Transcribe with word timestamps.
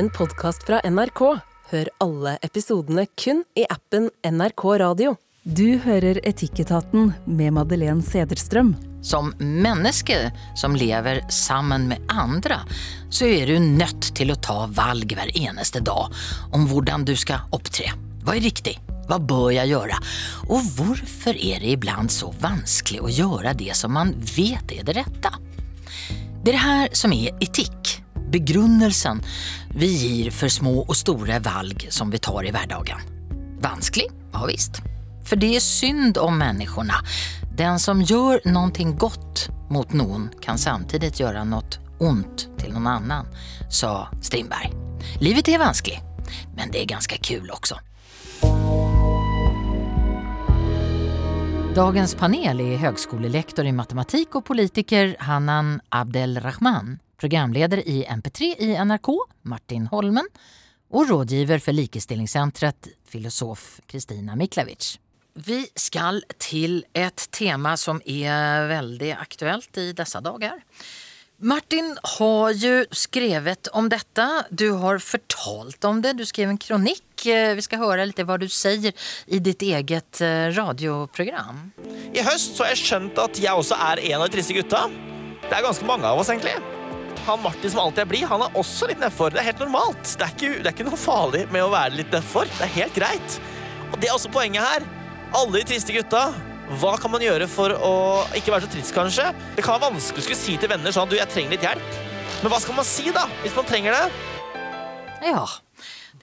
en 0.00 0.08
podkast 0.10 0.62
fra 0.64 0.78
NRK. 0.88 1.20
Hør 1.70 1.88
alle 2.00 2.38
episodene 2.46 3.02
kun 3.20 3.42
i 3.58 3.66
appen 3.68 4.06
NRK 4.24 4.62
Radio. 4.80 5.10
Du 5.44 5.76
hører 5.84 6.22
Etikketaten 6.24 7.10
med 7.28 7.52
Madeleine 7.52 8.00
Sederstrøm. 8.04 8.72
Som 9.04 9.34
menneske 9.40 10.16
som 10.56 10.76
lever 10.76 11.20
sammen 11.28 11.84
med 11.92 12.00
andre, 12.08 12.62
så 13.12 13.28
er 13.28 13.52
du 13.52 13.60
nødt 13.60 14.14
til 14.16 14.32
å 14.32 14.38
ta 14.40 14.64
valg 14.72 15.12
hver 15.12 15.34
eneste 15.36 15.84
dag 15.84 16.16
om 16.56 16.64
hvordan 16.70 17.04
du 17.04 17.12
skal 17.12 17.44
opptre. 17.52 17.92
Hva 18.24 18.38
er 18.38 18.46
riktig? 18.48 18.78
Hva 19.10 19.20
bør 19.20 19.50
jeg 19.58 19.74
gjøre? 19.74 20.00
Og 20.48 20.74
hvorfor 20.80 21.36
er 21.36 21.60
det 21.60 21.76
iblant 21.76 22.14
så 22.14 22.32
vanskelig 22.40 23.04
å 23.04 23.16
gjøre 23.20 23.58
det 23.58 23.76
som 23.76 23.92
man 24.00 24.16
vet 24.32 24.78
er 24.80 24.86
det 24.88 25.02
rette? 25.02 25.36
Det 26.40 26.54
er 26.54 26.56
det 26.56 26.68
her 26.70 26.94
som 26.96 27.12
er 27.12 27.34
etikk. 27.44 27.98
Begrunnelsen 28.30 29.22
vi 29.74 29.86
gir 29.86 30.30
for 30.30 30.52
små 30.52 30.84
og 30.84 30.94
store 30.96 31.40
valg 31.42 31.88
som 31.90 32.12
vi 32.12 32.20
tar 32.22 32.46
i 32.46 32.52
hverdagen. 32.54 33.02
Vanskelig? 33.62 34.06
Ja 34.32 34.46
visst. 34.46 34.78
For 35.26 35.40
det 35.40 35.50
er 35.56 35.64
synd 35.64 36.18
om 36.18 36.38
menneskene. 36.38 37.00
Den 37.58 37.82
som 37.82 38.02
gjør 38.06 38.44
noe 38.46 38.86
godt 38.94 39.48
mot 39.70 39.92
noen, 39.94 40.30
kan 40.42 40.58
samtidig 40.58 41.12
gjøre 41.18 41.44
noe 41.46 41.82
ondt 42.00 42.46
til 42.58 42.72
noen 42.72 42.86
annen, 42.86 43.26
sa 43.68 44.08
Strindberg. 44.22 44.72
Livet 45.20 45.50
er 45.50 45.60
vanskelig, 45.60 45.98
men 46.56 46.70
det 46.70 46.84
er 46.84 46.94
ganske 46.94 47.18
kul 47.18 47.50
også. 47.50 47.78
Dagens 51.74 52.16
panel 52.18 52.58
er 52.62 52.80
høgskolelektor 52.82 53.66
i 53.66 53.74
matematik 53.74 54.34
og 54.38 54.48
politiker 54.48 55.14
Hanan 55.22 55.78
Abdelrahman, 55.94 56.98
programleder 57.20 57.82
i 57.84 58.00
MP3 58.08 58.54
i 58.66 58.72
NRK, 58.80 59.12
Martin 59.52 59.86
Holmen, 59.92 60.26
og 60.90 61.10
rådgiver 61.10 61.62
for 61.62 61.76
Likestillingscentret, 61.76 62.90
filosof 63.06 63.78
Kristina 63.90 64.34
Miklavic. 64.38 64.96
Vi 65.38 65.62
skal 65.78 66.24
til 66.42 66.80
et 66.96 67.28
tema 67.32 67.76
som 67.78 68.00
er 68.08 68.66
veldig 68.70 69.12
aktuelt 69.20 69.78
i 69.78 69.92
disse 69.96 70.20
dager. 70.24 70.58
Martin 71.40 71.94
har 72.18 72.50
jo 72.52 72.72
skrevet 72.92 73.70
om 73.72 73.86
dette. 73.88 74.26
Du 74.50 74.74
har 74.82 74.98
fortalt 75.00 75.84
om 75.88 76.02
det. 76.04 76.18
Du 76.18 76.26
skrev 76.28 76.50
en 76.52 76.60
kronikk. 76.60 77.06
Vi 77.24 77.64
skal 77.64 77.80
høre 77.80 78.04
litt 78.10 78.20
hva 78.28 78.36
du 78.40 78.44
sier 78.52 78.92
i 79.24 79.40
ditt 79.40 79.64
eget 79.64 80.20
eh, 80.20 80.50
radioprogram. 80.52 81.70
I 82.12 82.26
høst 82.26 82.58
så 82.58 82.66
har 82.66 82.74
jeg 82.74 82.82
skjønt 82.82 83.22
at 83.24 83.40
jeg 83.40 83.56
også 83.56 83.78
er 83.88 84.04
en 84.10 84.18
av 84.18 84.28
de 84.28 84.36
triste 84.36 84.58
gutta. 84.58 84.84
Det 85.46 85.54
er 85.56 85.64
ganske 85.64 85.88
mange 85.88 86.12
av 86.12 86.20
oss, 86.20 86.28
egentlig. 86.28 86.79
Han 87.26 87.42
Martin 87.42 87.70
som 87.70 87.80
alltid 87.82 88.02
er 88.04 88.08
blid, 88.10 88.26
han 88.30 88.42
er 88.42 88.56
også 88.58 88.88
litt 88.90 89.00
nedfor. 89.02 89.32
Det 89.34 89.42
er 89.42 89.50
helt 89.50 89.60
normalt. 89.62 90.04
Det 90.04 90.24
er, 90.24 90.32
ikke, 90.34 90.52
det 90.60 90.70
er 90.70 90.74
ikke 90.74 90.86
noe 90.88 91.00
farlig 91.00 91.42
med 91.52 91.64
å 91.64 91.72
være 91.72 91.98
litt 91.98 92.14
nedfor. 92.14 92.48
Det 92.56 92.64
er 92.66 92.72
helt 92.78 92.96
greit. 92.96 93.40
Og 93.90 93.98
det 94.00 94.08
er 94.08 94.16
også 94.16 94.32
poenget 94.32 94.64
her. 94.64 94.86
Alle 95.36 95.60
de 95.60 95.66
triste 95.68 95.94
gutta. 95.94 96.30
Hva 96.80 96.94
kan 97.02 97.10
man 97.10 97.22
gjøre 97.22 97.48
for 97.50 97.74
å 97.74 97.94
ikke 98.38 98.54
være 98.54 98.66
så 98.66 98.72
trist, 98.72 98.94
kanskje? 98.94 99.24
Det 99.56 99.64
kan 99.66 99.74
være 99.74 99.90
vanskelig 99.90 100.22
å 100.22 100.26
skulle 100.28 100.38
si 100.38 100.54
til 100.60 100.70
venner 100.70 100.94
sånn 100.94 101.10
du, 101.10 101.16
jeg 101.18 101.30
trenger 101.32 101.56
litt 101.56 101.66
hjelp. 101.66 101.96
Men 102.40 102.52
hva 102.52 102.60
skal 102.62 102.78
man 102.78 102.86
si, 102.86 103.08
da, 103.14 103.24
hvis 103.42 103.56
man 103.58 103.66
trenger 103.66 103.96
det? 103.96 104.04
Ja, 105.26 105.42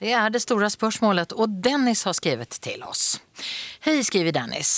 det 0.00 0.14
er 0.16 0.32
det 0.32 0.40
store 0.42 0.70
spørsmålet, 0.72 1.36
og 1.36 1.60
Dennis 1.62 2.06
har 2.08 2.16
skrevet 2.16 2.56
til 2.64 2.82
oss. 2.88 3.18
Hei, 3.84 4.00
skriver 4.06 4.34
Dennis. 4.34 4.72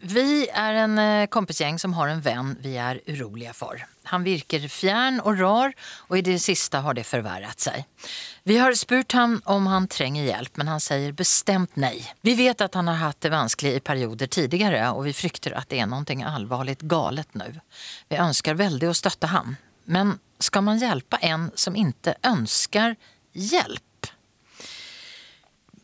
Vi 0.00 0.48
er 0.48 0.78
en 0.80 0.98
eh, 0.98 1.26
kompisgjeng 1.28 1.76
som 1.78 1.92
har 1.92 2.08
en 2.08 2.22
venn 2.24 2.54
vi 2.64 2.72
er 2.80 3.02
urolige 3.04 3.52
for. 3.52 3.82
Han 4.08 4.24
virker 4.24 4.64
fjern 4.72 5.18
og 5.20 5.36
rar, 5.38 5.74
og 6.08 6.14
i 6.16 6.22
det 6.24 6.38
siste 6.40 6.80
har 6.80 6.96
det 6.96 7.04
forverret 7.04 7.60
seg. 7.60 7.84
Vi 8.48 8.56
har 8.56 8.72
spurt 8.80 9.12
ham 9.12 9.36
om 9.44 9.68
han 9.68 9.90
trenger 9.92 10.24
hjelp, 10.24 10.56
men 10.56 10.70
han 10.72 10.80
sier 10.80 11.12
bestemt 11.12 11.76
nei. 11.76 11.98
Vi 12.24 12.32
vet 12.38 12.64
at 12.64 12.78
han 12.80 12.88
har 12.88 13.02
hatt 13.02 13.20
det 13.20 13.34
vanskelig 13.34 13.74
i 13.76 13.84
perioder 13.84 14.32
tidligere, 14.32 14.88
og 14.96 15.04
vi 15.04 15.14
frykter 15.16 15.58
at 15.60 15.68
det 15.68 15.82
er 15.84 15.90
noe 15.90 16.32
alvorlig 16.32 16.78
galt 16.80 17.36
nå. 17.36 17.50
Vi 18.08 18.16
ønsker 18.24 18.56
veldig 18.56 18.88
å 18.88 18.96
støtte 18.96 19.34
ham, 19.34 19.58
men 19.84 20.16
skal 20.40 20.64
man 20.64 20.80
hjelpe 20.80 21.20
en 21.20 21.50
som 21.60 21.76
ikke 21.76 22.16
ønsker 22.24 22.96
hjelp? 23.36 23.84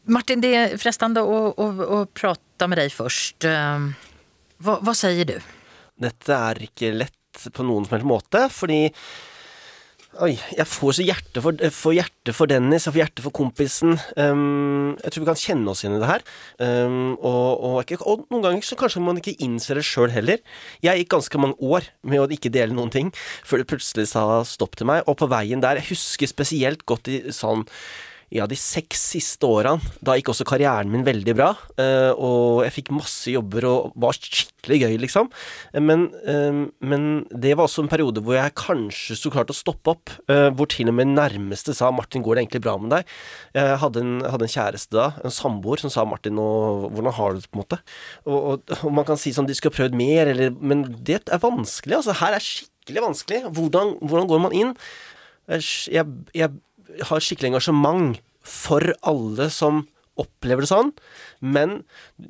Martin, 0.09 0.41
det 0.41 0.55
er 0.57 0.77
frestende 0.81 1.21
å, 1.21 1.39
å, 1.53 1.71
å 2.01 2.03
prate 2.15 2.69
med 2.71 2.79
deg 2.81 2.93
først. 2.95 3.45
Hva, 4.63 4.79
hva 4.81 4.97
sier 4.97 5.29
du? 5.29 5.37
Dette 6.01 6.37
er 6.51 6.67
ikke 6.69 6.93
lett 6.97 7.49
på 7.53 7.65
noen 7.67 7.85
som 7.87 7.97
helst 7.97 8.09
måte, 8.09 8.47
fordi 8.53 8.85
Oi, 10.25 10.31
jeg 10.33 10.65
får 10.65 10.95
så 10.97 11.05
hjerte 11.05 11.41
for, 11.45 11.59
for 11.77 11.93
hjerte 11.93 12.33
for 12.33 12.49
Dennis, 12.49 12.87
jeg 12.87 12.95
får 12.95 13.01
hjerte 13.03 13.25
for 13.25 13.35
kompisen. 13.37 13.99
Um, 14.17 14.95
jeg 15.03 15.13
tror 15.13 15.23
vi 15.23 15.29
kan 15.29 15.41
kjenne 15.41 15.73
oss 15.73 15.83
igjen 15.83 15.99
i 15.99 16.01
det 16.01 16.09
her. 16.09 16.25
Um, 16.63 17.19
og, 17.19 17.51
og, 17.69 17.93
og, 17.99 18.23
noen 18.33 18.47
ganger 18.47 18.65
så 18.65 18.79
kanskje 18.81 19.03
man 19.05 19.21
ikke 19.21 19.37
innser 19.45 19.77
det 19.77 19.85
sjøl 19.85 20.15
heller. 20.15 20.41
Jeg 20.85 21.03
gikk 21.03 21.13
ganske 21.19 21.43
mange 21.43 21.61
år 21.61 21.91
med 22.09 22.23
å 22.23 22.29
ikke 22.33 22.55
dele 22.55 22.73
noen 22.73 22.95
ting, 22.95 23.13
før 23.45 23.61
det 23.61 23.69
plutselig 23.75 24.09
sa 24.15 24.25
stopp 24.49 24.79
til 24.81 24.89
meg. 24.89 25.05
Og 25.05 25.19
på 25.21 25.29
veien 25.29 25.61
der, 25.65 25.83
jeg 25.83 25.91
husker 25.93 26.33
spesielt 26.33 26.87
godt 26.89 27.13
i 27.13 27.21
sånn 27.35 27.67
ja, 28.35 28.47
de 28.51 28.57
seks 28.59 29.03
siste 29.13 29.47
årene, 29.47 29.79
da 30.03 30.17
gikk 30.19 30.33
også 30.33 30.47
karrieren 30.49 30.91
min 30.91 31.05
veldig 31.07 31.35
bra. 31.39 31.53
Uh, 31.79 32.11
og 32.15 32.65
jeg 32.67 32.75
fikk 32.81 32.91
masse 32.97 33.31
jobber 33.31 33.67
og 33.71 33.95
var 34.03 34.19
skikkelig 34.19 34.81
gøy, 34.83 34.97
liksom. 35.05 35.31
Men, 35.79 36.09
uh, 36.27 36.67
men 36.83 37.07
det 37.31 37.55
var 37.55 37.69
også 37.69 37.85
en 37.85 37.93
periode 37.93 38.25
hvor 38.27 38.39
jeg 38.39 38.57
kanskje 38.59 39.19
så 39.21 39.33
klart 39.35 39.53
å 39.55 39.57
stoppe 39.57 39.95
opp. 39.95 40.15
Uh, 40.27 40.49
hvor 40.59 40.71
til 40.73 40.91
og 40.91 40.99
med 40.99 41.15
nærmeste 41.15 41.77
sa 41.77 41.93
'Martin, 41.95 42.25
går 42.27 42.35
det 42.35 42.47
egentlig 42.47 42.65
bra 42.67 42.77
med 42.83 42.97
deg?' 42.97 43.15
Jeg 43.55 43.81
hadde 43.81 44.03
en, 44.03 44.15
hadde 44.27 44.49
en 44.49 44.55
kjæreste 44.57 44.97
da, 44.97 45.09
en 45.23 45.35
samboer, 45.39 45.79
som 45.79 45.93
sa 45.95 46.05
'Martin, 46.05 46.39
og, 46.43 46.91
hvordan 46.91 47.15
har 47.15 47.33
du 47.33 47.41
det?' 47.41 47.51
på 47.51 47.61
en 47.61 47.65
måte. 47.65 47.83
Og, 48.27 48.39
og, 48.39 48.77
og, 48.83 48.93
man 48.93 49.07
kan 49.07 49.21
si 49.21 49.31
sånn 49.31 49.47
'de 49.47 49.55
skulle 49.55 49.75
ha 49.77 49.85
prøvd 49.85 49.95
mer', 49.95 50.35
eller 50.35 50.51
Men 50.51 50.83
det 50.99 51.23
er 51.31 51.39
vanskelig, 51.39 52.03
altså. 52.03 52.19
Her 52.19 52.35
er 52.35 52.43
skikkelig 52.43 53.07
vanskelig. 53.07 53.45
Hvordan, 53.55 53.99
hvordan 54.03 54.27
går 54.27 54.41
man 54.43 54.53
inn? 54.53 54.75
Jeg, 55.47 56.07
jeg 56.35 56.51
har 57.09 57.23
skikkelig 57.23 57.55
engasjement 57.55 58.19
for 58.47 58.95
alle 59.07 59.49
som 59.53 59.85
opplever 60.17 60.65
det 60.65 60.71
sånn, 60.71 60.93
men 61.45 61.83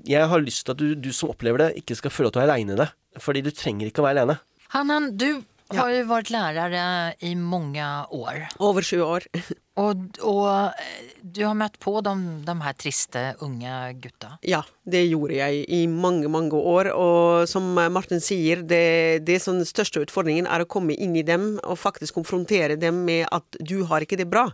jeg 0.09 0.27
har 0.27 0.43
lyst 0.43 0.65
til 0.67 0.75
at 0.75 0.81
du, 0.81 0.89
du 0.99 1.13
som 1.15 1.31
opplever 1.31 1.63
det, 1.63 1.69
ikke 1.83 1.99
skal 2.01 2.15
føle 2.15 2.33
at 2.33 2.37
du 2.37 2.41
er 2.43 2.49
aleine 2.49 2.75
i 2.75 2.81
det. 2.81 2.89
Fordi 3.23 3.45
du 3.47 3.53
trenger 3.55 3.89
ikke 3.89 4.03
å 4.03 4.07
være 4.09 4.19
alene. 4.19 4.41
Hanan, 4.75 5.13
du 5.17 5.45
har 5.75 5.91
jo 5.91 6.03
vært 6.07 6.31
lärare 6.31 6.83
i 7.27 7.33
mange 7.35 7.85
år. 8.15 8.45
Over 8.63 8.87
20 8.87 9.03
år. 9.03 9.27
og, 9.83 10.05
og, 10.23 10.47
eh, 10.79 11.11
du 11.23 11.43
har 11.43 11.57
møtt 11.59 11.79
på 11.83 11.97
de, 12.07 12.15
de 12.47 12.57
her 12.63 12.77
triste, 12.79 13.25
unge 13.43 13.73
gutta? 14.05 14.37
Ja, 14.47 14.63
det 14.87 15.03
gjorde 15.09 15.41
jeg 15.41 15.65
i 15.75 15.83
mange, 15.91 16.31
mange 16.31 16.55
år. 16.55 16.93
Og 16.95 17.51
som 17.51 17.73
Martin 17.75 18.23
sier, 18.23 18.63
det, 18.63 19.27
det 19.27 19.41
som 19.43 19.59
den 19.59 19.69
største 19.69 20.05
utfordringen 20.07 20.47
er 20.47 20.63
å 20.63 20.71
komme 20.71 20.95
inn 20.95 21.19
i 21.19 21.27
dem 21.27 21.57
og 21.65 21.81
faktisk 21.83 22.21
konfrontere 22.21 22.79
dem 22.79 23.03
med 23.09 23.27
at 23.35 23.59
du 23.59 23.81
har 23.91 24.07
ikke 24.07 24.21
det 24.21 24.31
bra. 24.31 24.49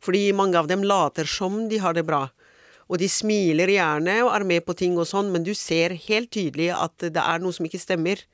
Fordi 0.00 0.30
mange 0.32 0.56
av 0.56 0.70
dem 0.70 0.84
later 0.86 1.28
som 1.28 1.66
de 1.68 1.82
har 1.84 1.96
det 1.96 2.06
bra. 2.08 2.28
Og 2.90 2.98
de 2.98 3.06
smiler 3.06 3.70
gjerne 3.70 4.16
og 4.24 4.32
er 4.34 4.44
med 4.48 4.64
på 4.66 4.74
ting 4.74 4.96
og 4.98 5.06
sånn, 5.06 5.28
men 5.30 5.44
du 5.46 5.52
ser 5.54 5.94
helt 6.08 6.32
tydelig 6.34 6.72
at 6.74 6.96
det 7.04 7.22
er 7.22 7.42
noe 7.42 7.54
som 7.54 7.68
ikke 7.68 7.78
stemmer. 7.78 8.24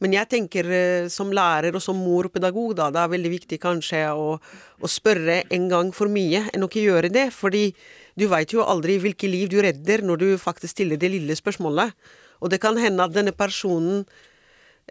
Men 0.00 0.16
jeg 0.16 0.30
tenker 0.32 0.70
eh, 0.72 1.08
som 1.12 1.32
lærer 1.34 1.76
og 1.76 1.84
som 1.84 1.98
mor 2.00 2.30
og 2.30 2.34
pedagog, 2.34 2.72
da, 2.78 2.88
det 2.92 3.02
er 3.02 3.12
veldig 3.12 3.32
viktig 3.34 3.60
kanskje 3.60 4.06
å, 4.16 4.38
å 4.40 4.88
spørre 4.88 5.42
en 5.52 5.68
gang 5.72 5.92
for 5.96 6.12
mye 6.12 6.46
enn 6.54 6.64
å 6.64 6.70
ikke 6.70 6.86
gjøre 6.86 7.12
det. 7.12 7.28
Fordi 7.36 7.68
du 8.16 8.26
veit 8.30 8.54
jo 8.54 8.64
aldri 8.64 8.98
hvilke 9.02 9.28
liv 9.30 9.52
du 9.52 9.60
redder 9.64 10.04
når 10.06 10.24
du 10.24 10.26
faktisk 10.40 10.78
stiller 10.78 11.00
det 11.00 11.12
lille 11.12 11.36
spørsmålet. 11.36 11.92
Og 12.40 12.52
det 12.52 12.60
kan 12.62 12.80
hende 12.80 13.04
at 13.04 13.12
denne 13.12 13.34
personen 13.36 14.06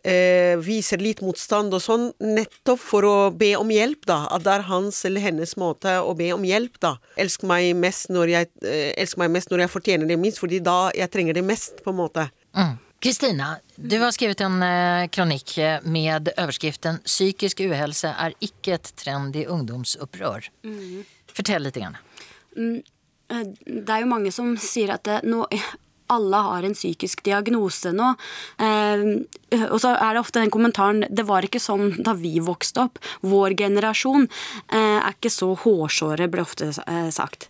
eh, 0.03 0.55
viser 0.61 1.01
litt 1.01 1.23
motstand 1.25 1.73
og 1.73 1.81
sånn, 1.83 2.09
nettopp 2.21 2.81
for 2.81 3.07
å 3.07 3.15
be 3.35 3.55
om 3.57 3.71
hjelp, 3.73 4.05
da. 4.09 4.21
At 4.33 4.45
det 4.45 4.53
er 4.53 4.67
hans 4.69 5.01
eller 5.09 5.25
hennes 5.25 5.55
måte 5.59 5.97
å 6.01 6.13
be 6.17 6.29
om 6.35 6.45
hjelp, 6.45 6.77
da. 6.83 6.95
Elsk 7.19 7.45
meg 7.49 7.71
mest 7.79 8.11
når 8.13 8.35
jeg, 8.35 8.51
eh, 8.61 9.15
meg 9.17 9.33
mest 9.33 9.49
når 9.51 9.65
jeg 9.65 9.73
fortjener 9.73 10.09
det 10.09 10.19
minst, 10.21 10.41
fordi 10.41 10.61
da 10.63 10.91
jeg 10.95 11.11
trenger 11.13 11.39
det 11.39 11.45
mest, 11.45 11.83
på 11.83 11.93
en 11.93 11.99
måte. 12.03 12.29
Kristina, 12.99 13.57
du 13.75 13.95
har 14.01 14.11
skrevet 14.11 14.41
en 14.43 14.63
eh, 14.63 15.07
kronikk 15.07 15.55
med 15.87 16.31
overskriften 16.35 16.99
'Psykisk 17.05 17.61
uhelse 17.63 18.11
er 18.11 18.35
ikke 18.43 18.75
et 18.75 18.91
trendy 18.99 19.45
ungdomsopprør'. 19.47 20.49
Mm. 20.67 21.05
Fortell 21.31 21.63
litt. 21.63 21.79
Grann. 21.79 21.95
Mm, 22.57 22.81
eh, 23.31 23.45
det 23.65 23.93
er 23.95 24.03
jo 24.03 24.11
mange 24.11 24.33
som 24.35 24.57
sier 24.59 24.91
at 24.97 25.07
det, 25.07 25.21
nå 25.23 25.45
alle 26.09 26.37
har 26.37 26.65
en 26.65 26.73
psykisk 26.73 27.21
diagnose 27.25 27.91
nå. 27.93 28.13
Eh, 28.57 29.03
og 29.69 29.77
så 29.81 29.93
er 29.93 30.15
det 30.15 30.23
ofte 30.23 30.41
den 30.41 30.53
kommentaren 30.53 31.05
'det 31.09 31.25
var 31.25 31.45
ikke 31.45 31.61
sånn 31.61 32.01
da 32.03 32.13
vi 32.13 32.39
vokste 32.39 32.87
opp'. 32.87 32.97
Vår 33.21 33.55
generasjon 33.57 34.27
eh, 34.73 34.97
er 34.99 35.13
ikke 35.13 35.29
så 35.33 35.53
hårsåre, 35.55 36.27
blir 36.27 36.41
ofte 36.41 36.73
eh, 36.87 37.09
sagt. 37.09 37.49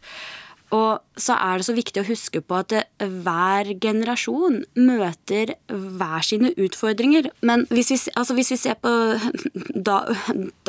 Og 0.75 0.99
så 1.19 1.35
er 1.35 1.59
det 1.59 1.65
så 1.67 1.75
viktig 1.75 2.01
å 2.03 2.07
huske 2.07 2.41
på 2.45 2.59
at 2.61 2.73
eh, 2.77 2.85
hver 3.25 3.71
generasjon 3.81 4.61
møter 4.77 5.55
hver 5.67 6.25
sine 6.25 6.51
utfordringer. 6.53 7.31
Men 7.45 7.65
hvis 7.73 7.91
vi, 7.93 7.97
altså 8.13 8.37
hvis 8.37 8.53
vi 8.53 8.59
ser 8.61 8.77
på 8.81 8.91
da, 9.89 9.99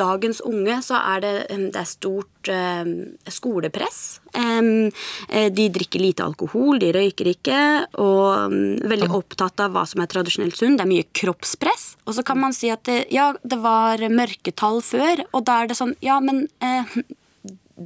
dagens 0.01 0.41
unge, 0.47 0.79
så 0.85 0.99
er 0.99 1.23
det, 1.23 1.35
eh, 1.53 1.67
det 1.71 1.83
er 1.83 1.89
stort 1.89 2.51
eh, 2.51 2.91
skolepress. 3.29 4.01
Eh, 4.33 5.47
de 5.53 5.69
drikker 5.77 6.03
lite 6.03 6.25
alkohol, 6.25 6.81
de 6.81 6.91
røyker 6.95 7.31
ikke, 7.35 7.61
og 8.01 8.57
veldig 8.91 9.11
opptatt 9.21 9.63
av 9.63 9.75
hva 9.75 9.85
som 9.89 10.01
er 10.03 10.11
tradisjonelt 10.11 10.57
sunn. 10.57 10.79
Det 10.79 10.87
er 10.87 10.93
mye 10.95 11.09
kroppspress. 11.21 11.91
Og 12.07 12.17
så 12.17 12.25
kan 12.25 12.41
man 12.41 12.57
si 12.57 12.73
at 12.73 12.83
det, 12.89 13.05
ja, 13.13 13.31
det 13.45 13.61
var 13.61 14.01
mørketall 14.11 14.81
før, 14.85 15.25
og 15.31 15.45
da 15.47 15.61
er 15.61 15.71
det 15.71 15.77
sånn 15.77 15.93
Ja, 16.01 16.17
men 16.23 16.47
eh, 16.63 16.95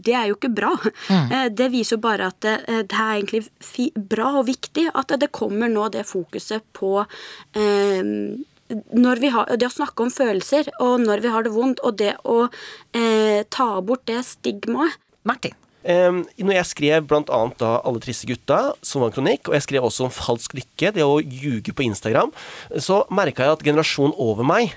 det 0.04 0.16
er 0.18 0.28
jo 0.30 0.40
ikke 0.40 0.54
bra. 0.56 0.74
Mm. 1.10 1.32
Det 1.56 1.70
viser 1.74 1.98
jo 1.98 2.02
bare 2.04 2.32
at 2.32 2.40
det, 2.46 2.56
det 2.92 2.98
er 2.98 3.14
egentlig 3.16 3.44
bra 3.96 4.32
og 4.42 4.48
viktig 4.50 4.90
at 4.94 5.16
det 5.22 5.32
kommer 5.36 5.72
nå 5.72 5.88
det 5.94 6.06
fokuset 6.10 6.66
på 6.76 6.98
eh, 7.00 8.12
når 8.70 9.22
vi 9.22 9.30
har, 9.34 9.52
det 9.58 9.68
å 9.68 9.74
snakke 9.74 10.08
om 10.08 10.14
følelser, 10.14 10.72
og 10.82 11.04
når 11.04 11.22
vi 11.22 11.34
har 11.34 11.46
det 11.46 11.54
vondt, 11.54 11.84
og 11.86 12.00
det 12.02 12.16
å 12.26 12.48
eh, 12.98 13.46
ta 13.54 13.68
bort 13.86 14.08
det 14.10 14.24
stigmaet. 14.26 14.98
Martin? 15.26 15.54
Når 15.86 16.56
jeg 16.56 16.70
skrev 16.70 17.06
bl.a. 17.08 17.40
da 17.60 17.72
'Alle 17.86 18.02
triste 18.02 18.26
gutta', 18.26 18.74
som 18.82 19.02
var 19.02 19.12
en 19.12 19.18
kronikk, 19.18 19.50
og 19.50 19.54
jeg 19.54 19.66
skrev 19.68 19.86
også 19.86 20.08
om 20.08 20.14
falsk 20.14 20.56
lykke, 20.58 20.94
det 20.96 21.06
å 21.06 21.22
ljuge 21.22 21.74
på 21.76 21.86
Instagram, 21.86 22.32
så 22.82 23.04
merka 23.14 23.46
jeg 23.46 23.54
at 23.54 23.66
generasjonen 23.66 24.16
over 24.18 24.44
meg 24.44 24.74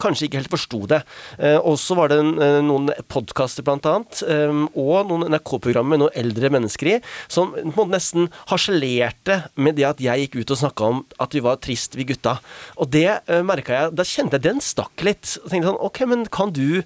kanskje 0.00 0.28
ikke 0.28 0.42
helt 0.42 0.52
forsto 0.52 0.82
det. 0.90 1.00
Uh, 1.38 1.58
og 1.62 1.78
så 1.80 1.96
var 1.98 2.12
det 2.12 2.20
en, 2.22 2.32
uh, 2.40 2.60
noen 2.64 2.90
podkaster 3.10 3.66
bl.a., 3.66 3.96
um, 4.50 4.66
og 4.74 5.10
noen 5.10 5.28
NRK-programmer 5.32 5.94
med 5.94 6.04
noen 6.04 6.18
eldre 6.24 6.50
mennesker 6.54 6.94
i, 6.94 6.98
som 7.32 7.52
på 7.54 7.62
en 7.62 7.74
måte 7.76 7.94
nesten 7.94 8.28
harselerte 8.50 9.40
med 9.54 9.78
det 9.78 9.88
at 9.88 10.02
jeg 10.02 10.26
gikk 10.26 10.40
ut 10.40 10.54
og 10.54 10.62
snakka 10.64 10.90
om 10.90 11.02
at 11.22 11.36
vi 11.36 11.42
var 11.44 11.60
trist, 11.64 11.98
vi 11.98 12.08
gutta. 12.08 12.38
Og 12.78 12.90
det 12.94 13.08
uh, 13.30 13.40
merka 13.46 13.74
jeg 13.74 13.92
Da 13.94 14.06
kjente 14.06 14.38
jeg 14.38 14.46
den 14.46 14.62
stakk 14.64 15.04
litt. 15.06 15.36
Og 15.42 15.50
tenkte 15.50 15.70
sånn 15.70 15.82
OK, 15.84 16.04
men 16.10 16.24
kan 16.32 16.52
du 16.54 16.82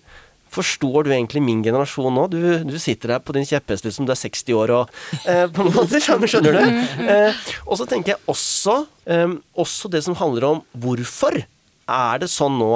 Forstår 0.54 1.06
du 1.06 1.12
egentlig 1.12 1.42
min 1.44 1.62
generasjon 1.64 2.14
nå? 2.14 2.26
Du, 2.32 2.40
du 2.68 2.78
sitter 2.80 3.14
der 3.14 3.24
på 3.24 3.36
din 3.36 3.46
kjepphest 3.48 3.86
liksom, 3.86 4.08
du 4.08 4.14
er 4.14 4.20
60 4.20 4.56
år 4.56 4.74
og 4.76 4.96
eh, 5.24 5.44
På 5.54 5.66
en 5.66 5.74
måte, 5.74 6.00
skjønner, 6.02 6.30
skjønner 6.30 6.58
du? 6.58 6.80
Eh, 7.08 7.44
og 7.66 7.78
så 7.80 7.86
tenker 7.88 8.14
jeg 8.14 8.22
også, 8.30 8.80
eh, 9.10 9.36
også 9.58 9.90
det 9.92 10.02
som 10.06 10.16
handler 10.18 10.48
om 10.52 10.64
hvorfor 10.78 11.42
er 11.88 12.20
det 12.20 12.28
sånn 12.32 12.58
nå 12.60 12.72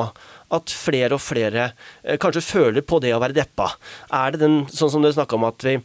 at 0.52 0.72
flere 0.72 1.16
og 1.16 1.24
flere 1.24 1.70
eh, 2.02 2.18
kanskje 2.20 2.44
føler 2.44 2.84
på 2.84 3.00
det 3.04 3.14
å 3.16 3.20
være 3.22 3.36
deppa? 3.36 3.72
Er 4.12 4.34
det 4.34 4.44
den, 4.44 4.62
sånn 4.72 4.92
som 4.92 5.04
du 5.04 5.10
snakka 5.12 5.38
om, 5.38 5.48
at 5.48 5.64
vi 5.66 5.78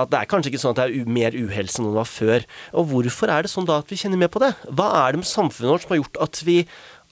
at 0.00 0.08
det 0.12 0.22
er 0.22 0.28
kanskje 0.30 0.52
ikke 0.52 0.62
sånn 0.62 0.72
at 0.74 0.80
det 0.80 1.02
er 1.02 1.10
mer 1.18 1.34
uhelse 1.36 1.80
enn 1.80 1.90
det 1.90 1.98
var 1.98 2.08
før. 2.08 2.46
Og 2.80 2.88
hvorfor 2.92 3.32
er 3.32 3.44
det 3.44 3.52
sånn 3.52 3.68
da 3.68 3.80
at 3.82 3.92
vi 3.92 3.98
kjenner 4.00 4.20
mer 4.22 4.30
på 4.32 4.40
det? 4.42 4.54
Hva 4.72 4.88
er 5.02 5.12
det 5.12 5.22
med 5.22 5.28
samfunnet 5.28 5.68
vårt 5.68 5.84
som 5.84 5.92
har 5.92 6.00
gjort 6.00 6.20
at 6.26 6.40
vi, 6.46 6.56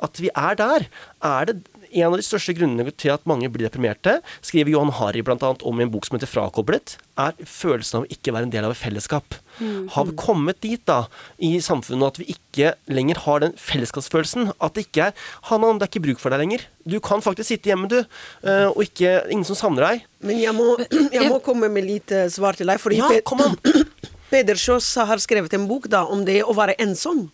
at 0.07 0.23
vi 0.23 0.33
er 0.33 0.59
der? 0.59 0.87
Er 1.31 1.51
det 1.51 1.57
en 1.91 2.09
av 2.09 2.17
de 2.19 2.25
største 2.25 2.55
grunnene 2.57 2.93
til 2.95 3.13
at 3.15 3.27
mange 3.29 3.51
blir 3.53 3.67
deprimerte, 3.67 4.19
skriver 4.45 4.75
Johan 4.75 4.93
Harry 4.99 5.23
bl.a. 5.27 5.37
om 5.39 5.81
i 5.81 5.85
en 5.87 5.93
bok 5.93 6.07
som 6.07 6.17
heter 6.17 6.31
'Frakoblet', 6.31 6.97
er 7.21 7.37
følelsen 7.45 8.01
av 8.01 8.07
å 8.07 8.11
ikke 8.15 8.33
være 8.33 8.49
en 8.49 8.53
del 8.55 8.65
av 8.65 8.73
et 8.73 8.81
fellesskap. 8.81 9.37
Mm. 9.59 9.89
Har 9.93 10.07
vi 10.09 10.17
kommet 10.17 10.61
dit 10.65 10.81
da, 10.89 11.05
i 11.39 11.59
samfunnet 11.61 12.15
at 12.15 12.21
vi 12.23 12.31
ikke 12.33 12.75
lenger 12.89 13.21
har 13.27 13.43
den 13.45 13.57
fellesskapsfølelsen? 13.61 14.53
At 14.61 14.75
det 14.75 14.87
ikke 14.89 15.11
er 15.11 15.13
'Hanna, 15.51 15.73
det 15.79 15.83
er 15.83 15.93
ikke 15.93 16.07
bruk 16.07 16.21
for 16.21 16.31
deg 16.31 16.41
lenger'. 16.41 16.67
Du 16.87 17.01
kan 17.01 17.21
faktisk 17.21 17.49
sitte 17.49 17.69
hjemme, 17.69 17.89
du, 17.89 17.99
eh, 18.45 18.69
og 18.71 18.83
ikke, 18.83 19.29
ingen 19.31 19.45
som 19.45 19.57
savner 19.57 19.87
deg. 19.87 20.07
Men 20.23 20.41
jeg 20.41 20.55
må, 20.55 20.79
jeg 21.13 21.29
må 21.29 21.41
komme 21.45 21.69
med 21.69 21.85
litt 21.85 22.11
eh, 22.11 22.29
svar 22.29 22.57
til 22.57 22.67
deg. 22.67 22.81
Fordi 22.81 22.97
ja, 22.97 23.21
kom 23.25 23.41
an. 23.41 23.57
Peder 24.31 24.55
Sjås 24.55 24.95
har 24.95 25.19
skrevet 25.19 25.53
en 25.55 25.67
bok 25.67 25.89
da, 25.91 26.05
om 26.07 26.25
det 26.25 26.45
å 26.47 26.55
være 26.55 26.79
ensom. 26.79 27.31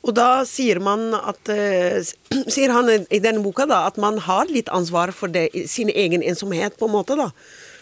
Og 0.00 0.14
da 0.16 0.42
sier 0.48 0.80
man 0.82 1.12
at 1.16 1.50
uh, 1.52 2.00
Sier 2.54 2.72
han 2.72 2.88
i 2.90 3.20
denne 3.22 3.42
boka 3.44 3.66
da 3.68 3.84
at 3.88 4.00
man 4.00 4.20
har 4.24 4.50
litt 4.52 4.70
ansvar 4.72 5.12
for 5.16 5.32
det, 5.32 5.50
sin 5.68 5.90
egen 5.92 6.24
ensomhet, 6.24 6.78
på 6.78 6.88
en 6.88 6.94
måte, 6.94 7.18
da. 7.18 7.30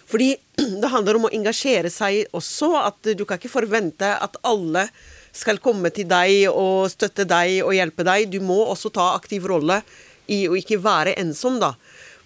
Fordi 0.09 0.33
det 0.83 0.93
handler 0.93 1.19
om 1.19 1.29
å 1.29 1.33
engasjere 1.35 1.93
seg 1.93 2.27
også. 2.37 2.73
At 2.83 3.13
du 3.15 3.25
kan 3.25 3.41
ikke 3.41 3.53
forvente 3.53 4.11
at 4.19 4.39
alle 4.47 4.89
skal 5.37 5.61
komme 5.63 5.93
til 5.95 6.09
deg 6.11 6.49
og 6.51 6.89
støtte 6.91 7.29
deg 7.29 7.63
og 7.63 7.75
hjelpe 7.77 8.07
deg. 8.09 8.31
Du 8.33 8.41
må 8.43 8.59
også 8.67 8.91
ta 8.95 9.13
aktiv 9.15 9.47
rolle 9.47 9.83
i 10.29 10.47
å 10.49 10.57
ikke 10.59 10.81
være 10.83 11.17
ensom, 11.21 11.61
da. 11.63 11.75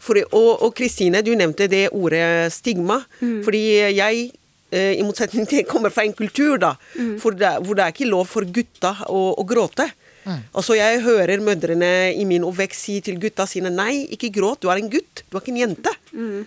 For, 0.03 0.19
og 0.35 0.73
Kristine, 0.75 1.21
du 1.23 1.31
nevnte 1.39 1.69
det 1.71 1.93
ordet 1.94 2.50
stigma. 2.50 2.97
Mm. 3.21 3.43
Fordi 3.47 3.67
jeg 3.94 4.31
Eh, 4.33 4.42
I 4.73 5.03
motsetning 5.05 5.49
til 5.49 5.67
kommer 5.69 5.93
fra 5.93 6.07
en 6.07 6.15
kultur 6.17 6.57
da, 6.63 6.73
mm. 6.97 7.17
det, 7.37 7.51
hvor 7.67 7.77
det 7.77 7.85
er 7.85 7.93
ikke 7.93 8.09
lov 8.09 8.25
for 8.31 8.47
gutta 8.49 8.95
å, 9.05 9.21
å 9.37 9.45
gråte. 9.45 9.89
Mm. 10.25 10.43
Altså 10.55 10.77
Jeg 10.79 11.03
hører 11.05 11.43
mødrene 11.45 11.93
i 12.15 12.25
min 12.29 12.47
oppvekst 12.47 12.87
si 12.87 13.01
til 13.05 13.19
gutta 13.21 13.47
sine 13.51 13.73
nei, 13.75 14.07
ikke 14.15 14.33
gråt, 14.33 14.63
du 14.63 14.71
er 14.73 14.81
en 14.81 14.91
gutt, 14.93 15.25
du 15.29 15.37
er 15.37 15.43
ikke 15.43 15.55
en 15.55 15.63
jente. 15.65 15.93
Mm. 16.15 16.47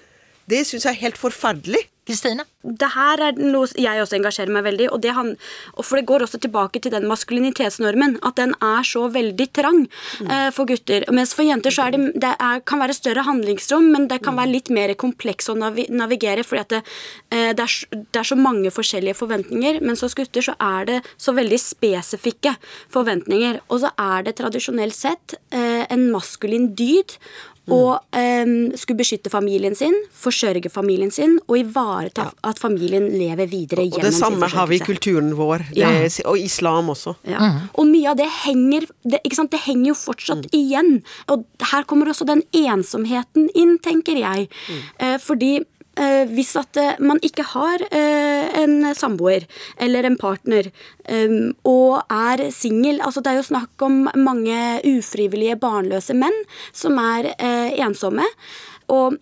Det 0.50 0.62
syns 0.66 0.88
jeg 0.88 0.96
er 0.96 1.04
helt 1.08 1.20
forferdelig. 1.20 1.84
Kristine? 2.06 2.46
Det 2.62 2.88
her 2.94 3.22
er 3.22 3.40
noe 3.40 3.66
jeg 3.82 4.02
også 4.02 4.18
engasjerer 4.20 4.54
meg 4.54 4.66
veldig 4.66 4.88
og 4.94 5.02
det, 5.02 5.14
han, 5.18 5.32
og 5.74 5.86
For 5.86 5.98
det 5.98 6.08
går 6.10 6.26
også 6.26 6.40
tilbake 6.42 6.82
til 6.82 6.94
den 6.94 7.08
maskulinitetsnormen. 7.10 8.20
At 8.26 8.38
den 8.38 8.54
er 8.64 8.86
så 8.86 9.08
veldig 9.14 9.48
trang 9.58 9.86
mm. 9.86 10.30
uh, 10.30 10.50
for 10.54 10.70
gutter. 10.70 11.06
Mens 11.14 11.34
for 11.38 11.48
jenter 11.48 11.74
så 11.74 11.88
er 11.88 11.96
det, 11.96 12.02
det 12.22 12.34
er, 12.34 12.62
kan 12.66 12.82
være 12.82 12.98
større 12.98 13.26
handlingsrom, 13.26 13.90
men 13.94 14.06
det 14.12 14.22
kan 14.26 14.38
være 14.38 14.54
litt 14.54 14.70
mer 14.74 14.94
kompleks 15.02 15.50
å 15.50 15.58
navigere. 15.58 16.46
fordi 16.46 16.62
at 16.62 16.76
det, 16.76 16.84
uh, 17.34 17.52
det, 17.58 17.66
er, 17.66 17.78
det, 17.96 18.20
er, 18.22 18.30
så 18.30 18.38
mange 18.38 18.74
forskjellige 18.74 19.18
forventninger. 19.22 19.82
Mens 19.86 20.06
hos 20.06 20.18
gutter 20.18 20.46
så 20.46 20.58
er 20.62 20.90
det 20.92 21.00
så 21.18 21.34
veldig 21.38 21.62
spesifikke 21.62 22.54
forventninger. 22.94 23.64
Og 23.70 23.82
så 23.86 23.94
er 23.98 24.30
det 24.30 24.38
tradisjonelt 24.42 24.98
sett 24.98 25.38
uh, 25.54 25.84
en 25.90 26.10
maskulin 26.14 26.72
dyd 26.78 27.18
og 27.72 27.98
um, 28.14 28.56
skulle 28.78 29.00
beskytte 29.00 29.32
familien 29.34 29.76
sin, 29.78 29.96
forsørge 30.14 30.70
familien 30.70 31.12
sin 31.14 31.38
og 31.48 31.58
ivareta 31.58 32.28
ja. 32.28 32.34
at 32.52 32.62
familien 32.62 33.08
lever 33.10 33.50
videre 33.50 33.88
gjennom 33.88 34.06
sin 34.06 34.06
forsørgelse. 34.06 34.06
Og 34.06 34.12
det 34.12 34.20
samme 34.20 34.50
har 34.54 34.70
vi 34.70 34.78
i 34.78 34.84
kulturen 34.86 35.32
vår, 35.38 35.66
det, 35.72 35.80
ja. 35.82 35.92
og 36.30 36.40
islam 36.40 36.92
også. 36.94 37.16
Ja. 37.26 37.42
Mm. 37.42 37.62
Og 37.74 37.90
mye 37.90 38.12
av 38.14 38.20
det 38.22 38.30
henger, 38.44 38.90
det, 39.04 39.22
det 39.26 39.62
henger 39.66 39.88
jo 39.92 39.98
fortsatt 39.98 40.46
mm. 40.46 40.52
igjen. 40.60 40.92
Og 41.34 41.46
her 41.72 41.88
kommer 41.90 42.12
også 42.14 42.28
den 42.30 42.44
ensomheten 42.54 43.50
inn, 43.58 43.80
tenker 43.84 44.22
jeg. 44.22 44.50
Mm. 44.70 44.84
Uh, 45.02 45.18
fordi 45.24 45.56
hvis 46.32 46.56
at 46.60 46.78
eh, 46.82 47.00
man 47.00 47.20
ikke 47.24 47.46
har 47.54 47.84
eh, 47.88 48.62
en 48.62 48.90
samboer 48.96 49.46
eller 49.82 50.08
en 50.08 50.18
partner 50.20 50.72
og 51.70 52.02
er 52.10 52.42
singel 52.50 52.98
altså 53.06 53.22
Det 53.22 53.32
er 53.32 53.38
jo 53.38 53.46
snakk 53.46 53.84
om 53.86 54.08
mange 54.18 54.58
ufrivillige 54.90 55.58
barnløse 55.62 56.16
menn 56.18 56.34
som 56.74 56.98
er 56.98 57.30
ensomme. 57.86 58.26
Og 58.90 59.20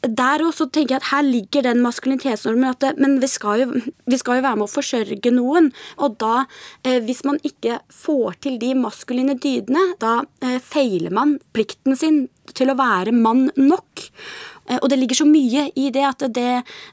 der 0.00 0.40
også 0.40 0.64
tenker 0.72 0.94
jeg 0.94 1.02
at 1.02 1.10
her 1.10 1.24
ligger 1.26 1.64
den 1.66 1.82
maskulinitetsnormen. 1.84 2.70
At 2.72 2.80
det, 2.80 2.92
men 2.98 3.18
vi 3.20 3.28
skal, 3.28 3.60
jo, 3.60 3.80
vi 4.06 4.18
skal, 4.18 4.38
jo, 4.38 4.46
være 4.46 4.56
med 4.56 4.66
å 4.68 4.72
forsørge 4.72 5.32
noen. 5.34 5.70
Og 6.00 6.16
da, 6.22 6.46
eh, 6.84 7.00
hvis 7.04 7.22
man 7.28 7.40
ikke 7.44 7.80
får 7.92 8.40
til 8.46 8.58
de 8.62 8.72
maskuline 8.78 9.36
dydene, 9.36 9.82
da 10.00 10.22
eh, 10.40 10.56
feiler 10.64 11.12
man 11.12 11.36
plikten 11.52 11.98
sin 12.00 12.28
til 12.56 12.72
å 12.72 12.78
være 12.80 13.12
mann 13.12 13.50
nok. 13.60 14.06
Eh, 14.70 14.78
og 14.78 14.90
det 14.90 14.98
ligger 15.00 15.20
så 15.22 15.26
mye 15.28 15.66
i 15.78 15.90
det 15.94 16.04
at 16.06 16.24
det, 16.30 16.48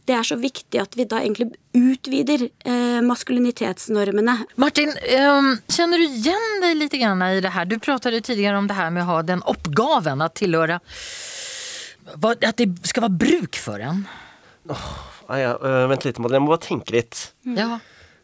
det, 0.09 0.15
er 0.17 0.27
så 0.27 0.37
viktig 0.41 0.81
at 0.81 0.97
vi 0.97 1.05
da 1.09 1.21
egentlig 1.21 1.51
utvider 1.77 2.47
eh, 2.47 2.99
maskulinitetsnormene. 3.05 4.37
Martin, 4.61 4.93
um, 4.93 5.51
kjenner 5.69 6.01
du 6.01 6.07
igjen 6.07 6.47
deg 6.63 6.77
litt 6.79 6.97
i 6.97 7.03
det 7.43 7.53
her? 7.53 7.69
Du 7.69 7.77
pratet 7.79 8.17
tidligere 8.25 8.57
om 8.57 8.69
det 8.69 8.77
her 8.77 8.89
med 8.93 9.05
å 9.05 9.11
ha 9.11 9.19
den 9.25 9.43
oppgaven 9.45 10.23
å 10.23 10.29
tilhøre 10.33 10.79
At 12.23 12.57
det 12.57 12.69
skal 12.87 13.03
være 13.05 13.19
bruk 13.19 13.59
for 13.61 13.83
en. 13.83 14.05
Oh, 14.71 14.87
ja, 15.37 15.53
uh, 15.59 15.85
vent 15.91 16.07
litt, 16.07 16.17
Madeleine. 16.17 16.41
Jeg 16.41 16.47
må 16.47 16.53
bare 16.55 16.65
tenke 16.65 16.95
litt. 16.95 17.21
Ja. 17.57 17.77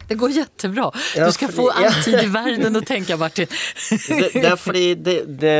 Det 0.08 0.18
går 0.20 0.34
jättebra. 0.36 0.90
Du 1.14 1.32
skal 1.32 1.52
få 1.52 1.68
all 1.70 1.96
tid 2.04 2.18
i 2.20 2.28
verden 2.32 2.76
å 2.76 2.82
tenke, 2.84 3.16
Martin. 3.20 3.48
det, 4.08 4.30
det, 4.34 4.44
er 4.44 4.58
fordi 4.60 4.86
det, 5.00 5.16
det, 5.40 5.56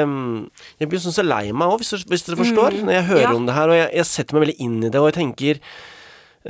Jeg 0.80 0.90
blir 0.90 1.02
sånn 1.02 1.16
så 1.16 1.24
lei 1.26 1.46
meg 1.52 1.72
òg, 1.72 1.80
hvis, 1.82 2.06
hvis, 2.10 2.26
dere 2.26 2.40
forstår, 2.42 2.78
mm. 2.78 2.86
når 2.88 2.98
jeg 2.98 3.08
hører 3.12 3.28
ja. 3.28 3.34
om 3.36 3.48
det 3.48 3.56
her. 3.56 3.72
Og 3.72 3.80
jeg, 3.80 3.90
jeg, 4.00 4.10
setter 4.10 4.36
meg 4.36 4.46
veldig 4.46 4.58
inn 4.66 4.76
i 4.82 4.90
det, 4.90 5.00
og 5.00 5.08
jeg 5.10 5.18
tenker 5.20 5.62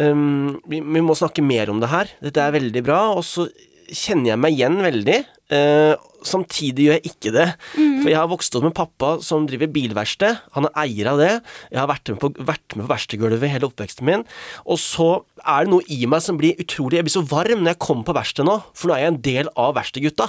um, 0.01 0.57
vi, 0.71 0.81
vi, 0.81 1.05
må 1.05 1.17
snakke 1.19 1.45
mer 1.47 1.73
om 1.73 1.83
det 1.83 1.93
her. 1.93 2.11
Dette 2.25 2.43
er 2.43 2.59
veldig 2.59 2.85
bra. 2.87 3.01
Og 3.15 3.25
så 3.29 3.47
kjenner 3.91 4.35
jeg 4.35 4.43
meg 4.43 4.59
igjen 4.59 4.81
veldig. 4.85 5.21
Uh, 5.53 5.95
samtidig 6.29 6.89
gjør 6.89 6.99
jeg 6.99 7.13
ikke 7.13 7.33
det. 7.35 7.47
For 7.75 8.11
jeg 8.11 8.19
har 8.19 8.31
vokst 8.31 8.57
opp 8.59 8.67
med 8.67 8.77
pappa 8.77 9.15
som 9.25 9.47
driver 9.49 9.71
bilverksted. 9.75 10.41
Han 10.57 10.69
er 10.69 10.79
eier 10.85 11.11
av 11.13 11.21
det. 11.21 11.33
Jeg 11.73 11.81
har 11.81 11.91
vært 11.91 12.13
med 12.13 12.21
på, 12.23 12.33
vært 12.51 12.77
med 12.77 12.87
på 12.87 12.93
verkstedgulvet 12.93 13.53
hele 13.53 13.69
oppveksten 13.71 14.09
min. 14.09 14.25
Og 14.65 14.81
så 14.81 15.09
er 15.45 15.67
det 15.67 15.73
noe 15.75 15.85
i 15.93 16.05
meg 16.09 16.23
som 16.25 16.39
blir 16.41 16.59
utrolig 16.61 16.99
Jeg 16.99 17.07
blir 17.07 17.15
så 17.17 17.25
varm 17.29 17.65
når 17.65 17.75
jeg 17.75 17.83
kommer 17.85 18.07
på 18.07 18.17
verkstedet 18.17 18.49
nå, 18.49 18.57
for 18.77 18.91
nå 18.91 18.97
er 18.97 19.05
jeg 19.05 19.13
en 19.13 19.21
del 19.25 19.51
av 19.61 19.75
verkstedgutta. 19.79 20.29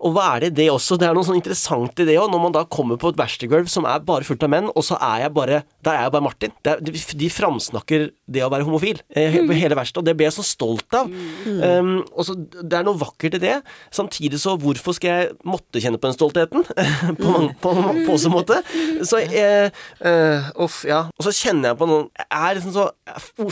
Og 0.00 0.14
hva 0.16 0.26
er 0.34 0.46
det 0.46 0.52
det 0.60 0.68
også? 0.72 0.98
Det 1.00 1.08
er 1.08 1.16
noe 1.16 1.26
sånn 1.26 1.40
interessant 1.40 2.00
i 2.02 2.06
det 2.08 2.18
òg, 2.20 2.30
når 2.32 2.44
man 2.44 2.56
da 2.56 2.64
kommer 2.68 3.00
på 3.00 3.12
et 3.12 3.20
verkstedgulv 3.20 3.70
som 3.72 3.88
er 3.88 4.02
bare 4.06 4.26
fullt 4.26 4.44
av 4.46 4.52
menn, 4.52 4.70
og 4.72 4.86
så 4.86 4.98
er 5.00 5.26
jeg 5.26 5.34
bare 5.36 5.62
Der 5.84 5.96
er 5.96 6.06
jeg 6.06 6.12
bare 6.12 6.24
Martin. 6.24 6.52
Det 6.64 6.72
er, 6.72 6.82
de, 6.84 6.92
de 6.92 7.30
framsnakker 7.32 8.08
det 8.30 8.42
å 8.44 8.50
være 8.52 8.66
homofil 8.68 9.00
eh, 9.16 9.38
på 9.46 9.56
hele 9.56 9.76
verkstedet, 9.78 10.02
og 10.02 10.08
det 10.08 10.16
blir 10.18 10.28
jeg 10.28 10.36
så 10.36 10.46
stolt 10.46 10.96
av. 10.96 11.08
Um, 11.46 11.94
og 12.12 12.26
så 12.26 12.36
Det 12.36 12.76
er 12.76 12.86
noe 12.86 13.00
vakkert 13.00 13.38
i 13.38 13.42
det. 13.42 13.56
Samtidig 13.94 14.40
så 14.42 14.56
hvorfor 14.60 14.96
skal 14.96 15.10
jeg 15.10 15.29
måtte 15.46 15.82
kjenne 15.82 16.00
på 16.00 16.08
den 16.08 16.16
stoltheten? 16.16 16.64
på, 17.20 17.32
mange, 17.32 17.54
på, 17.62 17.74
på 18.06 18.14
også 18.14 18.32
måte. 18.32 18.60
Så 19.06 19.22
jeg 19.24 19.70
uh, 20.04 20.50
Uff, 20.64 20.82
ja. 20.88 21.04
Og 21.16 21.26
så 21.26 21.34
kjenner 21.34 21.70
jeg 21.70 21.80
på 21.80 21.88
noen 21.88 22.08
Jeg 22.18 22.26
er 22.40 22.58
liksom 22.58 22.74
så 22.74 22.88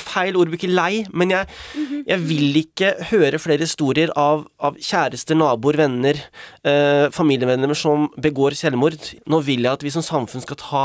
Feil 0.02 0.36
ord 0.38 0.50
bruker 0.52 0.70
lei, 0.70 1.02
men 1.10 1.32
jeg, 1.32 1.48
jeg 2.06 2.22
vil 2.22 2.58
ikke 2.60 2.92
høre 3.10 3.40
flere 3.42 3.66
historier 3.66 4.12
av, 4.18 4.44
av 4.62 4.76
kjærester, 4.78 5.36
naboer, 5.38 5.78
venner, 5.80 6.20
uh, 6.66 7.08
familiemedlemmer 7.14 7.78
som 7.78 8.08
begår 8.20 8.56
selvmord. 8.58 8.98
Nå 9.28 9.42
vil 9.46 9.66
jeg 9.66 9.78
at 9.78 9.84
vi 9.84 9.92
som 9.94 10.04
samfunn 10.04 10.44
skal 10.44 10.60
ta 10.60 10.84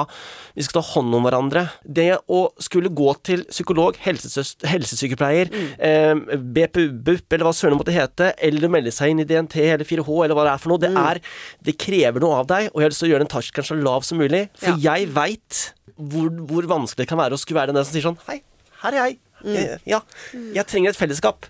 Vi 0.53 0.65
skal 0.65 0.79
ta 0.79 0.85
hånd 0.93 1.15
om 1.17 1.25
hverandre. 1.25 1.65
Det 1.81 2.11
å 2.29 2.43
skulle 2.61 2.91
gå 2.93 3.09
til 3.25 3.45
psykolog, 3.49 3.97
helsesykepleier, 4.03 4.73
helsesykepleier, 4.73 5.49
eh, 5.79 6.37
BPU, 6.37 6.91
BUP, 7.03 7.33
eller 7.33 7.47
hva 7.47 7.53
søren 7.55 7.77
måtte 7.77 7.95
hete, 7.95 8.33
eller 8.37 8.71
melde 8.71 8.93
seg 8.93 9.13
inn 9.13 9.23
i 9.23 9.27
DNT 9.27 9.57
eller 9.71 9.85
4H, 9.85 10.23
eller 10.25 10.37
hva 10.37 10.45
det 10.47 10.53
er 10.53 10.61
for 10.61 10.73
noe, 10.73 10.82
det 10.83 10.91
er 10.99 11.21
Det 11.63 11.77
krever 11.79 12.23
noe 12.23 12.41
av 12.41 12.49
deg, 12.51 12.69
og 12.71 12.81
jeg 12.81 12.87
har 12.87 12.93
lyst 12.93 13.03
til 13.03 13.09
å 13.09 13.13
gjøre 13.13 13.25
den 13.25 13.33
terskelen 13.33 13.69
så 13.69 13.79
lav 13.79 14.07
som 14.07 14.19
mulig. 14.21 14.45
For 14.59 14.79
jeg 14.83 15.09
veit 15.15 15.61
hvor, 15.97 16.31
hvor 16.49 16.69
vanskelig 16.69 17.05
det 17.05 17.11
kan 17.11 17.21
være 17.21 17.37
å 17.37 17.41
skulle 17.41 17.61
være 17.61 17.73
den 17.73 17.79
der 17.81 17.87
som 17.87 17.95
sier 17.95 18.07
sånn 18.07 18.19
Hei, 18.27 18.41
her 18.83 18.95
er 18.95 19.01
jeg. 19.07 19.19
Eh, 19.45 19.77
Ja, 19.85 19.99
jeg 20.33 20.65
trenger 20.67 20.89
et 20.93 20.97
fellesskap. 20.99 21.45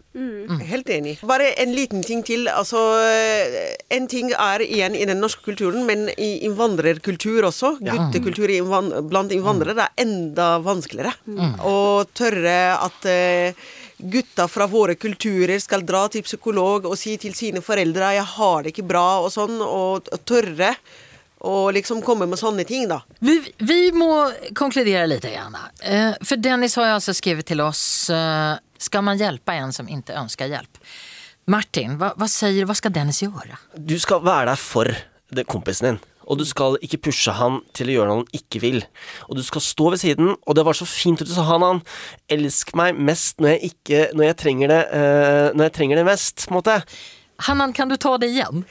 Helt 0.68 0.90
enig. 0.90 1.20
Bare 1.26 1.52
en 1.62 1.74
liten 1.74 2.04
ting 2.04 2.24
til. 2.26 2.48
Altså, 2.48 2.78
eh, 3.02 3.76
en 3.92 4.08
ting 4.08 4.32
er 4.32 4.60
igjen 4.66 4.96
i 4.96 5.06
den 5.06 5.20
norske 5.22 5.44
kulturen, 5.46 5.86
men 5.86 6.10
i 6.18 6.40
innvandrerkultur 6.48 7.44
også, 7.50 7.78
guttekultur 8.12 8.50
blant 9.10 9.32
innvandrere, 9.32 9.88
er 9.88 10.04
enda 10.06 10.60
vanskeligere. 10.60 11.14
Å 11.62 12.06
tørre 12.14 12.58
at 12.82 13.06
eh, 13.06 13.54
gutta 14.04 14.48
fra 14.48 14.66
våre 14.68 14.96
kulturer 14.96 15.60
skal 15.62 15.82
dra 15.88 16.08
til 16.10 16.24
psykolog 16.24 16.86
og 16.90 16.98
si 17.00 17.16
til 17.18 17.34
sine 17.34 17.62
foreldre 17.62 18.14
'jeg 18.16 18.26
har 18.26 18.64
det 18.64 18.74
ikke 18.74 18.88
bra', 18.88 19.24
og 19.24 19.32
sånn, 19.32 19.62
og 19.62 20.10
tørre 20.26 20.76
å 21.44 21.72
liksom 21.76 22.02
komme 22.02 22.26
med 22.30 22.40
sånne 22.40 22.64
ting, 22.68 22.88
da. 22.88 23.02
Vi, 23.20 23.36
vi 23.58 23.92
må 23.92 24.32
konkludera 24.56 25.06
lite 25.06 25.32
grann. 25.34 25.58
Eh, 25.84 26.14
för 26.22 26.38
Dennis 26.38 26.76
har 26.76 26.86
ju 26.86 26.92
alltså 26.92 27.14
skrivit 27.14 27.46
till 27.46 27.62
oss, 27.62 28.10
eh, 28.10 28.56
ska 28.78 29.02
man 29.02 29.18
hjälpa 29.18 29.54
en 29.54 29.74
som 29.74 29.90
inte 29.90 30.14
önskar 30.14 30.46
hjälp? 30.46 30.78
Martin, 31.46 31.98
vad, 31.98 32.12
vad 32.16 32.30
säger 32.30 32.66
vad 32.66 32.78
ska 32.78 32.90
Dennis 32.90 33.22
göra? 33.22 33.58
Du 33.76 34.00
skal 34.00 34.24
være 34.24 34.46
der 34.46 34.56
for 34.56 34.96
kompisen 35.48 35.88
din. 35.88 36.00
Og 36.24 36.40
du 36.40 36.46
skal 36.48 36.78
ikke 36.80 37.02
pushe 37.10 37.34
han 37.36 37.60
til 37.76 37.90
å 37.92 37.96
gjøre 37.98 38.08
noe 38.08 38.22
han 38.22 38.38
ikke 38.38 38.62
vil. 38.64 38.80
Og 39.28 39.36
du 39.36 39.44
skal 39.44 39.64
stå 39.66 39.90
ved 39.92 40.00
siden, 40.00 40.36
og 40.48 40.56
det 40.56 40.64
var 40.64 40.78
så 40.78 40.88
fint 40.88 41.20
at 41.20 41.28
du 41.28 41.34
sa 41.36 41.44
han, 41.50 41.66
han 41.66 41.82
elsk 42.32 42.72
meg 42.80 42.96
mest 42.96 43.44
når 43.44 43.58
jeg 43.58 43.74
ikke 43.74 44.06
Når 44.14 44.26
jeg 44.30 44.38
trenger 44.40 44.72
det, 44.72 44.82
eh, 44.96 45.50
når 45.52 45.68
jeg 45.68 45.76
trenger 45.80 46.00
det 46.00 46.08
mest, 46.08 46.46
på 46.48 46.54
en 46.54 46.60
måte. 46.62 46.78
Hannan, 47.44 47.74
kan 47.74 47.90
du 47.92 47.98
ta 47.98 48.16
det 48.18 48.30
igen? 48.32 48.64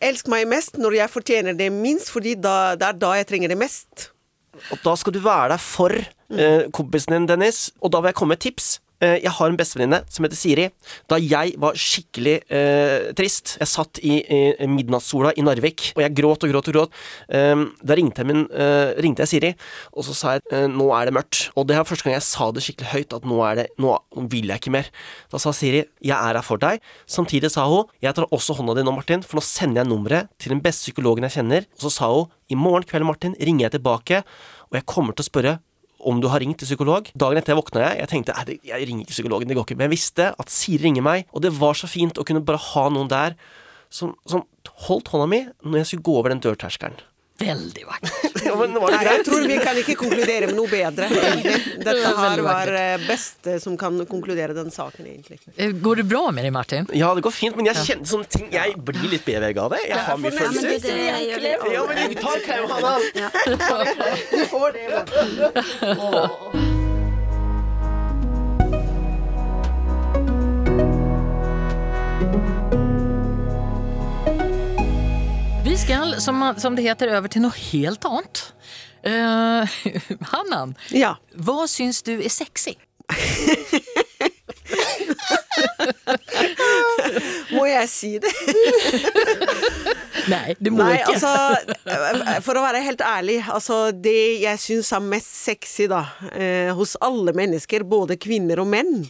Elsk 0.00 0.30
meg 0.32 0.46
mest 0.48 0.78
når 0.80 0.96
jeg 0.96 1.12
fortjener 1.12 1.56
det 1.56 1.68
minst, 1.74 2.08
fordi 2.12 2.34
da, 2.40 2.74
det 2.78 2.86
er 2.88 3.00
da 3.00 3.12
jeg 3.18 3.28
trenger 3.28 3.52
det 3.52 3.58
mest. 3.60 4.10
Og 4.72 4.80
da 4.84 4.94
skal 4.96 5.14
du 5.14 5.20
være 5.24 5.52
der 5.52 5.62
for 5.62 5.92
eh, 5.94 6.68
kompisen 6.72 7.14
din, 7.14 7.28
Dennis. 7.28 7.68
Og 7.80 7.92
da 7.92 8.00
vil 8.00 8.10
jeg 8.10 8.18
komme 8.18 8.34
med 8.34 8.40
et 8.40 8.48
tips. 8.48 8.78
Eh, 9.00 9.16
jeg 9.24 9.32
har 9.32 9.48
en 9.48 9.56
bestevenninne 9.56 10.02
som 10.12 10.26
heter 10.26 10.36
Siri. 10.38 10.66
Da 11.08 11.16
jeg 11.20 11.54
var 11.60 11.78
skikkelig 11.78 12.34
eh, 12.52 13.10
trist 13.16 13.54
Jeg 13.60 13.70
satt 13.70 14.00
i, 14.04 14.18
i 14.20 14.68
midnattssola 14.68 15.32
i 15.40 15.44
Narvik, 15.44 15.90
og 15.96 16.02
jeg 16.04 16.16
gråt 16.18 16.44
og 16.44 16.52
gråt 16.52 16.68
og 16.68 16.76
gråt. 16.76 16.98
Eh, 17.32 17.64
da 17.80 17.96
ringte 17.96 18.20
jeg, 18.20 18.28
min, 18.28 18.44
eh, 18.52 18.92
ringte 19.00 19.24
jeg 19.24 19.32
Siri, 19.32 19.52
og 19.94 20.04
så 20.06 20.16
sa 20.16 20.34
jeg 20.36 20.44
eh, 20.52 20.66
nå 20.70 20.90
er 20.96 21.08
det 21.08 21.16
mørkt. 21.16 21.46
Og 21.56 21.68
det 21.70 21.78
var 21.78 21.88
første 21.88 22.08
gang 22.08 22.18
jeg 22.18 22.26
sa 22.28 22.50
det 22.52 22.64
skikkelig 22.66 22.92
høyt, 22.92 23.16
at 23.16 23.28
nå, 23.28 23.40
det, 23.56 23.66
nå 23.80 23.96
vil 24.32 24.52
jeg 24.52 24.62
ikke 24.62 24.74
mer. 24.76 24.92
Da 25.32 25.40
sa 25.40 25.54
Siri 25.56 25.86
jeg 26.04 26.16
er 26.16 26.36
her 26.36 26.44
for 26.44 26.60
deg. 26.60 26.84
Samtidig 27.08 27.52
sa 27.54 27.64
hun 27.70 27.88
jeg 28.04 28.16
tar 28.16 28.28
også 28.28 28.58
hånda 28.58 28.76
di 28.76 28.84
nå, 28.84 28.94
Martin, 28.96 29.24
for 29.24 29.40
nå 29.40 29.46
sender 29.46 29.82
jeg 29.82 29.92
nummeret 29.94 30.30
til 30.40 30.52
den 30.52 30.62
beste 30.64 30.90
psykologen 30.90 31.24
jeg 31.28 31.38
kjenner. 31.38 31.68
Og 31.78 31.88
så 31.88 31.94
sa 31.96 32.12
hun 32.12 32.28
i 32.52 32.58
morgen 32.58 32.84
kveld, 32.88 33.08
Martin, 33.08 33.36
ringer 33.40 33.68
jeg 33.68 33.78
tilbake, 33.78 34.24
og 34.68 34.78
jeg 34.78 34.88
kommer 34.90 35.16
til 35.16 35.24
å 35.24 35.30
spørre 35.30 35.58
om 36.06 36.20
du 36.20 36.28
har 36.32 36.40
ringt 36.40 36.58
til 36.60 36.68
psykolog. 36.68 37.10
Dagen 37.18 37.38
etter 37.40 37.54
jeg 37.54 37.60
våkna 37.60 37.82
jeg, 37.84 37.98
jeg 38.00 38.08
tenkte 38.08 38.36
"Nei, 38.36 38.58
jeg 38.64 38.88
ringer 38.88 39.04
ikke 39.04 39.16
psykologen, 39.16 39.48
det 39.48 39.56
går 39.56 39.66
ikke. 39.66 39.76
Men 39.76 39.90
jeg 39.90 39.96
visste 39.96 40.34
at 40.38 40.50
Siri 40.50 40.84
ringer 40.84 41.02
meg, 41.02 41.26
og 41.32 41.42
det 41.42 41.52
var 41.58 41.74
så 41.74 41.86
fint 41.86 42.18
å 42.18 42.24
kunne 42.24 42.44
bare 42.44 42.58
ha 42.58 42.88
noen 42.88 43.08
der 43.08 43.36
som, 43.90 44.14
som 44.26 44.44
holdt 44.86 45.08
hånda 45.08 45.26
mi 45.28 45.40
når 45.64 45.82
jeg 45.82 45.86
skulle 45.86 46.06
gå 46.06 46.16
over 46.18 46.30
den 46.30 46.40
dørterskelen. 46.40 46.98
Väldigt 47.40 47.86
vackert. 47.86 48.16
Ja, 48.50 48.54
men 48.56 48.72
var 48.74 48.90
det 48.90 48.96
Nei, 48.96 49.04
jeg 49.14 49.24
tror 49.26 49.44
vi 49.46 49.56
kan 49.62 49.76
ikke 49.78 49.94
konkludere 50.00 50.46
med 50.50 50.56
noe 50.58 50.66
bedre. 50.70 51.06
egentlig. 51.06 51.52
Dette 51.86 52.12
her 52.18 52.40
var 52.42 52.72
eh, 52.74 53.04
beste 53.06 53.54
som 53.62 53.76
kan 53.78 54.00
konkludere 54.10 54.56
den 54.56 54.70
saken, 54.74 55.06
egentlig. 55.06 55.38
Eh, 55.56 55.70
Går 55.84 56.00
det 56.02 56.06
bra 56.10 56.24
med 56.34 56.44
deg, 56.48 56.52
Martin? 56.56 56.88
Ja, 56.96 57.12
det 57.14 57.22
går 57.26 57.34
fint, 57.36 57.56
men 57.58 57.68
jeg 57.70 57.78
kjenner 57.84 58.10
sånne 58.10 58.28
ting 58.32 58.48
Jeg 58.54 58.74
blir 58.90 59.06
litt 59.12 59.24
bevega 59.28 59.68
av 59.68 59.76
det. 59.76 59.82
Jeg 59.90 60.02
har 60.08 60.18
mye 60.18 60.34
følelser. 60.34 60.90
Ja, 61.76 61.86
men 61.86 62.16
ta 62.18 62.34
en 62.34 62.44
klem, 62.48 62.66
Hanna. 62.74 62.94
Du 64.34 64.44
får 64.50 64.68
det. 64.74 64.84
Morten. 72.20 72.59
Vi 75.90 75.96
ska, 75.96 76.20
som, 76.20 76.54
som 76.56 76.76
det 76.76 76.82
heter, 76.86 77.10
over 77.18 77.26
til 77.32 77.42
noe 77.42 77.50
helt 77.72 78.04
annet. 78.06 78.40
Uh, 79.02 79.66
Hannan, 80.30 80.76
Ja. 80.94 81.16
hva 81.34 81.64
syns 81.66 81.98
du 82.06 82.12
er 82.20 82.30
sexy? 82.30 82.76
Må 87.56 87.66
jeg 87.66 87.88
si 87.90 88.12
det? 88.22 88.30
Nei, 90.30 90.54
du 90.62 90.70
må 90.70 90.84
Nei, 90.84 91.00
ikke. 91.00 91.16
altså 91.16 92.38
For 92.46 92.54
å 92.54 92.62
være 92.68 92.84
helt 92.86 93.02
ærlig, 93.02 93.40
altså 93.50 93.90
det 93.90 94.44
jeg 94.44 94.62
syns 94.62 94.92
er 94.94 95.02
mest 95.10 95.32
sexy, 95.42 95.88
da, 95.90 96.04
eh, 96.30 96.70
hos 96.76 96.94
alle 97.02 97.34
mennesker, 97.34 97.82
både 97.82 98.14
kvinner 98.20 98.62
og 98.62 98.70
menn, 98.76 99.08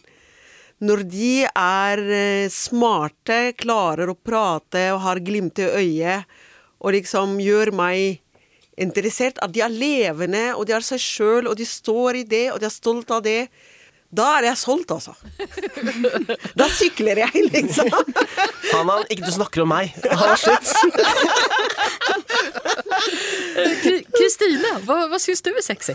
når 0.81 1.05
de 1.13 1.33
er 1.45 2.01
eh, 2.09 2.49
smarte, 2.49 3.53
klarer 3.61 4.09
å 4.09 4.17
prate 4.17 4.89
og 4.95 5.05
har 5.05 5.21
glimt 5.21 5.61
i 5.61 5.69
øyet, 5.69 6.40
og 6.81 6.95
liksom 6.97 7.39
gjør 7.43 7.73
meg 7.77 8.21
interessert, 8.81 9.39
at 9.45 9.53
de 9.53 9.61
er 9.65 9.73
levende, 9.73 10.55
og 10.57 10.67
de 10.67 10.73
er 10.77 10.85
seg 10.85 11.03
sjøl, 11.03 11.51
og 11.51 11.59
de 11.59 11.67
står 11.69 12.23
i 12.23 12.25
det, 12.29 12.47
og 12.55 12.61
de 12.63 12.69
er 12.69 12.75
stolt 12.75 13.11
av 13.13 13.23
det. 13.27 13.43
Da 14.11 14.27
er 14.41 14.49
jeg 14.49 14.59
solgt, 14.59 14.91
altså. 14.91 15.13
Da 16.59 16.67
sykler 16.73 17.21
jeg, 17.23 17.45
liksom. 17.53 17.91
Hanan, 18.73 19.05
ikke 19.13 19.29
du 19.29 19.33
snakker 19.37 19.63
om 19.63 19.71
meg. 19.71 19.93
Ha 20.03 20.33
det 20.33 20.39
slutt. 20.43 20.69
Kristine, 24.17 24.73
hva, 24.83 24.95
vad, 24.95 25.11
vad 25.13 25.23
syns 25.23 25.45
du 25.47 25.53
er 25.53 25.63
sexy? 25.63 25.95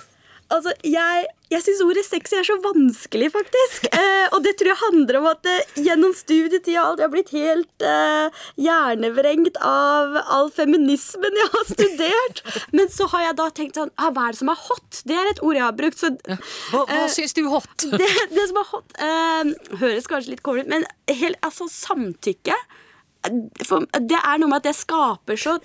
Altså, 0.53 0.71
jeg, 0.85 1.25
jeg 1.49 1.63
syns 1.65 1.79
ordet 1.81 2.03
sexy 2.05 2.35
er 2.37 2.45
så 2.45 2.57
vanskelig, 2.63 3.31
faktisk. 3.33 3.87
Eh, 3.95 4.27
og 4.35 4.41
det 4.43 4.55
tror 4.59 4.69
jeg 4.71 4.79
handler 4.81 5.17
om 5.19 5.27
at 5.29 5.47
eh, 5.47 5.69
gjennom 5.85 6.11
studietida 6.17 6.81
alt, 6.81 6.99
jeg 6.99 7.05
har 7.05 7.11
blitt 7.13 7.31
helt 7.31 7.83
eh, 7.85 8.39
hjernevrengt 8.59 9.59
av 9.63 10.17
all 10.35 10.49
feminismen 10.53 11.37
jeg 11.39 11.51
har 11.53 11.65
studert. 11.69 12.41
Men 12.75 12.91
så 12.91 13.07
har 13.13 13.27
jeg 13.27 13.37
da 13.39 13.45
tenkt 13.55 13.79
sånn 13.79 13.93
ah, 13.95 14.11
Hva 14.13 14.27
er 14.27 14.35
det 14.35 14.41
som 14.41 14.51
er 14.51 14.59
hot? 14.65 15.01
Det 15.07 15.17
er 15.17 15.29
et 15.31 15.41
ord 15.45 15.57
jeg 15.57 15.65
har 15.65 15.77
brukt. 15.77 16.01
Så 16.01 16.11
ja. 16.27 16.37
Hva, 16.73 16.83
hva 16.83 16.99
Eh, 17.05 17.07
syns 17.13 17.37
du 17.37 17.45
hot? 17.51 17.87
det, 18.01 18.11
det 18.33 18.47
som 18.51 18.59
er 18.61 18.69
hot 18.73 18.97
eh, 19.07 19.53
Høres 19.83 20.09
kanskje 20.11 20.35
litt 20.35 20.43
kålete 20.45 20.67
ut, 20.67 20.73
men 20.75 21.15
helt, 21.21 21.39
altså, 21.45 21.69
samtykke 21.71 22.57
eh, 22.57 23.39
for, 23.63 23.87
Det 24.01 24.19
er 24.19 24.41
noe 24.41 24.51
med 24.51 24.61
at 24.61 24.69
det 24.69 24.75
skaper 24.77 25.39
så 25.39 25.57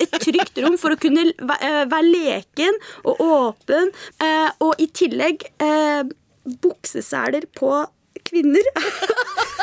et 0.00 0.16
trygt 0.22 0.60
rom 0.64 0.76
for 0.80 0.94
å 0.94 1.00
kunne 1.00 1.26
eh, 1.30 1.82
være 1.90 2.06
leken 2.06 2.78
og 3.04 3.20
åpen. 3.26 3.92
eh, 4.22 4.48
Og 4.64 4.80
i 4.82 4.86
tillegg 4.92 5.44
eh, 5.62 6.02
bukseseler 6.62 7.48
på 7.56 7.72
kvinner. 8.26 8.64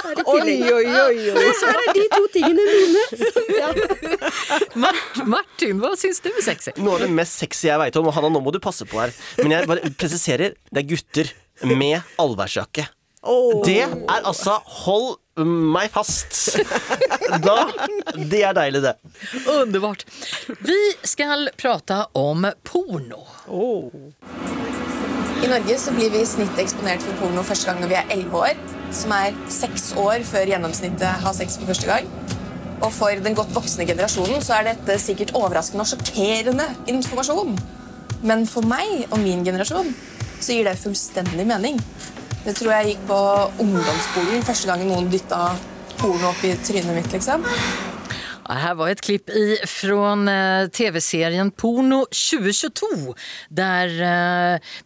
Er 0.04 0.20
Oi, 0.28 0.56
oi, 0.68 0.84
oi, 0.84 1.30
oi. 1.32 1.44
Så 1.56 1.70
er 1.72 1.94
de 1.96 2.02
to 2.12 2.26
tingene 2.34 2.64
mine. 2.68 3.04
Ja. 3.56 3.70
Martin, 5.32 5.80
hva 5.80 5.94
syns 6.00 6.20
du 6.24 6.28
er 6.34 6.44
sexy? 6.44 6.74
Noe 6.76 6.98
av 6.98 7.06
det 7.06 7.10
mest 7.16 7.40
sexy 7.40 7.70
jeg 7.70 7.80
veit 7.80 7.96
om, 8.02 8.10
og 8.12 8.16
Hanna, 8.18 8.32
nå 8.34 8.42
må 8.44 8.52
du 8.52 8.60
passe 8.64 8.84
på 8.90 9.00
her, 9.00 9.14
men 9.40 9.56
jeg 9.56 9.70
bare 9.70 9.94
presiserer, 9.96 10.58
det 10.76 10.84
er 10.84 10.90
gutter 10.92 11.32
med 11.72 12.02
allværsjakke. 12.20 12.84
Åh. 13.24 13.62
Det 13.66 13.82
er 13.84 14.26
altså 14.28 14.58
Hold 14.84 15.16
meg 15.44 15.90
fast. 15.94 16.60
Da 17.46 17.56
Det 18.14 18.44
er 18.46 18.54
deilig, 18.54 18.84
det. 18.84 18.94
Underbart. 19.50 20.04
Vi 20.62 20.80
skal 21.08 21.48
prate 21.58 22.04
om 22.20 22.46
porno. 22.68 23.24
I 25.44 25.50
Norge 25.50 25.80
så 25.82 25.92
blir 25.96 26.12
vi 26.14 26.22
i 26.22 26.28
snitt 26.28 26.60
eksponert 26.62 27.02
for 27.04 27.18
porno 27.24 27.42
første 27.48 27.68
gang 27.72 27.82
når 27.82 27.92
vi 27.92 27.98
er 28.00 28.14
11 28.14 28.38
år, 28.38 28.62
som 28.96 29.16
er 29.18 29.34
seks 29.52 29.90
år 30.00 30.24
før 30.28 30.54
gjennomsnittet 30.54 31.24
har 31.26 31.36
sex 31.36 31.58
for 31.60 31.72
første 31.74 31.90
gang. 31.90 32.08
Og 32.84 32.92
for 32.94 33.24
den 33.26 33.36
godt 33.36 33.52
voksne 33.56 33.88
generasjonen 33.88 34.44
så 34.44 34.60
er 34.60 34.70
dette 34.74 35.00
sikkert 35.02 35.34
overraskende 35.40 35.84
og 35.84 35.90
sjokkerende 35.90 36.68
informasjon. 36.92 37.58
Men 38.24 38.46
for 38.48 38.64
meg 38.68 39.08
og 39.10 39.20
min 39.24 39.44
generasjon 39.48 39.90
så 40.44 40.56
gir 40.56 40.68
det 40.68 40.80
fullstendig 40.80 41.48
mening. 41.48 41.80
Det 42.44 42.58
tror 42.58 42.74
jeg 42.74 42.94
gikk 42.94 43.04
på 43.08 43.18
ungdomsskolen 43.64 44.44
første 44.44 44.68
gang 44.68 44.84
noen 44.84 45.08
dytta 45.12 45.46
porno 45.96 46.34
opp 46.34 46.42
i 46.44 46.52
trynet 46.60 46.92
mitt, 46.98 47.12
liksom. 47.14 47.46
Her 48.44 48.74
var 48.76 48.92
et 48.92 49.02
klipp 49.02 49.32
i, 49.32 49.56
från 49.72 50.28
eh, 50.28 50.66
tv-serien 50.68 51.48
Porno 51.56 52.02
2022 52.12 53.14
der 53.48 53.94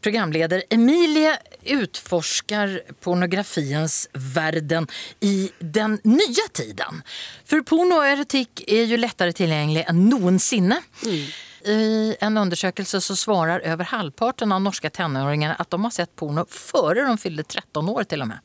programleder 0.06 0.62
Emilie 0.70 1.34
utforsker 1.74 2.78
pornografiens 3.02 4.06
verden 4.14 4.86
i 5.26 5.50
den 5.60 5.98
nye 6.06 6.48
tiden. 6.54 7.02
For 7.50 7.66
porno 7.66 7.98
och 7.98 8.08
erotik 8.08 8.62
jo 8.68 9.02
lettere 9.02 9.34
tilgjengelig 9.34 9.88
enn 9.90 10.06
noensinne. 10.06 10.78
någonsin. 11.02 11.47
I 11.68 12.16
en 12.20 12.38
undersøkelse 12.38 13.02
så 13.02 13.16
svarar 13.16 13.60
över 13.60 13.84
halvparten 13.84 14.52
av 14.52 14.62
norska 14.62 14.90
tonåringar 14.90 15.56
att 15.60 15.70
de 15.70 15.84
har 15.84 15.92
sett 15.92 16.16
porno 16.16 16.46
före 16.50 17.02
de 17.02 17.18
fyllde 17.18 17.44
13 17.44 17.90
år 17.90 18.04
till 18.04 18.22
och 18.22 18.28
med. 18.28 18.40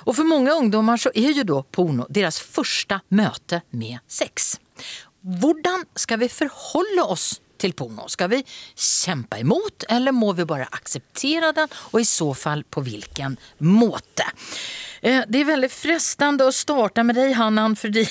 Och 0.00 0.16
för 0.16 0.24
många 0.24 0.52
ungdomar 0.52 0.96
så 0.96 1.10
är 1.14 1.30
ju 1.30 1.42
då 1.42 1.62
porno 1.62 2.06
deras 2.08 2.40
första 2.40 3.00
möte 3.08 3.60
med 3.70 3.98
sex. 4.08 4.60
Hvordan 5.22 5.84
skal 5.94 6.18
vi 6.18 6.28
forholde 6.28 7.02
oss 7.02 7.40
til 7.64 7.74
porno? 7.76 8.06
Skal 8.12 8.30
vi 8.36 8.42
kjempe 8.76 9.40
imot, 9.42 9.88
eller 9.92 10.14
må 10.16 10.32
vi 10.36 10.46
bare 10.48 10.68
akseptere 10.76 11.52
den, 11.56 11.72
og 11.92 12.00
i 12.02 12.08
så 12.08 12.30
fall 12.36 12.64
på 12.68 12.84
hvilken 12.84 13.38
måte? 13.64 14.28
Eh, 15.04 15.22
Det 15.28 15.40
er 15.42 15.48
veldig 15.50 15.68
fristende 15.72 16.46
å 16.48 16.52
starte 16.54 17.02
med 17.04 17.16
deg, 17.18 17.34
Hannan, 17.36 17.74
fordi 17.76 18.04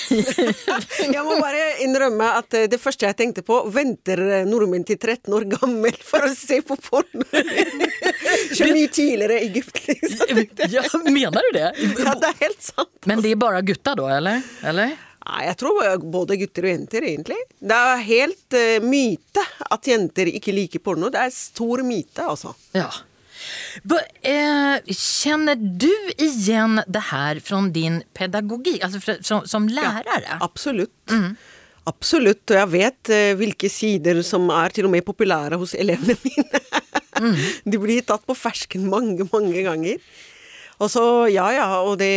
Jeg 1.13 1.23
må 1.25 1.37
bare 1.41 1.63
innrømme 1.85 2.27
at 2.39 2.53
eh, 2.57 2.67
det 2.69 2.77
første 2.81 3.07
jeg 3.07 3.17
tenkte 3.17 3.41
på, 3.45 3.61
venter 3.73 4.21
eh, 4.41 4.43
nordmenn 4.49 4.85
til 4.87 4.99
13 5.01 5.33
år 5.33 5.47
gammel 5.55 5.97
for 6.05 6.27
å 6.27 6.33
se 6.37 6.59
på 6.65 6.77
porno? 6.85 7.25
Så 8.57 8.67
mye 8.69 8.89
tidligere 8.93 9.39
i 9.39 9.47
Egypt, 9.49 9.79
liksom. 9.89 10.43
ja, 10.73 10.83
Mener 11.07 11.47
du 11.49 11.57
det? 11.57 11.71
Ja, 12.03 12.13
det 12.19 12.29
er 12.33 12.37
helt 12.45 12.61
sant. 12.65 12.93
Men 13.09 13.21
det 13.25 13.33
er 13.33 13.41
bare 13.41 13.63
gutta, 13.65 13.95
da, 13.97 14.09
eller? 14.17 14.45
eller? 14.69 14.93
Jeg 15.23 15.55
tror 15.59 16.03
både 16.11 16.37
gutter 16.41 16.67
og 16.67 16.73
jenter, 16.73 17.07
egentlig. 17.07 17.39
Det 17.63 17.79
er 17.79 18.03
helt 18.09 18.57
uh, 18.59 18.83
myte 18.83 19.45
at 19.71 19.87
jenter 19.87 20.29
ikke 20.33 20.55
liker 20.55 20.83
porno. 20.83 21.11
Det 21.13 21.21
er 21.23 21.33
stor 21.35 21.83
myte, 21.87 22.25
altså. 22.27 22.53
Ja. 22.75 22.89
Va, 23.89 23.99
eh, 24.23 24.93
kjenner 24.95 25.57
du 25.59 25.91
igjen 26.21 26.79
det 26.87 27.01
her 27.09 27.41
fra 27.43 27.59
din 27.75 28.01
pedagogikk, 28.15 28.79
altså 28.85 29.01
fra, 29.03 29.17
som, 29.25 29.47
som 29.49 29.67
Ja, 29.71 29.97
Absolutt. 30.45 30.93
Absolutt. 31.89 32.45
Og 32.47 32.59
jeg 32.59 32.71
vet 32.71 33.11
eh, 33.11 33.31
hvilke 33.39 33.71
sider 33.71 34.21
som 34.23 34.47
er 34.53 34.75
til 34.75 34.87
og 34.87 34.93
med 34.93 35.03
populære 35.07 35.59
hos 35.59 35.75
elevene 35.75 36.15
mine. 36.23 36.63
De 37.71 37.79
blir 37.79 38.05
tatt 38.07 38.23
på 38.27 38.35
fersken 38.37 38.87
mange, 38.91 39.27
mange 39.33 39.65
ganger. 39.65 39.99
Og 40.83 40.91
så, 40.91 41.03
ja 41.31 41.45
ja, 41.55 41.67
og 41.85 41.95
det 42.01 42.11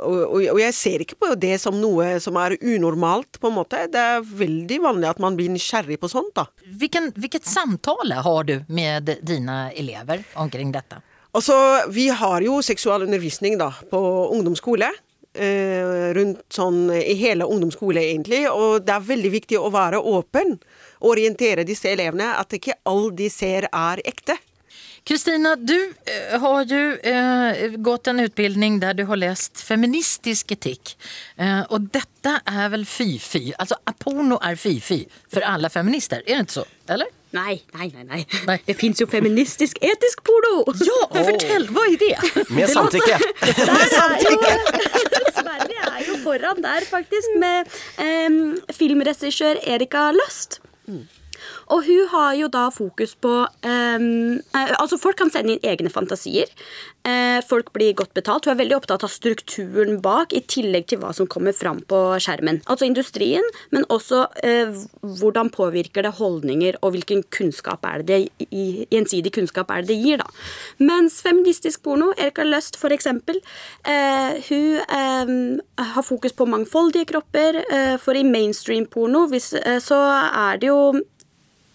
og, 0.00 0.16
og, 0.24 0.38
og 0.54 0.60
jeg 0.62 0.76
ser 0.76 1.04
ikke 1.04 1.18
på 1.20 1.32
det 1.40 1.58
som 1.60 1.76
noe 1.80 2.16
som 2.22 2.38
er 2.40 2.56
unormalt, 2.58 3.40
på 3.42 3.50
en 3.50 3.58
måte. 3.58 3.84
Det 3.92 4.00
er 4.00 4.24
veldig 4.24 4.80
vanlig 4.86 5.10
at 5.10 5.22
man 5.22 5.36
blir 5.38 5.52
nysgjerrig 5.52 6.00
på 6.00 6.10
sånt, 6.12 6.32
da. 6.38 6.46
Hvilken, 6.80 7.10
hvilket 7.18 7.48
samtale 7.48 8.22
har 8.24 8.48
du 8.48 8.58
med 8.72 9.16
dine 9.20 9.64
elever 9.76 10.24
omkring 10.40 10.72
dette? 10.74 11.02
Altså, 11.32 11.54
vi 11.88 12.10
har 12.12 12.44
jo 12.44 12.58
seksualundervisning 12.64 13.56
da, 13.60 13.70
på 13.90 14.00
ungdomsskole. 14.34 14.90
Eh, 15.32 16.10
rundt 16.12 16.42
sånn 16.52 16.90
i 16.92 17.14
hele 17.16 17.46
ungdomsskole, 17.48 18.02
egentlig. 18.04 18.42
Og 18.52 18.84
det 18.84 18.92
er 18.92 19.06
veldig 19.06 19.30
viktig 19.32 19.56
å 19.56 19.70
være 19.72 20.00
åpen. 20.12 20.58
Orientere 21.08 21.64
disse 21.64 21.88
elevene 21.88 22.34
at 22.36 22.52
ikke 22.52 22.76
alt 22.88 23.16
de 23.16 23.30
ser, 23.32 23.68
er 23.72 24.02
ekte. 24.04 24.36
Kristina, 25.04 25.56
du 25.56 25.94
eh, 26.06 26.40
har 26.40 26.64
jo 26.70 26.82
eh, 27.02 27.72
gått 27.82 28.06
en 28.06 28.20
utbildning 28.22 28.78
der 28.82 28.94
du 28.94 29.02
har 29.08 29.18
lest 29.18 29.58
feministisk 29.66 30.54
etikk. 30.54 30.94
Eh, 31.36 31.64
og 31.74 31.88
dette 31.94 32.36
er 32.46 32.68
vel 32.70 32.84
fy-fy? 32.86 33.48
Altså, 33.58 33.80
porno 33.98 34.38
er 34.38 34.54
fy-fy 34.60 35.00
for 35.32 35.42
alle 35.46 35.72
feminister, 35.74 36.22
er 36.22 36.38
det 36.38 36.46
ikke 36.46 36.58
så? 36.60 36.64
Eller? 36.94 37.10
Nei, 37.32 37.56
nei, 37.74 37.88
nei. 37.96 38.04
nei. 38.04 38.20
Nei. 38.46 38.58
Det 38.66 38.76
fins 38.78 39.00
jo 39.00 39.08
feministisk 39.10 39.80
etisk 39.82 40.20
porno! 40.26 40.60
Ja, 40.84 41.06
fortell! 41.16 41.66
Hva 41.72 41.86
er 41.88 41.96
det? 41.98 42.12
Med 42.52 42.70
samtykke. 42.70 43.18
Med 43.72 43.94
samtykke. 43.96 44.52
jo 44.52 45.32
Sverige 45.40 45.88
er 45.88 46.04
jo 46.06 46.18
foran 46.22 46.62
der, 46.62 46.86
faktisk, 46.86 47.34
med 47.42 47.72
eh, 48.04 48.38
filmregissør 48.76 49.64
Erika 49.64 50.10
Løst. 50.14 50.60
Og 51.72 51.84
hun 51.86 52.08
har 52.12 52.34
jo 52.36 52.48
da 52.52 52.66
fokus 52.74 53.14
på 53.16 53.32
eh, 53.64 54.08
Altså, 54.52 54.98
folk 55.00 55.18
kan 55.20 55.30
sende 55.32 55.56
inn 55.56 55.66
egne 55.72 55.90
fantasier. 55.92 56.50
Uh, 57.02 57.40
folk 57.42 57.72
blir 57.74 57.96
godt 57.98 58.12
betalt. 58.14 58.46
Hun 58.46 58.54
er 58.54 58.60
veldig 58.60 58.76
opptatt 58.76 59.02
av 59.02 59.10
strukturen 59.10 59.96
bak, 60.04 60.30
i 60.36 60.42
tillegg 60.46 60.86
til 60.90 61.00
hva 61.02 61.10
som 61.16 61.26
kommer 61.30 61.54
fram 61.56 61.80
på 61.90 61.98
skjermen. 62.22 62.60
Altså 62.70 62.86
industrien, 62.86 63.46
men 63.74 63.86
også 63.90 64.20
uh, 64.30 64.82
hvordan 65.18 65.50
påvirker 65.54 66.06
det 66.06 66.14
holdninger, 66.20 66.78
og 66.82 66.94
hvilken 66.94 67.24
kunnskap 67.34 67.86
er 67.88 68.02
det 68.02 68.10
det 68.12 68.46
gjensidig 68.92 69.32
kunnskap 69.34 69.70
er 69.72 69.82
det 69.82 69.92
det 69.92 69.98
gir, 70.02 70.22
da. 70.22 70.28
Mens 70.82 71.18
feministisk 71.24 71.82
porno, 71.82 72.12
Erika 72.18 72.44
for 72.78 72.92
eksempel, 72.92 73.38
eh, 73.86 74.42
hun 74.48 75.60
har 75.78 76.02
fokus 76.02 76.32
på 76.32 76.46
mangfoldige 76.46 77.06
kropper, 77.06 77.62
for 78.02 78.18
i 78.18 78.24
mainstream 78.24 78.86
porno 78.86 79.26
hvis, 79.30 79.52
så 79.80 79.98
er 80.32 80.60
det 80.60 80.68
jo 80.68 81.00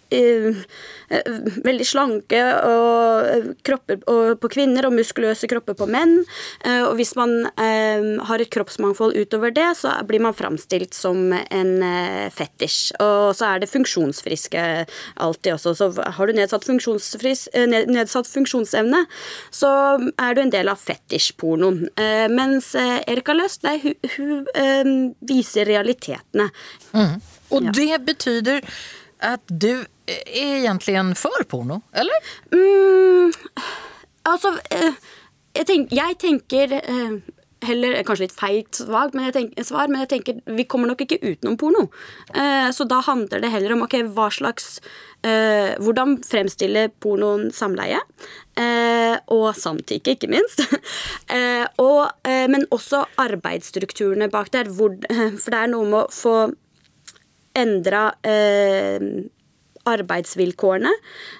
veldig 0.08 1.86
slanke 1.86 2.40
og, 2.64 3.26
eh, 3.28 3.48
kropper 3.66 4.00
på 4.40 4.50
kvinner 4.52 4.86
og 4.88 4.94
muskuløse 4.96 5.48
kropper 5.50 5.76
på 5.78 5.88
menn. 5.90 6.24
Eh, 6.64 6.82
og 6.84 6.96
hvis 6.98 7.14
man 7.16 7.46
eh, 7.56 8.24
har 8.28 8.40
et 8.40 8.50
kroppsmangfold 8.50 9.16
utover 9.16 9.52
det, 9.54 9.68
så 9.76 9.92
blir 10.08 10.20
man 10.24 10.36
framstilt 10.36 10.94
som 10.96 11.32
en 11.32 11.72
eh, 11.82 12.28
fetisj. 12.34 12.92
Og 13.00 13.34
så 13.38 13.54
er 13.54 13.62
det 13.62 13.70
funksjonsfriske 13.72 14.64
alltid 15.16 15.54
også. 15.56 15.74
Så 15.78 15.90
har 16.18 16.26
du 16.26 16.32
nedsatt, 16.36 16.68
eh, 16.68 17.66
nedsatt 17.88 18.28
funksjonsevne, 18.30 19.04
så 19.50 19.72
er 20.18 20.34
du 20.34 20.42
en 20.42 20.54
del 20.54 20.68
av 20.68 20.80
fetisjpornoen. 20.80 21.88
Eh, 21.96 22.28
mens 22.32 22.74
eh, 22.74 22.98
Erika 23.08 23.36
Løst, 23.36 23.62
nei, 23.66 23.78
hun, 23.82 23.94
hun 24.16 24.46
eh, 24.54 24.84
viser 25.28 25.68
realitetene. 25.68 26.50
Og 27.50 27.62
Ja. 27.64 27.70
det 27.72 28.04
betyder 28.04 28.60
at 29.24 29.40
du 29.48 29.86
er 30.08 30.58
egentlig 30.62 30.96
for 31.20 31.44
porno, 31.48 31.82
eller? 31.92 32.30
Mm, 32.52 33.32
altså 34.28 34.54
eh, 34.70 34.94
jeg, 35.58 35.66
tenk, 35.68 35.92
jeg 35.94 36.18
tenker 36.22 36.78
eh, 36.78 37.18
heller 37.66 37.96
Kanskje 38.06 38.26
litt 38.28 38.36
feigt 38.36 38.80
svar, 38.80 39.10
men 39.12 39.26
jeg 39.28 40.08
tenker, 40.12 40.40
vi 40.54 40.66
kommer 40.70 40.90
nok 40.90 41.02
ikke 41.04 41.20
utenom 41.22 41.58
porno. 41.58 41.88
Eh, 42.34 42.68
så 42.74 42.86
da 42.88 43.00
handler 43.06 43.42
det 43.42 43.52
heller 43.52 43.74
om 43.74 43.84
ok, 43.86 43.96
hva 44.14 44.28
slags 44.34 44.78
eh, 45.26 45.74
Hvordan 45.82 46.18
fremstille 46.26 46.88
pornoen 47.02 47.48
samleie. 47.54 48.00
Eh, 48.58 49.16
og 49.34 49.50
samtykke, 49.58 50.16
ikke 50.16 50.30
minst. 50.30 50.62
eh, 51.34 51.66
og, 51.82 52.04
eh, 52.28 52.46
men 52.50 52.68
også 52.74 53.04
arbeidsstrukturene 53.18 54.30
bak 54.32 54.52
der. 54.54 54.70
Hvor, 54.70 54.94
for 55.42 55.54
det 55.54 55.62
er 55.64 55.74
noe 55.74 55.88
med 55.88 56.00
å 56.04 56.14
få 56.14 56.36
endra 57.58 58.12
eh, 58.22 59.02
arbeidsvilkårene. 59.88 60.92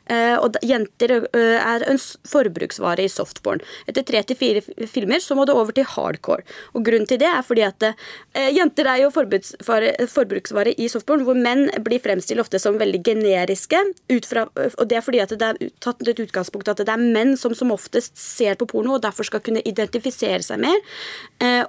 Eh, 0.08 0.34
og 0.40 0.56
jenter 0.64 1.14
eh, 1.18 1.56
er 1.58 1.84
en 1.88 2.00
forbruksvare 2.28 3.04
i 3.04 3.12
softporn. 3.12 3.62
Etter 3.90 4.06
tre 4.08 4.22
til 4.26 4.38
fire 4.38 4.86
filmer 4.88 5.22
så 5.24 5.36
må 5.38 5.46
det 5.48 5.56
over 5.56 5.74
til 5.76 5.88
hardcore. 5.88 6.44
Og 6.74 6.84
grunnen 6.86 7.08
til 7.08 7.20
det 7.20 7.28
er 7.30 7.44
fordi 7.46 7.64
at 7.66 7.88
eh, 7.90 8.50
jenter 8.56 8.88
er 8.88 9.02
jo 9.04 9.12
forbruksvare, 9.14 10.74
i 10.78 10.88
softporn, 10.90 11.24
hvor 11.26 11.38
menn 11.38 11.66
blir 11.84 12.02
fremstilt 12.02 12.42
ofte 12.42 12.60
som 12.62 12.78
veldig 12.80 13.02
generiske. 13.04 13.82
Fra, 14.28 14.46
og 14.48 14.84
det 14.88 14.98
er 14.98 15.04
fordi 15.04 15.22
at 15.22 15.34
det 15.38 15.48
er 15.48 15.72
tatt 15.84 16.00
et 16.08 16.22
utgangspunkt 16.22 16.70
at 16.70 16.80
det 16.82 16.92
er 16.92 17.02
menn 17.02 17.36
som 17.38 17.54
som 17.56 17.72
oftest 17.74 18.16
ser 18.18 18.56
på 18.58 18.68
porno, 18.70 18.96
og 18.96 19.04
derfor 19.04 19.26
skal 19.26 19.42
kunne 19.44 19.62
identifisere 19.66 20.42
seg 20.44 20.60
mer. 20.62 20.78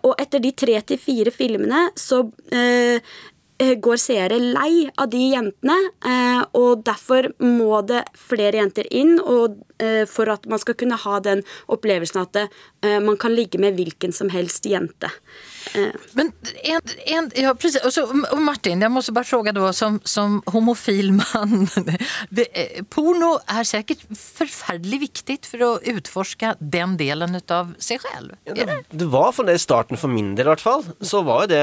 Og 0.05 0.13
etter 0.21 0.41
de 0.43 0.51
tre 0.57 0.77
til 0.87 0.99
fire 1.01 1.33
filmene 1.33 1.87
så 1.99 2.23
går 3.59 3.97
seere 3.99 4.37
lei 4.39 4.89
av 4.95 5.09
de 5.11 5.19
jentene, 5.33 5.75
eh, 6.05 6.41
og 6.55 6.83
derfor 6.87 7.27
må 7.43 7.81
det 7.87 8.05
flere 8.15 8.61
jenter 8.61 8.87
inn 8.91 9.17
og, 9.19 9.57
eh, 9.79 10.05
for 10.05 10.29
at 10.31 10.47
man 10.47 10.59
skal 10.59 10.75
kunne 10.75 10.95
ha 10.95 11.19
den 11.19 11.43
opplevelsen 11.67 12.21
at 12.21 12.35
eh, 12.83 12.99
man 12.99 13.17
kan 13.17 13.35
ligge 13.35 13.59
med 13.59 13.75
hvilken 13.75 14.13
som 14.13 14.29
helst 14.29 14.63
jente. 14.63 15.11
Men 16.13 16.31
en, 16.63 16.81
en, 17.05 17.31
ja, 17.35 17.55
precis. 17.55 17.85
Och, 17.85 17.93
så, 17.93 18.03
och 18.31 18.41
Martin, 18.41 18.81
jag 18.81 18.91
måste 18.91 19.11
bara 19.11 19.23
fråga 19.23 19.51
då 19.51 19.73
som, 19.73 19.99
som 20.03 20.41
homofil 20.45 21.11
man. 21.11 21.67
Eh, 22.53 22.83
porno 22.83 23.39
är 23.47 23.63
säkert 23.63 23.97
förfärligt 24.17 25.01
viktigt 25.01 25.45
för 25.45 25.75
att 25.75 25.81
utforska 25.83 26.55
den 26.59 26.97
delen 26.97 27.41
av 27.47 27.73
sig 27.79 27.99
själv. 27.99 28.31
Ja, 28.43 28.53
det? 28.53 28.65
det, 28.65 28.83
det 28.89 29.05
var 29.05 29.31
for 29.31 29.43
det 29.43 29.53
i 29.53 29.59
starten 29.59 29.97
for 29.97 30.07
min 30.07 30.35
del, 30.35 30.47
i 30.47 30.49
hvert 30.49 30.61
fall. 30.61 30.83
Så 31.01 31.21
var 31.21 31.43
jo 31.43 31.51
det 31.51 31.59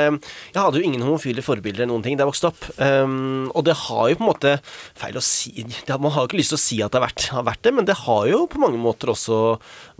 Jeg 0.53 0.61
hadde 0.61 0.81
jo 0.81 0.85
ingen 0.85 1.03
homofile 1.03 1.43
forbilder 1.43 1.85
eller 1.85 1.93
noen 1.93 2.05
ting 2.05 2.19
da 2.19 2.25
jeg 2.25 2.31
vokste 2.31 2.51
opp. 2.51 2.67
Um, 2.77 3.49
og 3.55 3.65
det 3.67 3.77
har 3.87 4.11
jo 4.11 4.19
på 4.19 4.25
en 4.25 4.31
måte 4.31 4.55
Feil 4.97 5.19
å 5.19 5.25
si 5.25 5.65
det, 5.65 5.99
Man 6.01 6.13
har 6.15 6.25
jo 6.25 6.31
ikke 6.31 6.41
lyst 6.41 6.55
til 6.55 6.61
å 6.61 6.65
si 6.65 6.81
at 6.85 6.93
det 6.93 7.01
har 7.01 7.07
vært, 7.07 7.27
har 7.35 7.47
vært 7.47 7.63
det, 7.67 7.75
men 7.77 7.89
det 7.89 7.99
har 8.05 8.27
jo 8.31 8.45
på 8.51 8.61
mange 8.63 8.81
måter 8.81 9.13
også 9.13 9.41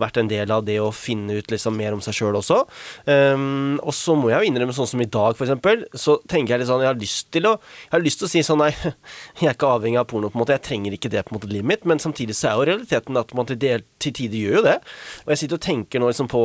vært 0.01 0.21
en 0.21 0.31
del 0.31 0.53
av 0.53 0.65
det 0.67 0.79
å 0.81 0.91
finne 0.95 1.39
ut 1.39 1.51
liksom 1.51 1.77
mer 1.77 1.95
om 1.95 2.03
seg 2.03 2.17
sjøl 2.17 2.39
også. 2.39 2.63
Um, 3.09 3.77
og 3.87 3.95
så 3.95 4.15
må 4.19 4.31
jeg 4.31 4.43
jo 4.43 4.51
innrømme, 4.51 4.75
sånn 4.75 4.89
som 4.89 5.01
i 5.01 5.07
dag, 5.07 5.37
eksempel, 5.37 5.85
så 5.95 6.17
tenker 6.27 6.53
jeg 6.55 6.61
litt 6.63 6.69
sånn 6.69 6.83
Jeg 6.83 6.91
har 6.91 6.99
lyst 6.99 7.29
til 7.31 7.47
å 7.47 7.53
Jeg 7.55 7.93
har 7.93 8.03
lyst 8.03 8.21
til 8.21 8.27
å 8.27 8.31
si 8.31 8.43
sånn 8.43 8.59
Nei, 8.59 8.71
jeg 9.39 9.47
er 9.47 9.55
ikke 9.55 9.69
avhengig 9.71 9.99
av 10.01 10.07
porno, 10.09 10.31
på 10.31 10.37
en 10.37 10.41
måte. 10.43 10.55
Jeg 10.57 10.65
trenger 10.65 10.95
ikke 10.97 11.11
det 11.13 11.23
på 11.27 11.31
en 11.31 11.37
måte 11.37 11.49
i 11.49 11.53
livet 11.55 11.69
mitt. 11.71 11.85
Men 11.87 12.01
samtidig 12.01 12.35
så 12.37 12.49
er 12.49 12.57
jo 12.57 12.67
realiteten 12.71 13.19
at 13.21 13.33
man 13.37 13.47
til, 13.49 13.59
del, 13.61 13.85
til 14.01 14.15
tider 14.17 14.41
gjør 14.41 14.57
jo 14.57 14.63
det. 14.65 14.75
Og 15.25 15.33
jeg 15.33 15.41
sitter 15.43 15.59
og 15.59 15.63
tenker 15.67 16.01
nå 16.01 16.09
liksom 16.09 16.29
på 16.31 16.41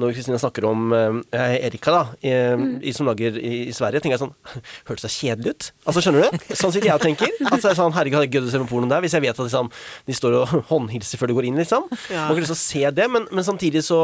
Når 0.00 0.14
Kristina 0.16 0.40
snakker 0.40 0.66
om 0.70 0.94
eh, 0.96 1.56
Erika, 1.68 1.94
da, 1.94 2.02
eh, 2.26 2.64
i, 2.80 2.94
som 2.96 3.08
lager 3.08 3.36
i, 3.38 3.52
i 3.68 3.76
Sverige, 3.76 4.02
tenker 4.02 4.16
jeg 4.16 4.24
sånn 4.24 4.34
Hørtes 4.88 5.06
det 5.06 5.12
kjedelig 5.14 5.54
ut? 5.54 5.70
Altså, 5.84 6.04
skjønner 6.06 6.26
du? 6.26 6.48
Sånn 6.54 6.74
sitter 6.74 6.90
jeg 6.90 6.96
og 6.96 7.04
tenker. 7.04 7.34
Altså, 7.50 7.68
jeg 7.68 7.74
er 7.74 7.80
sånn, 7.82 7.94
Herregud, 7.96 8.20
hadde 8.20 8.30
jeg 8.30 8.34
gødd 8.38 8.50
å 8.50 8.54
se 8.54 8.62
på 8.64 8.70
porno 8.72 8.90
der 8.90 9.04
hvis 9.04 9.16
jeg 9.16 9.26
vet 9.26 9.36
at 9.36 9.46
liksom, 9.46 9.70
de 10.08 10.16
står 10.16 10.38
og 10.40 10.56
håndhilser 10.72 11.20
før 11.20 11.30
de 11.30 11.38
går 11.38 11.50
inn, 11.50 11.60
liksom. 11.60 11.86
Man 11.90 12.32
kan 12.32 12.40
lyst 12.40 12.54
til 12.54 12.58
å 12.58 12.62
se 12.64 12.94
det, 12.96 13.08
men, 13.12 13.28
men 13.30 13.46
samtidig 13.46 13.84
så 13.86 14.00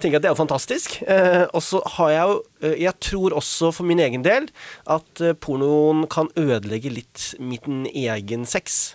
tenker 0.00 0.16
jeg 0.16 0.20
at 0.22 0.26
det 0.26 0.30
er 0.30 0.34
jo 0.34 0.40
fantastisk. 0.40 0.98
Eh, 1.04 1.44
og 1.54 1.62
så 1.64 1.80
har 1.96 2.14
jeg 2.14 2.23
jo 2.30 2.40
eh, 2.62 2.74
Jeg 2.82 2.94
tror 3.00 3.34
også 3.38 3.70
for 3.76 3.84
min 3.88 4.00
egen 4.02 4.22
del 4.26 4.48
at 4.90 5.20
eh, 5.24 5.32
pornoen 5.34 6.06
kan 6.12 6.28
ødelegge 6.40 6.90
litt 6.92 7.34
min 7.38 7.86
egen 7.92 8.46
sex. 8.46 8.94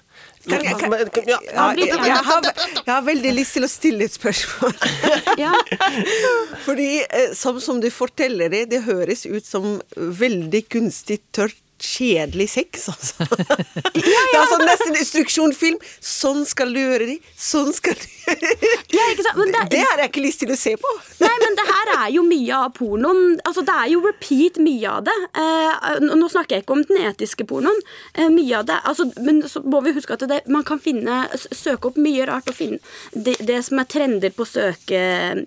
Kan 0.50 0.64
jeg- 0.66 0.78
kan- 0.80 1.28
ja, 1.28 1.38
Ja, 1.54 1.66
jeg, 1.78 1.88
jeg, 1.88 2.24
har, 2.26 2.42
jeg 2.86 2.94
har 2.94 3.02
veldig 3.06 3.34
lyst 3.38 3.54
til 3.58 3.64
å 3.68 3.70
stille 3.72 4.08
et 4.08 4.16
spørsmål. 4.16 4.74
ja. 5.46 5.54
Fordi 6.66 6.90
eh, 7.06 7.32
som, 7.38 7.60
som 7.62 7.80
du 7.84 7.90
forteller 7.94 8.50
det, 8.52 8.66
det 8.74 8.84
høres 8.88 9.26
ut 9.30 9.46
som 9.46 9.80
veldig 9.96 10.64
kunstig, 10.72 11.20
tørt, 11.36 11.58
kjedelig 11.80 12.50
sex, 12.54 12.88
altså. 12.92 13.28
Det 14.00 14.38
er 14.38 14.48
sånn 14.52 14.66
nesten 14.68 14.98
instruksjonfilm. 15.00 15.80
Sånn 16.04 16.46
skal 16.48 16.74
du 16.76 16.80
gjøre 16.82 17.08
det, 17.10 17.18
sånn 17.40 17.72
skal 17.76 17.98
du 17.98 18.06
gjøre 18.06 18.52
det. 18.54 18.72
Ja, 18.96 19.08
det, 19.16 19.64
Det 19.72 19.82
har 19.84 20.04
jeg 20.04 20.12
ikke 20.12 20.24
lyst 20.24 20.44
til 20.44 20.54
å 20.54 20.58
se 20.60 20.76
på. 20.80 20.94
Nei, 21.24 21.34
men 21.44 21.58
det 21.58 21.66
her 21.70 21.94
er 21.96 22.10
jo 22.14 22.24
mye 22.28 22.60
av 22.66 22.74
pornoen. 22.78 23.40
Altså, 23.48 23.64
det 23.68 23.76
er 23.76 23.92
jo 23.94 24.04
repeat 24.06 24.60
mye 24.62 24.92
av 24.92 25.08
det. 25.08 25.18
Eh, 25.44 26.00
nå 26.06 26.30
snakker 26.32 26.58
jeg 26.58 26.66
ikke 26.66 26.78
om 26.78 26.86
den 26.90 27.02
etiske 27.10 27.48
pornoen. 27.50 27.82
Eh, 28.14 28.30
mye 28.34 28.62
av 28.62 28.68
det. 28.70 28.80
Altså, 28.90 29.10
men 29.26 29.42
så 29.50 29.64
må 29.66 29.82
vi 29.86 29.96
huske 29.98 30.16
at 30.16 30.28
det, 30.30 30.42
man 30.52 30.66
kan 30.68 30.82
finne, 30.84 31.24
søke 31.36 31.92
opp 31.92 32.00
mye 32.00 32.28
rart 32.30 32.50
og 32.52 32.58
finne 32.60 32.80
det, 33.14 33.36
det 33.46 33.60
som 33.66 33.80
er 33.82 33.90
trender 33.90 34.34
på 34.36 34.46
søke, 34.48 35.00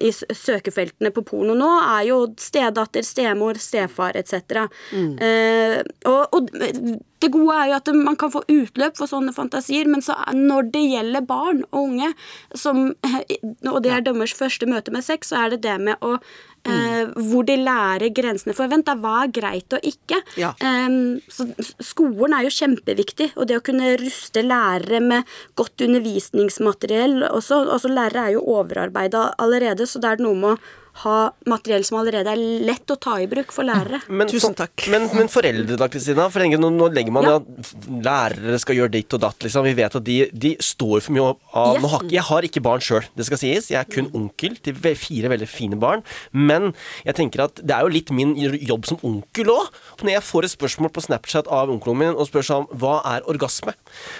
i 0.03 0.11
søkefeltene 0.13 1.13
på 1.15 1.25
porno 1.27 1.55
nå, 1.59 1.71
er 1.99 2.07
jo 2.11 2.19
stedatter, 2.41 3.05
stemor, 3.07 3.61
stefar 3.63 4.17
etc. 4.19 4.65
Eh, 5.23 5.79
og, 6.09 6.22
og 6.31 6.49
det 6.53 7.31
gode 7.33 7.57
er 7.57 7.71
jo 7.71 7.79
at 7.79 7.91
man 7.97 8.17
kan 8.19 8.33
få 8.33 8.45
utløp 8.51 8.97
for 8.99 9.11
sånne 9.11 9.35
fantasier, 9.35 9.89
men 9.91 10.03
så 10.05 10.17
når 10.37 10.71
det 10.75 10.85
gjelder 10.93 11.27
barn 11.27 11.63
og 11.71 11.83
unge, 11.85 12.13
som, 12.55 12.89
og 13.71 13.83
det 13.85 13.93
er 13.95 14.07
deres 14.07 14.35
første 14.37 14.69
møte 14.71 14.95
med 14.95 15.07
sex, 15.07 15.33
så 15.33 15.45
er 15.45 15.55
det 15.55 15.63
det 15.67 15.79
med 15.83 16.03
å 16.03 16.17
eh, 16.69 17.11
hvor 17.29 17.47
de 17.47 17.57
lærer 17.61 18.13
grensene 18.15 18.55
for 18.57 18.71
vent, 18.71 18.87
da, 18.89 18.97
hva 18.99 19.25
er 19.25 19.33
greit 19.35 19.77
og 19.77 19.87
ikke. 19.87 20.21
Ja. 20.41 20.53
Eh, 20.59 20.99
så 21.33 21.49
skolen 21.83 22.37
er 22.37 22.47
jo 22.47 22.55
kjempeviktig, 22.55 23.33
og 23.37 23.49
det 23.51 23.61
å 23.61 23.65
kunne 23.65 23.95
ruste 24.01 24.45
lærere 24.47 25.03
med 25.05 25.35
godt 25.59 25.87
undervisningsmateriell 25.87 27.23
også. 27.31 27.65
Altså 27.73 27.91
Lærere 27.93 28.29
er 28.29 28.37
jo 28.37 28.47
overarbeida 28.59 29.31
allerede, 29.43 29.87
så 29.89 30.03
det 30.03 30.15
er 30.15 30.25
noe 30.25 30.39
med 30.39 30.55
å 30.55 30.82
ha 31.03 31.33
materiell 31.49 31.85
som 31.89 31.99
allerede 32.03 32.29
er 32.35 32.41
lett 32.69 32.91
å 32.93 32.99
ta 33.01 33.15
i 33.23 33.27
bruk 33.27 33.53
for 33.55 33.65
lærere. 33.65 34.03
Men, 34.13 34.29
Tusen 34.29 34.53
takk. 34.55 34.85
Men, 34.93 35.07
men 35.17 35.31
foreldre 35.33 35.79
da, 35.81 35.89
Kristina? 35.89 36.27
For 36.31 36.45
nå, 36.45 36.69
nå 36.71 36.89
legger 36.93 37.15
man 37.17 37.25
Ja. 37.25 37.37
at 37.41 37.79
lærere 38.05 38.59
skal 38.61 38.77
gjøre 38.77 38.93
ditt 38.93 39.15
og 39.17 39.23
datt, 39.25 39.39
liksom. 39.47 39.65
Vi 39.65 39.73
vet 39.79 39.97
at 39.97 40.05
de, 40.05 40.19
de 40.33 40.53
står 40.61 41.01
for 41.07 41.13
mye 41.17 41.31
av 41.55 41.73
Yes. 41.77 41.83
nå 41.83 41.89
har, 41.95 42.05
Jeg 42.13 42.23
har 42.29 42.43
ikke 42.43 42.63
barn 42.63 42.81
sjøl, 42.85 43.05
det 43.17 43.25
skal 43.27 43.39
sies. 43.41 43.71
Jeg 43.73 43.81
er 43.81 43.89
kun 43.89 44.11
onkel 44.13 44.59
til 44.63 44.75
fire 44.77 45.33
veldig 45.33 45.49
fine 45.49 45.79
barn. 45.81 46.03
Men 46.33 46.75
jeg 47.07 47.15
tenker 47.17 47.45
at 47.47 47.55
det 47.63 47.73
er 47.73 47.87
jo 47.87 47.93
litt 47.97 48.11
min 48.13 48.35
jobb 48.37 48.85
som 48.87 48.99
onkel 49.03 49.49
òg. 49.55 49.71
Når 50.03 50.13
jeg 50.19 50.23
får 50.29 50.45
et 50.45 50.55
spørsmål 50.59 50.93
på 50.93 51.03
Snapchat 51.09 51.49
av 51.49 51.71
onkelen 51.73 51.99
min 52.03 52.15
og 52.19 52.29
spør 52.29 52.45
sånn 52.45 52.67
Hva 52.77 53.01
er 53.17 53.23
orgasme? 53.31 53.73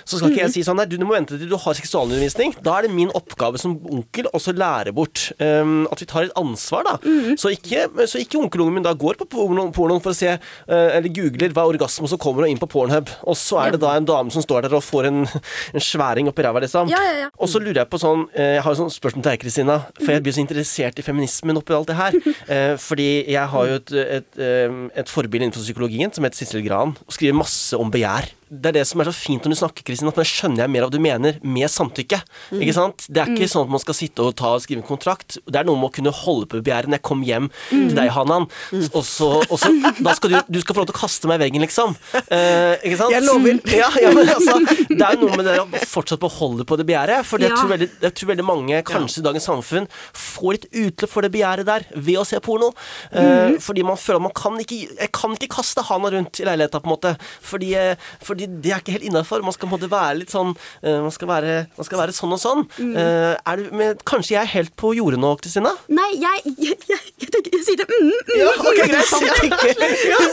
Så 0.07 0.17
skal 0.19 0.31
ikke 0.33 0.45
jeg 0.47 0.53
si 0.57 0.63
sånn 0.65 0.77
Nei, 0.81 0.87
du, 0.89 0.97
du 0.97 1.05
må 1.05 1.13
vente 1.19 1.37
til 1.37 1.51
du 1.51 1.57
har 1.61 1.75
seksualundervisning. 1.77 2.55
Da 2.65 2.79
er 2.79 2.87
det 2.87 2.95
min 2.97 3.11
oppgave 3.13 3.59
som 3.61 3.75
onkel 3.93 4.25
også 4.33 4.55
lære 4.57 4.95
bort 4.97 5.33
um, 5.43 5.87
at 5.93 6.01
vi 6.01 6.07
tar 6.09 6.23
et 6.25 6.33
ansvar, 6.39 6.61
da. 6.87 6.97
Så 7.39 7.53
ikke, 7.55 7.87
så 8.09 8.21
ikke 8.23 8.41
onkelungen 8.41 8.79
min 8.79 8.87
da 8.87 8.95
går 8.99 9.19
på 9.21 9.29
porno, 9.33 9.69
pornoen 9.75 10.03
for 10.03 10.15
å 10.15 10.17
se 10.17 10.35
uh, 10.37 10.89
eller 10.97 11.13
googler 11.13 11.55
hva 11.55 11.67
er 11.67 11.77
orgasme, 11.77 12.09
så 12.11 12.19
kommer 12.21 12.47
hun 12.47 12.55
inn 12.55 12.61
på 12.61 12.69
Pornhub, 12.73 13.11
og 13.29 13.39
så 13.39 13.61
er 13.65 13.75
det 13.75 13.83
da 13.83 13.95
en 13.97 14.09
dame 14.09 14.33
som 14.35 14.45
står 14.45 14.67
der 14.67 14.77
og 14.79 14.85
får 14.85 15.09
en, 15.11 15.23
en 15.77 15.85
sværing 15.85 16.31
oppi 16.31 16.47
ræva, 16.47 16.63
liksom. 16.65 16.91
Ja, 16.93 17.01
ja, 17.07 17.15
ja. 17.25 17.31
Og 17.39 17.51
så 17.51 17.63
lurer 17.63 17.83
jeg 17.83 17.91
på 17.93 18.01
sånn 18.01 18.27
eh, 18.33 18.57
Jeg 18.57 18.65
har 18.65 18.75
et 18.75 18.81
sånt 18.81 18.95
spørsmål 18.95 19.25
til 19.25 19.31
deg, 19.31 19.43
Kristina. 19.43 19.79
For 20.01 20.15
jeg 20.15 20.25
blir 20.25 20.37
så 20.37 20.43
interessert 20.43 21.01
i 21.01 21.07
feminismen 21.07 21.59
oppi 21.61 21.77
alt 21.77 21.91
det 21.93 21.99
her. 21.99 22.19
Eh, 22.53 22.75
fordi 22.81 23.23
jeg 23.31 23.49
har 23.49 23.69
jo 23.69 23.77
et, 23.79 23.91
et, 24.03 24.39
et, 24.43 24.73
et 24.99 25.11
forbilde 25.11 25.47
innenfor 25.47 25.63
psykologien 25.63 26.11
som 26.13 26.27
heter 26.27 26.43
Sissel 26.43 26.65
Gran, 26.65 26.93
og 27.07 27.15
skriver 27.15 27.37
masse 27.39 27.79
om 27.79 27.91
begjær. 27.93 28.29
Det 28.53 28.69
er 28.69 28.75
det 28.77 28.83
som 28.85 29.01
er 29.01 29.09
så 29.09 29.15
fint 29.17 29.47
når 29.47 29.55
du 29.55 29.59
snakker, 29.63 29.85
Kristin, 29.89 30.09
at 30.11 30.19
nå 30.21 30.25
skjønner 30.29 30.67
jeg 30.67 30.71
mer 30.75 30.85
av 30.85 30.91
hva 30.91 30.93
du 30.99 31.01
mener 31.01 31.39
med 31.41 31.71
samtykke. 31.73 32.19
Ikke 32.59 32.75
sant? 32.77 33.07
Det 33.09 33.23
er 33.23 33.31
ikke 33.33 33.49
sånn 33.49 33.65
at 33.65 33.71
man 33.73 33.81
skal 33.81 33.97
sitte 33.97 34.27
og 34.27 34.35
ta 34.37 34.51
og 34.59 34.61
skrive 34.65 34.83
en 34.83 34.87
kontrakt. 34.91 35.39
Det 35.49 35.57
er 35.57 35.65
noe 35.65 35.79
med 35.81 35.89
å 35.89 35.93
kunne 35.97 36.13
holde 36.13 36.49
på 36.53 36.61
begjæret. 36.61 36.91
Når 36.93 36.99
jeg 37.01 37.05
kom 37.09 37.23
hjem 37.25 37.47
til 37.71 37.95
deg, 37.97 38.11
Hanan, 38.13 38.45
og 38.93 39.05
så, 39.09 39.31
og 39.47 39.57
så 39.63 39.71
Da 40.05 40.13
skal 40.19 40.35
du, 40.35 40.37
du 40.53 40.59
skal 40.61 40.77
få 40.77 40.83
lov 40.83 40.91
til 40.91 40.97
å 40.97 41.01
kaste 41.01 41.31
meg 41.31 41.41
i 41.41 41.45
veggen, 41.47 41.65
liksom. 41.65 41.95
Eh, 42.29 42.77
ikke 42.85 42.99
sant? 43.01 43.15
Jeg 43.17 43.25
lover. 43.25 43.63
Ja, 43.83 43.89
ja, 44.03 44.11
men 44.13 44.29
altså, 44.29 44.59
det 44.91 45.01
er 45.01 45.17
noe 45.23 45.39
med 45.39 45.47
det 45.49 45.57
å 45.63 45.67
fortsatt 45.89 46.21
beholde 46.23 46.67
på 46.69 46.77
det 46.77 46.85
begjæret. 46.91 47.25
For 47.27 47.41
det 47.41 47.49
Ja. 47.49 47.57
tror 47.57 47.73
veldig, 47.73 47.89
jeg 48.05 48.15
tror 48.19 48.33
veldig 48.35 48.45
mange, 48.47 48.83
kanskje 48.87 49.23
i 49.23 49.27
dagens 49.31 49.49
samfunn, 49.49 49.89
får 50.13 50.59
litt 50.59 50.69
utløp 50.85 51.11
for 51.15 51.25
det 51.25 51.33
begjæret 51.35 51.67
der 51.71 51.89
ved 51.97 52.21
å 52.21 52.27
se 52.29 52.37
porno. 52.45 52.69
Eh, 53.17 53.57
fordi 53.65 53.83
man 53.89 53.97
føler 53.97 54.21
at 54.21 54.27
man 54.29 54.37
kan 54.37 54.61
ikke 54.61 54.83
Jeg 54.93 55.11
kan 55.15 55.33
ikke 55.37 55.49
kaste 55.57 55.83
Hanan 55.89 56.13
rundt 56.19 56.41
i 56.43 56.45
leiligheta, 56.47 56.81
på 56.85 56.91
en 56.91 56.95
måte. 56.97 57.15
Fordi, 57.41 57.73
eh, 57.79 57.97
fordi 58.23 58.42
det 58.47 58.73
er 58.73 58.83
ikke 58.83 58.97
helt 58.97 59.09
innafor. 59.09 59.45
Man 59.45 59.55
skal 59.57 59.71
måtte 59.73 59.91
være 59.93 60.21
litt 60.23 60.33
sånn 60.35 60.53
eh, 60.83 60.99
man, 61.03 61.13
skal 61.15 61.31
være, 61.31 61.57
man 61.79 61.89
skal 61.89 62.03
være 62.03 62.17
sånn 62.17 62.37
og 62.37 62.43
sånn. 62.43 62.67
Eh, 62.83 63.33
er 63.37 63.61
du, 63.61 63.73
men, 63.77 63.99
kanskje 64.09 64.37
jeg 64.37 64.43
er 64.43 64.53
helt 64.57 64.75
på 64.79 64.95
jordet 64.99 65.21
nå, 65.23 65.35
Kristina? 65.43 65.75
Nei, 65.93 66.11
jeg, 66.23 66.55
jeg, 66.59 66.79
jeg, 66.91 67.03
jeg, 67.23 67.65
sier 67.67 67.83
det 67.83 67.89
mm, 67.91 68.13
mm, 68.13 68.37
Ja, 68.41 68.53
ok, 68.61 68.83
greit. 68.83 69.11
Samtykker. 69.13 69.85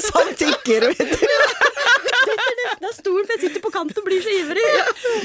Samtykker, 0.09 0.89
vet 0.93 2.07
du. 2.27 2.33
Det 2.79 2.87
er 2.89 2.95
stor, 2.95 3.19
for 3.25 3.33
jeg 3.35 3.41
sitter 3.45 3.63
på 3.63 3.71
kant 3.73 3.97
og 4.01 4.05
blir 4.07 4.21
så 4.23 4.33
ivrig. 4.33 4.65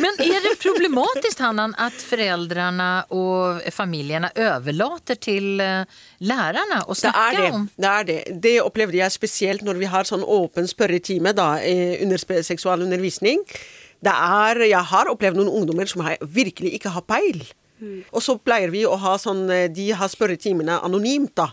Men 0.03 0.19
er 0.25 0.41
det 0.45 0.55
problematisk 0.63 1.43
Hannan, 1.45 1.75
at 1.81 1.97
foreldrene 2.05 2.89
og 3.15 3.65
familiene 3.75 4.31
overlater 4.47 5.19
til 5.21 5.59
lærerne 6.25 6.83
å 6.89 6.97
snakke 6.99 7.25
Det 7.35 7.43
det. 7.43 7.51
om? 7.57 7.67
Det 7.77 7.91
er 7.93 8.09
det. 8.11 8.21
Det 8.49 8.55
opplevde 8.65 9.01
jeg 9.01 9.15
spesielt 9.15 9.65
når 9.67 9.81
vi 9.83 9.91
har 9.91 10.09
sånn 10.09 10.25
åpen 10.25 10.69
spørretime 10.71 11.35
da, 11.37 11.55
eh, 11.63 11.99
under 12.05 12.19
seksualundervisning. 12.19 13.45
Det 14.05 14.13
er, 14.13 14.65
jeg 14.69 14.85
har 14.91 15.09
opplevd 15.13 15.39
noen 15.41 15.53
ungdommer 15.63 15.89
som 15.89 16.05
virkelig 16.21 16.75
ikke 16.79 16.93
har 16.95 17.03
peil. 17.09 17.45
Og 18.15 18.23
så 18.23 18.37
pleier 18.41 18.71
vi 18.73 18.85
å 18.89 18.95
ha 18.97 19.17
sånn 19.21 19.43
eh, 19.53 19.67
De 19.69 19.91
har 19.93 20.09
spørretimene 20.09 20.79
anonymt, 20.87 21.35
da. 21.37 21.51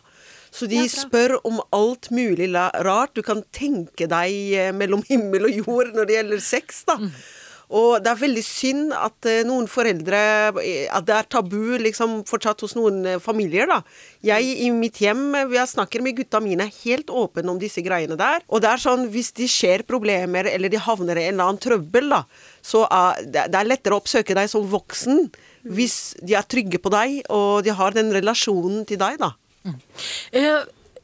Så 0.52 0.68
de 0.68 0.82
spør 0.92 1.38
om 1.48 1.62
alt 1.72 2.10
mulig 2.12 2.50
rart 2.54 3.16
du 3.16 3.24
kan 3.24 3.44
tenke 3.56 4.08
deg 4.12 4.34
eh, 4.52 4.74
mellom 4.76 5.04
himmel 5.08 5.48
og 5.48 5.62
jord 5.64 5.96
når 5.96 6.10
det 6.10 6.18
gjelder 6.18 6.44
sex, 6.44 6.84
da. 6.90 6.98
Og 7.72 8.02
det 8.04 8.10
er 8.12 8.20
veldig 8.20 8.42
synd 8.44 8.90
at 8.92 9.28
eh, 9.32 9.46
noen 9.48 9.64
foreldre 9.72 10.20
eh, 10.60 10.90
At 10.92 11.06
det 11.08 11.16
er 11.16 11.30
tabu 11.32 11.78
liksom 11.80 12.18
fortsatt 12.28 12.66
hos 12.66 12.76
noen 12.76 13.14
familier, 13.24 13.70
da. 13.72 13.80
Jeg 14.28 14.58
i 14.66 14.68
mitt 14.76 15.00
hjem 15.00 15.38
jeg 15.56 15.72
snakker 15.72 16.04
med 16.04 16.18
gutta 16.20 16.42
mine 16.44 16.68
helt 16.82 17.14
åpen 17.16 17.48
om 17.48 17.62
disse 17.62 17.84
greiene 17.86 18.20
der. 18.20 18.44
Og 18.52 18.60
det 18.64 18.74
er 18.74 18.84
sånn 18.84 19.08
hvis 19.14 19.32
de 19.40 19.48
skjer 19.48 19.86
problemer, 19.88 20.52
eller 20.52 20.72
de 20.72 20.82
havner 20.84 21.16
i 21.16 21.30
en 21.30 21.38
eller 21.38 21.48
annen 21.48 21.64
trøbbel, 21.64 22.12
da, 22.12 22.26
så 22.60 22.84
er 22.92 23.24
det 23.24 23.48
det 23.56 23.62
er 23.62 23.72
lettere 23.72 23.96
å 23.96 24.04
oppsøke 24.04 24.36
deg 24.36 24.52
som 24.52 24.68
voksen 24.68 25.30
hvis 25.72 26.18
de 26.26 26.36
er 26.36 26.44
trygge 26.50 26.82
på 26.82 26.92
deg, 26.92 27.22
og 27.32 27.64
de 27.64 27.72
har 27.78 27.96
den 27.96 28.12
relasjonen 28.12 28.84
til 28.90 29.00
deg, 29.00 29.22
da. 29.22 29.32
Eh, 30.32 30.60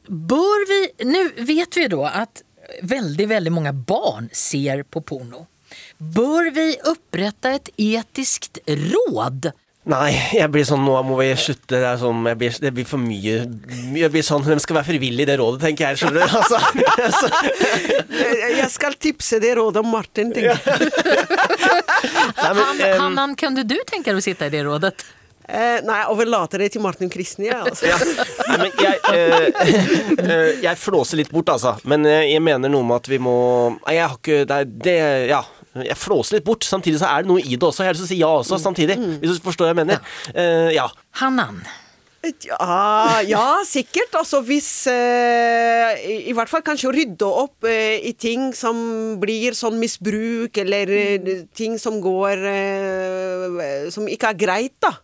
bör 0.06 0.68
vi, 0.68 1.04
nu 1.04 1.28
vet 1.44 1.76
vi 1.76 1.88
då 1.88 2.04
att 2.04 2.42
väldigt, 2.82 3.28
väldigt 3.28 3.52
många 3.52 3.72
barn 3.72 4.28
ser 4.32 4.82
på 4.82 5.00
porno. 5.00 5.46
Bør 5.98 6.50
vi 6.50 6.76
opprette 6.90 7.50
et 7.50 7.68
etisk 7.76 8.58
råd? 8.66 9.50
Nei, 9.88 10.10
jeg 10.36 10.50
blir 10.52 10.66
sånn, 10.68 10.82
nå 10.84 10.98
må 11.06 11.16
vi 11.16 11.30
slutte. 11.40 11.78
Det, 11.80 11.92
sånn, 12.00 12.26
blir, 12.36 12.56
det 12.60 12.72
blir 12.76 12.84
for 12.84 13.00
mye 13.00 13.36
Jeg 13.96 14.10
blir 14.12 14.24
sånn, 14.26 14.42
Hvem 14.44 14.60
skal 14.60 14.76
være 14.76 14.88
frivillig 14.90 15.24
i 15.24 15.28
det 15.30 15.38
rådet, 15.40 15.62
tenker 15.62 15.88
jeg. 15.88 16.00
skjønner 16.02 16.20
du? 16.20 16.34
Altså, 16.40 16.58
altså, 17.06 17.30
Jeg 18.58 18.68
skal 18.74 18.98
tipse 19.00 19.40
det 19.40 19.54
rådet 19.56 19.80
om 19.80 19.88
Martin. 19.92 20.34
tenker 20.34 20.50
jeg. 20.52 20.60
nei, 22.42 22.50
men, 22.52 22.64
Han, 22.66 22.82
han, 22.82 23.00
Hannan, 23.00 23.36
kunde 23.40 23.64
du 23.64 23.78
tenke 23.88 24.12
deg 24.12 24.20
å 24.20 24.24
sitte 24.24 24.50
i 24.50 24.52
det 24.52 24.66
rådet? 24.68 24.92
Eh, 25.48 25.78
nei, 25.80 26.02
overlater 26.12 26.60
det 26.60 26.74
til 26.74 26.82
Martin 26.84 27.08
Kristni. 27.12 27.48
Altså. 27.48 27.88
ja. 27.88 27.96
men 28.52 28.68
jeg, 28.68 28.98
eh, 29.14 29.46
eh, 30.20 30.50
jeg 30.60 30.76
flåser 30.80 31.22
litt 31.22 31.32
bort, 31.32 31.48
altså. 31.54 31.78
Men 31.88 32.04
eh, 32.08 32.26
jeg 32.34 32.44
mener 32.44 32.72
noe 32.72 32.84
med 32.84 33.00
at 33.00 33.08
vi 33.08 33.20
må 33.22 33.38
Nei, 33.78 33.96
jeg 33.96 34.04
har 34.04 34.18
ikke 34.18 34.42
Det 34.48 34.60
det 34.84 34.98
Ja. 35.32 35.44
Jeg 35.78 35.98
flåser 36.00 36.38
litt 36.38 36.46
bort. 36.46 36.64
Samtidig 36.66 36.98
så 37.00 37.08
er 37.08 37.24
det 37.24 37.30
noe 37.30 37.40
i 37.40 37.54
det 37.54 37.62
også. 37.62 37.84
Jeg 37.84 37.92
har 37.92 37.96
lyst 37.96 38.02
til 38.02 38.08
å 38.08 38.14
si 38.14 38.22
ja 38.22 38.30
også, 38.40 38.58
samtidig. 38.60 38.96
Hvis 39.22 39.38
du 39.38 39.44
forstår 39.44 39.68
hva 39.68 39.74
jeg 39.74 39.78
mener. 39.84 40.00
Eh, 40.34 40.72
ja. 40.74 40.88
Hanan. 41.20 41.60
Ja, 42.44 43.20
ja, 43.22 43.44
sikkert. 43.64 44.16
Altså 44.18 44.40
hvis 44.44 44.88
eh, 44.90 46.00
i, 46.02 46.16
I 46.32 46.34
hvert 46.36 46.50
fall 46.50 46.64
kanskje 46.66 46.90
å 46.90 46.94
rydde 46.94 47.28
opp 47.28 47.68
eh, 47.68 48.02
i 48.10 48.12
ting 48.18 48.50
som 48.58 48.80
blir 49.22 49.54
sånn 49.56 49.78
misbruk, 49.78 50.58
eller 50.58 50.90
mm. 51.22 51.30
ting 51.56 51.78
som 51.78 52.00
går 52.02 52.42
eh, 52.50 53.86
Som 53.94 54.10
ikke 54.10 54.32
er 54.34 54.40
greit, 54.40 54.74
da. 54.82 54.96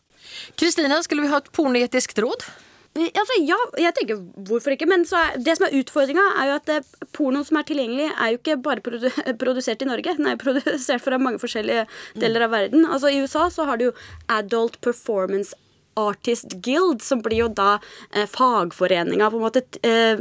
Kristina, 0.61 1.01
skulle 1.03 1.25
vi 1.25 1.33
ha 1.33 1.41
et 1.43 1.51
pornoetisk 1.55 2.19
råd? 2.23 2.47
Altså, 2.95 3.41
ja, 3.43 3.57
jeg 3.83 3.95
tenker 3.97 4.21
hvorfor 4.47 4.77
ikke. 4.77 4.87
Men 4.87 5.03
er, 5.03 5.35
det 5.43 5.57
som 5.59 5.67
er 5.67 5.75
utfordringa, 5.81 6.25
er 6.39 6.51
jo 6.53 6.59
at 6.61 6.69
det, 6.71 7.09
pornoen 7.17 7.47
som 7.47 7.59
er 7.59 7.67
tilgjengelig, 7.67 8.07
er 8.13 8.31
jo 8.31 8.39
ikke 8.39 8.61
bare 8.63 8.85
produ 8.87 9.09
produsert 9.43 9.83
i 9.83 9.89
Norge. 9.91 10.15
Den 10.21 10.31
er 10.31 10.39
produsert 10.39 11.03
fra 11.03 11.19
mange 11.19 11.43
forskjellige 11.43 11.89
deler 12.23 12.47
av 12.47 12.55
verden. 12.55 12.87
Altså 12.87 13.11
I 13.11 13.19
USA 13.25 13.49
så 13.51 13.67
har 13.67 13.81
du 13.81 13.89
jo 13.89 13.97
Adult 14.31 14.79
Performance 14.85 15.59
Artist 15.99 16.55
Guild, 16.63 17.03
som 17.03 17.23
blir 17.23 17.45
jo 17.45 17.51
da 17.51 17.77
eh, 18.13 18.27
fagforeninga 18.31 19.31
på 19.31 19.39
en 19.39 19.45
måte 19.45 19.63
eh, 19.87 20.19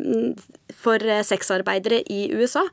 for 0.83 1.03
eh, 1.07 1.23
sexarbeidere 1.25 2.01
i 2.11 2.27
USA. 2.35 2.63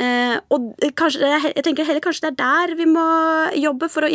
Eh, 0.00 0.36
og 0.54 0.72
kanskje, 0.98 1.30
jeg 1.54 1.64
tenker 1.64 1.88
heller 1.88 2.04
kanskje 2.04 2.28
det 2.28 2.32
er 2.34 2.40
der 2.40 2.74
vi 2.78 2.86
må 2.90 3.04
jobbe 3.60 3.88
for 3.92 4.06
å 4.06 4.12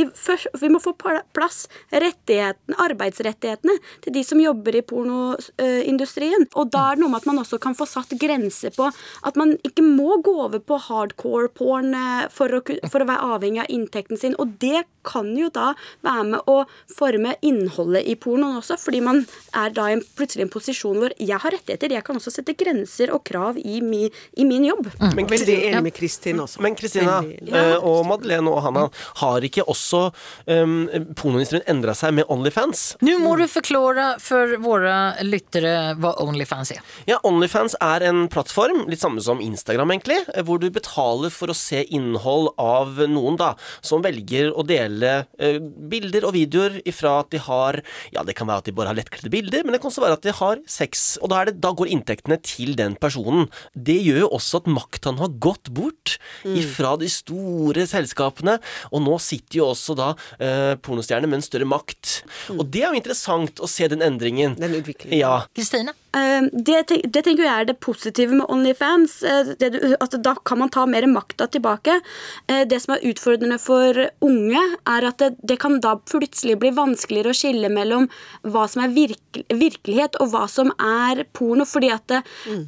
Vi 0.60 0.70
må 0.72 0.80
få 0.82 0.94
på 0.98 1.12
plass 1.36 1.66
rettighetene, 1.92 2.78
arbeidsrettighetene 2.82 3.76
til 4.04 4.16
de 4.16 4.24
som 4.26 4.42
jobber 4.42 4.78
i 4.80 4.84
pornoindustrien. 4.86 6.48
Og 6.60 6.72
da 6.74 6.90
er 6.90 6.98
det 6.98 7.04
noe 7.04 7.14
med 7.14 7.22
at 7.22 7.30
man 7.30 7.42
også 7.42 7.60
kan 7.62 7.78
få 7.78 7.88
satt 7.90 8.14
grenser 8.20 8.74
på 8.76 8.90
at 8.90 9.40
man 9.40 9.56
ikke 9.68 9.86
må 9.86 10.20
gå 10.26 10.36
over 10.46 10.62
på 10.64 10.80
hardcore 10.88 11.52
porn 11.56 11.94
eh, 11.98 12.28
for 12.34 12.54
å, 12.56 12.62
for 12.90 13.04
å 13.04 13.10
være 13.10 13.34
avhengig 13.36 13.64
av 13.66 13.74
inntekten 13.74 14.20
sin. 14.20 14.38
Og 14.42 14.58
det 14.62 14.86
kan 15.08 15.32
jo 15.38 15.50
da 15.54 15.72
være 16.06 16.26
med 16.34 16.50
å 16.52 16.58
forme 16.92 17.36
innholdet 17.46 18.08
i 18.10 18.18
pornoen 18.20 18.60
også, 18.60 18.78
fordi 18.82 19.02
man 19.06 19.24
er 19.58 19.74
da 19.76 19.88
plutselig 20.18 20.44
i 20.44 20.48
en 20.48 20.54
posisjon 20.54 21.00
hvor 21.00 21.16
jeg 21.18 21.40
har 21.40 21.56
rettigheter, 21.56 21.96
jeg 21.96 22.06
kan 22.06 22.20
også 22.20 22.34
sette 22.34 22.56
grenser 22.60 23.14
og 23.16 23.24
krav 23.28 23.39
i, 23.60 23.80
mi, 23.82 24.08
i 24.38 24.46
min 24.48 24.66
jobb. 24.70 24.90
Men 25.16 25.30
Veldig 25.30 25.58
enig 25.70 25.84
med 25.90 25.96
Kristin 25.96 26.42
også. 26.44 26.62
Men 26.64 26.76
Kristina 26.80 27.20
eh, 27.24 27.76
og 27.78 28.06
Madeleine 28.10 28.52
og 28.52 28.62
Hanna, 28.66 28.88
har 29.22 29.46
ikke 29.46 29.66
også 29.70 30.02
um, 30.50 30.76
pornoindustrien 31.18 31.66
endra 31.70 31.96
seg 31.98 32.16
med 32.18 32.30
Onlyfans? 32.32 32.84
Nå 33.06 33.18
må 33.22 33.36
du 33.40 33.46
forklare 33.52 34.12
for 34.24 34.56
våre 34.64 34.96
lyttere 35.26 35.96
hva 36.00 36.16
Onlyfans 36.24 36.74
er. 36.76 36.84
Ja, 37.10 37.20
Onlyfans 37.28 37.78
er 37.84 38.06
en 38.10 38.26
plattform, 38.32 38.86
litt 38.92 39.04
samme 39.04 39.24
som 39.24 39.44
Instagram 39.44 39.96
egentlig, 39.96 40.22
eh, 40.34 40.44
hvor 40.46 40.62
du 40.62 40.70
betaler 40.74 41.34
for 41.34 41.52
å 41.52 41.58
se 41.58 41.84
innhold 41.96 42.54
av 42.62 43.02
noen 43.10 43.40
da, 43.40 43.54
som 43.86 44.04
velger 44.06 44.52
å 44.54 44.66
dele 44.68 45.24
uh, 45.42 45.60
bilder 45.60 46.28
og 46.28 46.36
videoer 46.38 46.80
ifra 46.90 47.20
at 47.24 47.32
de 47.34 47.42
har, 47.46 47.82
ja 48.16 48.24
det 48.26 48.36
kan 48.38 48.50
være 48.50 48.64
at 48.64 48.70
de 48.70 48.76
bare 48.76 48.92
har 48.92 49.00
lettkledde 49.00 49.34
bilder, 49.34 49.66
men 49.66 49.76
det 49.76 49.82
kan 49.84 49.92
også 49.92 50.04
være 50.04 50.20
at 50.20 50.26
de 50.26 50.36
har 50.40 50.64
sex, 50.70 51.10
og 51.22 51.32
da, 51.32 51.42
er 51.42 51.52
det, 51.52 51.60
da 51.64 51.74
går 51.76 51.92
inntektene 51.94 52.40
til 52.46 52.76
den 52.80 52.96
personen. 53.00 53.29
Det 53.74 53.98
gjør 54.00 54.24
jo 54.24 54.32
også 54.40 54.64
at 54.64 54.70
makten 54.72 55.20
har 55.22 55.34
gått 55.42 55.72
bort 55.76 56.18
ifra 56.48 56.96
de 57.00 57.10
store 57.12 57.86
selskapene, 57.90 58.58
og 58.94 59.04
nå 59.06 59.18
sitter 59.24 59.62
jo 59.62 59.70
også 59.72 59.96
da 60.00 60.12
eh, 60.42 60.74
pornostjerner 60.84 61.30
med 61.30 61.42
en 61.42 61.48
større 61.48 61.70
makt. 61.70 62.20
Og 62.56 62.66
det 62.68 62.84
er 62.84 62.94
jo 62.94 63.02
interessant 63.02 63.64
å 63.64 63.70
se 63.70 63.90
den 63.92 64.06
endringen. 64.06 64.58
Den 64.60 64.78
utviklingen. 64.80 65.20
Ja. 65.20 65.44
Kristina? 65.56 65.96
Eh, 66.16 66.42
Det, 66.52 66.78
det 67.14 67.24
tenker 67.24 67.44
jeg 67.46 67.54
er 67.62 67.66
det 67.70 67.80
positive 67.80 68.34
med 68.34 68.46
Onlyfans. 68.50 69.24
eh, 69.24 69.54
Det, 69.60 69.98
at 70.02 70.16
da 70.24 70.36
kan 70.46 70.60
man 70.60 70.70
ta 70.70 70.86
mer 70.86 71.06
makta 71.08 71.48
tilbake. 71.48 72.02
Eh, 72.48 72.66
Det 72.66 72.82
som 72.82 72.96
er 72.96 73.06
utfordrende 73.12 73.60
for 73.60 73.94
unge, 74.22 74.62
er 74.88 75.06
at 75.08 75.18
det, 75.18 75.36
det 75.44 75.60
kan 75.60 75.80
da 75.80 75.96
plutselig 75.96 76.58
bli 76.60 76.72
vanskeligere 76.72 77.30
å 77.30 77.38
skille 77.38 77.70
mellom 77.70 78.10
hva 78.44 78.68
som 78.70 78.84
er 78.84 78.90
virke, 78.90 79.44
virkelighet 79.50 80.16
og 80.20 80.32
hva 80.32 80.48
som 80.50 80.72
er 80.80 81.26
porno. 81.34 81.66
Fordi 81.66 81.92
at 81.94 82.08
det, 82.08 82.24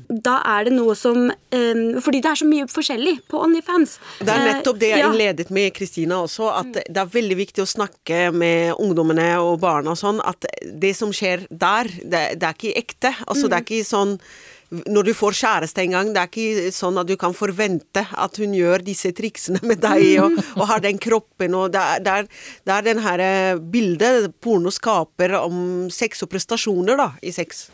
da 0.10 0.42
er 0.46 0.66
det 0.66 0.74
noe 0.74 0.96
som 0.96 1.32
eh, 1.32 2.00
Fordi 2.02 2.22
det 2.22 2.30
er 2.32 2.36
så 2.36 2.46
mye 2.48 2.68
forskjellig 2.70 3.22
på 3.30 3.42
Onlyfans. 3.42 3.98
Det 4.20 4.30
er 4.30 4.42
Eh, 4.42 4.54
nettopp 4.54 4.80
det 4.80 4.90
jeg 4.90 5.00
ja. 5.00 5.10
innledet 5.10 5.50
med 5.50 5.74
Kristina 5.74 6.22
også, 6.24 6.50
at 6.60 6.74
det 6.74 6.98
er 6.98 7.06
veldig 7.06 7.38
viktig 7.38 7.62
å 7.64 7.68
snakke 7.70 8.32
med 8.34 8.74
ungdommene 8.80 9.40
og 9.42 9.60
barna 9.62 9.92
og 9.92 9.98
sånn, 9.98 10.22
at 10.26 10.46
det 10.64 10.96
som 10.96 11.12
skjer 11.12 11.48
der, 11.50 11.90
det, 12.04 12.40
det 12.40 12.44
er 12.48 12.54
ikke 12.56 12.74
ekte. 12.78 13.12
Altså 13.32 13.50
det 13.50 13.60
er 13.60 13.68
ikke 13.68 13.88
sånn 13.88 14.18
når 14.72 15.10
du 15.10 15.12
får 15.16 15.36
kjæreste 15.36 15.84
en 15.84 15.96
gang, 15.98 16.12
det 16.16 16.22
er 16.22 16.30
ikke 16.30 16.72
sånn 16.72 17.00
at 17.02 17.10
du 17.10 17.18
kan 17.20 17.34
forvente 17.36 18.06
at 18.08 18.40
hun 18.40 18.54
gjør 18.56 18.86
disse 18.88 19.12
triksene 19.16 19.60
med 19.68 19.82
deg 19.84 20.22
og, 20.24 20.38
og 20.60 20.64
har 20.70 20.84
den 20.86 21.02
kroppen 21.02 21.58
og 21.60 21.74
Det 21.76 21.82
er, 21.82 22.06
det 22.06 22.14
er, 22.14 22.30
det 22.68 22.78
er 22.78 22.88
den 22.88 23.04
her 23.04 23.26
eh, 23.26 23.60
bildet 23.60 24.32
porno 24.44 24.72
skaper 24.72 25.36
om 25.42 25.92
sex 25.92 26.24
og 26.24 26.32
prestasjoner 26.32 27.00
da, 27.00 27.12
i 27.20 27.36
sex. 27.36 27.68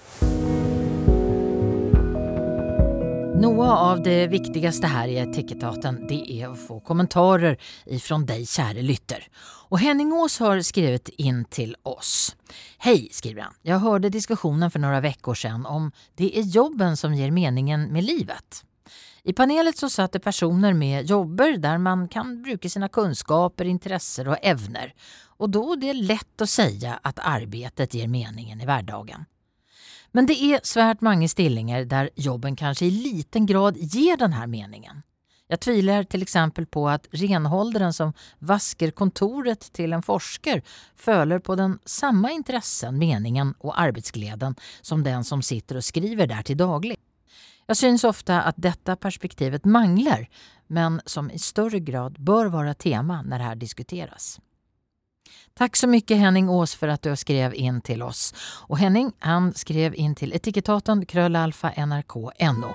Noe 3.38 3.68
av 3.70 4.00
det 4.02 4.28
viktigste 4.28 4.90
her 4.90 5.12
i 5.14 5.20
Etikketaten 5.22 6.00
det 6.10 6.24
er 6.34 6.48
å 6.50 6.56
få 6.58 6.80
kommentarer 6.82 7.54
ifrån 7.86 8.24
deg, 8.26 8.48
kjære 8.50 8.82
lytter. 8.82 9.28
Og 9.70 9.78
Henning 9.84 10.10
Aas 10.18 10.40
har 10.42 10.58
skrevet 10.66 11.12
inn 11.22 11.44
til 11.54 11.76
oss. 11.86 12.32
Hei, 12.82 13.12
skriver 13.14 13.46
han. 13.46 13.60
Jeg 13.62 13.84
hørte 13.86 14.10
diskusjonen 14.10 14.74
for 14.74 14.82
noen 14.82 15.06
veckor 15.06 15.38
siden 15.38 15.70
om 15.70 15.92
det 16.18 16.32
er 16.34 16.50
jobben 16.50 16.98
som 16.98 17.14
gir 17.14 17.30
meningen 17.36 17.86
med 17.94 18.10
livet. 18.10 18.64
I 19.22 19.38
panelet 19.38 19.78
så 19.78 19.86
satt 19.92 20.18
det 20.18 20.26
personer 20.26 20.74
med 20.74 21.06
jobber 21.06 21.60
der 21.62 21.78
man 21.78 22.08
kan 22.10 22.40
bruke 22.42 22.74
sine 22.74 22.90
kunnskaper, 22.90 23.70
interesser 23.70 24.34
og 24.34 24.42
evner. 24.42 24.96
Og 25.38 25.54
da 25.54 25.62
er 25.76 25.86
det 25.86 25.98
lett 26.00 26.42
å 26.42 26.50
si 26.50 26.72
at 26.90 27.22
arbeidet 27.22 27.94
gir 27.94 28.10
meningen 28.10 28.58
i 28.58 28.66
hverdagen. 28.66 29.30
Men 30.18 30.26
det 30.26 30.34
er 30.42 30.64
svært 30.66 31.04
mange 31.06 31.28
stillinger 31.30 31.84
der 31.86 32.08
jobben 32.18 32.56
kanskje 32.58 32.88
i 32.88 32.94
liten 33.04 33.46
grad 33.46 33.76
gir 33.78 34.18
denne 34.18 34.48
meningen. 34.50 35.04
Jeg 35.46 35.62
tviler 35.62 36.08
til 36.10 36.26
eksempel 36.26 36.66
på 36.66 36.88
at 36.90 37.06
renholderen 37.14 37.94
som 37.94 38.16
vasker 38.42 38.96
kontoret 38.98 39.68
til 39.78 39.94
en 39.94 40.02
forsker 40.02 40.64
føler 40.98 41.38
på 41.38 41.54
den 41.60 41.78
samme 41.86 42.34
interessen, 42.34 42.98
meningen 42.98 43.54
og 43.62 43.78
arbeidsgleden 43.78 44.58
som 44.82 45.06
den 45.06 45.22
som 45.24 45.46
sitter 45.46 45.78
og 45.78 45.86
skriver 45.86 46.26
der 46.34 46.42
til 46.50 46.58
daglig. 46.58 46.98
Jeg 47.70 47.78
syns 47.78 48.08
ofte 48.10 48.42
at 48.42 48.58
dette 48.58 48.98
perspektivet 48.98 49.70
mangler, 49.70 50.26
men 50.68 50.98
som 51.06 51.30
i 51.30 51.38
større 51.38 51.80
grad 51.80 52.18
bør 52.18 52.50
være 52.58 52.74
tema 52.74 53.22
når 53.22 53.38
det 53.38 53.52
her 53.52 53.64
diskuteres. 53.68 54.40
Tack 55.58 55.76
så 55.76 55.88
mycket 55.88 56.18
Henning 56.18 56.50
Ås 56.50 56.76
för 56.76 56.88
att 56.88 57.02
du 57.02 57.16
skrev 57.16 57.54
in 57.54 57.82
till 57.82 58.04
oss. 58.04 58.34
Och 58.68 58.78
Henning 58.78 59.12
han 59.20 59.54
skrev 59.54 59.96
in 59.96 60.16
till 60.16 60.34
etikettaten 60.34 61.06
krölalfa 61.06 61.72
nrk 61.86 62.16
no. 62.42 62.74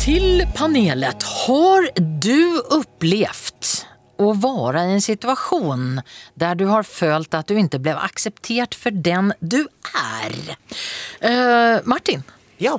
Till 0.00 0.46
panelet, 0.54 1.22
har 1.22 1.88
du 2.20 2.58
upplevt 2.58 3.86
å 4.18 4.32
være 4.32 4.84
i 4.84 4.94
en 4.98 5.02
situasjon 5.02 6.02
der 6.34 6.54
du 6.54 6.66
har 6.68 6.82
følt 6.82 7.34
at 7.34 7.48
du 7.48 7.56
ikke 7.56 7.80
ble 7.80 7.96
akseptert 7.96 8.76
for 8.76 8.90
den 8.92 9.32
du 9.40 9.62
er? 9.96 10.36
Uh, 11.24 11.80
Martin? 11.88 12.26
Ja. 12.58 12.76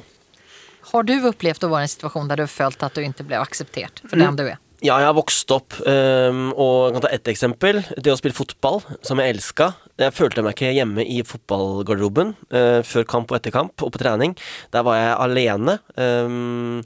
Har 0.91 1.07
du 1.07 1.15
opplevd 1.29 1.65
å 1.65 1.71
være 1.71 1.85
i 1.85 1.87
en 1.87 1.93
situasjon 1.93 2.29
der 2.29 2.41
du 2.41 2.45
har 2.45 2.51
følt 2.51 2.85
at 2.85 2.95
du 2.95 3.01
ikke 3.03 3.25
ble 3.29 3.39
akseptert 3.39 4.03
for 4.03 4.19
den 4.19 4.39
du 4.39 4.45
er? 4.47 4.59
Ja, 4.83 4.97
jeg 4.99 5.07
har 5.07 5.15
vokst 5.15 5.51
opp, 5.55 5.77
um, 5.87 6.49
og 6.59 6.89
jeg 6.89 6.95
kan 6.97 7.03
ta 7.05 7.11
ett 7.15 7.29
eksempel. 7.31 7.77
Det 7.95 8.11
å 8.11 8.17
spille 8.19 8.35
fotball, 8.35 8.81
som 8.99 9.21
jeg 9.21 9.31
elska. 9.31 9.69
Jeg 10.01 10.11
følte 10.11 10.43
meg 10.43 10.57
ikke 10.57 10.73
hjemme 10.75 11.05
i 11.07 11.21
fotballgarderoben 11.23 12.33
uh, 12.51 12.81
før 12.83 13.07
kamp 13.07 13.31
og 13.31 13.39
etter 13.39 13.55
kamp, 13.55 13.77
og 13.79 13.93
på 13.95 14.01
trening. 14.03 14.35
Der 14.75 14.83
var 14.83 14.99
jeg 14.99 15.13
alene. 15.23 15.77
Um, 15.95 16.81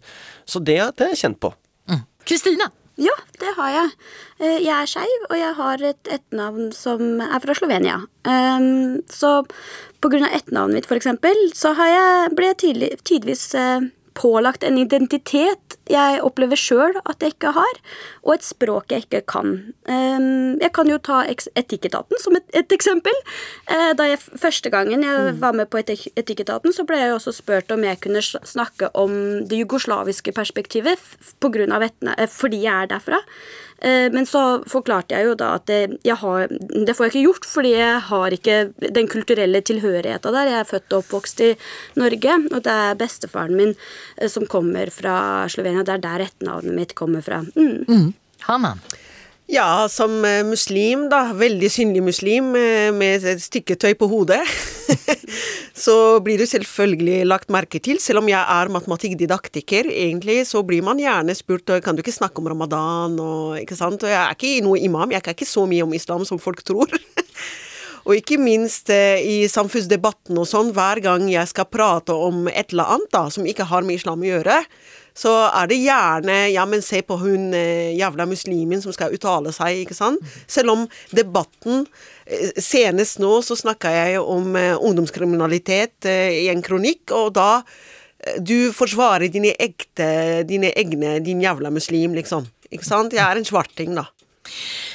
så 0.45 0.61
det, 0.61 0.77
det 0.93 1.07
har 1.07 1.15
jeg 1.15 1.23
kjent 1.23 1.41
på. 1.41 1.55
Kristina? 2.27 2.67
Ja, 2.97 3.13
det 3.37 3.51
har 3.57 3.69
jeg. 3.69 3.89
Eh, 4.39 4.57
Jeg 4.65 4.73
er 4.73 4.89
skeiv, 4.89 5.25
og 5.29 5.37
jeg 5.37 5.53
har 5.59 5.83
et 5.85 6.09
etternavn 6.09 6.71
som 6.73 7.21
er 7.21 7.39
fra 7.43 7.53
Slovenia. 7.53 7.99
Um, 8.25 9.03
så 9.09 9.43
på 10.01 10.09
grunn 10.09 10.25
av 10.25 10.33
etternavnet 10.33 10.79
mitt, 10.79 10.89
for 10.89 10.97
eksempel, 10.97 11.37
så 11.53 11.75
jeg, 11.77 12.33
ble 12.37 12.49
jeg 12.51 12.57
tidlig, 12.63 12.89
tidvis 13.05 13.45
eh, 13.57 13.85
pålagt 14.17 14.65
en 14.65 14.79
identitet 14.81 15.77
jeg 15.87 16.21
opplever 16.25 16.59
sjøl 16.59 16.97
at 17.07 17.21
jeg 17.23 17.35
ikke 17.35 17.53
har, 17.55 17.79
og 18.25 18.33
et 18.35 18.45
språk 18.45 18.91
jeg 18.91 19.05
ikke 19.05 19.21
kan. 19.29 19.53
Jeg 19.87 20.71
kan 20.75 20.89
jo 20.91 20.97
ta 21.03 21.21
Etikketaten 21.27 22.19
som 22.21 22.35
et, 22.39 22.47
et 22.57 22.75
eksempel. 22.75 23.15
Eh, 23.71 23.93
Da 23.97 24.09
jeg 24.09 24.19
Første 24.37 24.69
gangen 24.73 25.03
jeg 25.05 25.35
var 25.39 25.55
med 25.55 25.69
på 25.71 25.79
Etikketaten, 25.79 26.73
så 26.75 26.83
ble 26.87 26.99
jeg 26.99 27.13
også 27.13 27.31
spurt 27.35 27.71
om 27.71 27.85
jeg 27.85 28.01
kunne 28.03 28.21
snakke 28.21 28.89
om 28.97 29.13
det 29.47 29.61
jugoslaviske 29.63 30.33
perspektivet 30.35 30.99
på 31.39 31.51
grunn 31.53 31.71
av 31.71 31.85
etne, 31.85 32.17
eh, 32.17 32.27
fordi 32.27 32.63
jeg 32.65 32.87
er 32.87 32.91
derfra. 32.91 33.21
Eh, 33.79 34.09
Men 34.11 34.25
så 34.25 34.63
forklarte 34.69 35.15
jeg 35.15 35.29
jo 35.29 35.35
da 35.37 35.53
at 35.59 35.67
det, 35.69 35.99
har, 36.21 36.47
det 36.49 36.95
får 36.97 37.07
jeg 37.07 37.13
ikke 37.13 37.25
gjort, 37.27 37.45
fordi 37.45 37.73
jeg 37.75 38.03
har 38.09 38.35
ikke 38.37 38.57
den 38.99 39.09
kulturelle 39.11 39.61
tilhørigheta 39.61 40.33
der. 40.33 40.51
Jeg 40.51 40.59
er 40.61 40.71
født 40.71 40.93
og 40.93 41.03
oppvokst 41.03 41.43
i 41.45 41.51
Norge, 41.99 42.37
og 42.51 42.63
det 42.65 42.77
er 42.87 42.99
bestefaren 42.99 43.57
min 43.57 43.75
eh, 44.17 44.29
som 44.29 44.47
kommer 44.49 44.89
fra 44.93 45.17
Slovenia. 45.51 45.85
Det 45.85 45.97
er 45.97 46.05
der 46.05 46.27
etternavnet 46.27 46.77
mitt 46.77 46.95
kommer 46.97 47.25
fra. 47.25 47.43
Mm. 47.55 48.13
Hanan? 48.47 48.81
Ja, 49.47 49.87
som 49.87 50.25
eh, 50.27 50.43
muslim, 50.43 51.05
da, 51.07 51.29
veldig 51.31 51.69
synlig 51.71 52.01
muslim 52.03 52.49
eh, 52.59 52.89
med 52.91 53.23
et 53.23 53.39
stykke 53.39 53.77
tøy 53.79 53.93
på 53.95 54.09
hodet, 54.11 54.41
så 55.85 56.19
blir 56.19 56.41
du 56.41 56.43
selvfølgelig 56.51 57.21
lagt 57.29 57.53
merke 57.55 57.79
til. 57.79 58.01
Selv 58.03 58.19
om 58.19 58.27
jeg 58.27 58.41
er 58.41 58.73
matematikkdidaktiker, 58.75 59.87
egentlig, 59.87 60.41
så 60.49 60.65
blir 60.67 60.83
man 60.83 60.99
gjerne 60.99 61.35
spurt 61.37 61.71
kan 61.83 61.95
du 61.95 62.03
ikke 62.03 62.17
snakke 62.17 62.43
om 62.43 62.51
ramadan 62.51 63.15
og 63.23 63.61
ikke 63.61 63.79
sant. 63.79 64.03
Og 64.03 64.11
jeg 64.11 64.19
er 64.19 64.35
ikke 64.35 64.67
noe 64.67 64.83
imam, 64.83 65.15
jeg 65.15 65.23
kan 65.23 65.37
ikke 65.37 65.47
så 65.47 65.63
mye 65.63 65.87
om 65.87 65.95
islam 65.95 66.27
som 66.27 66.43
folk 66.43 66.59
tror. 66.67 66.91
Og 68.07 68.15
ikke 68.15 68.37
minst 68.39 68.87
eh, 68.93 69.19
i 69.19 69.37
samfunnsdebatten 69.51 70.37
og 70.39 70.47
sånn, 70.47 70.69
hver 70.71 71.01
gang 71.03 71.25
jeg 71.27 71.49
skal 71.51 71.67
prate 71.67 72.15
om 72.15 72.45
et 72.47 72.71
eller 72.71 72.93
annet 72.95 73.09
da, 73.11 73.25
som 73.33 73.43
ikke 73.43 73.67
har 73.67 73.83
med 73.83 73.99
islam 73.99 74.23
å 74.23 74.29
gjøre, 74.29 74.61
så 75.17 75.33
er 75.49 75.69
det 75.71 75.79
gjerne 75.81 76.37
ja, 76.53 76.65
men 76.69 76.83
se 76.85 77.01
på 77.05 77.17
hun 77.21 77.49
eh, 77.57 77.95
jævla 77.97 78.27
muslimen 78.29 78.83
som 78.83 78.93
skal 78.95 79.15
uttale 79.15 79.53
seg, 79.55 79.83
ikke 79.83 79.97
sant. 79.97 80.21
Selv 80.45 80.75
om 80.75 80.85
debatten 81.15 81.85
eh, 82.25 82.53
Senest 82.61 83.21
nå 83.23 83.39
så 83.45 83.57
snakka 83.57 83.93
jeg 83.95 84.21
om 84.21 84.53
eh, 84.59 84.75
ungdomskriminalitet 84.77 86.09
i 86.11 86.47
en 86.53 86.65
kronikk, 86.65 87.11
og 87.15 87.33
da 87.37 87.51
Du 88.41 88.73
forsvarer 88.73 89.29
dine 89.29 89.51
ekte, 89.61 90.41
dine 90.43 90.71
egne, 90.75 91.19
din 91.23 91.39
jævla 91.39 91.69
muslim, 91.71 92.15
liksom. 92.17 92.47
Ikke 92.73 92.83
sant? 92.83 93.13
Jeg 93.13 93.23
er 93.23 93.37
en 93.37 93.45
svarting, 93.45 93.93
da. 93.95 94.07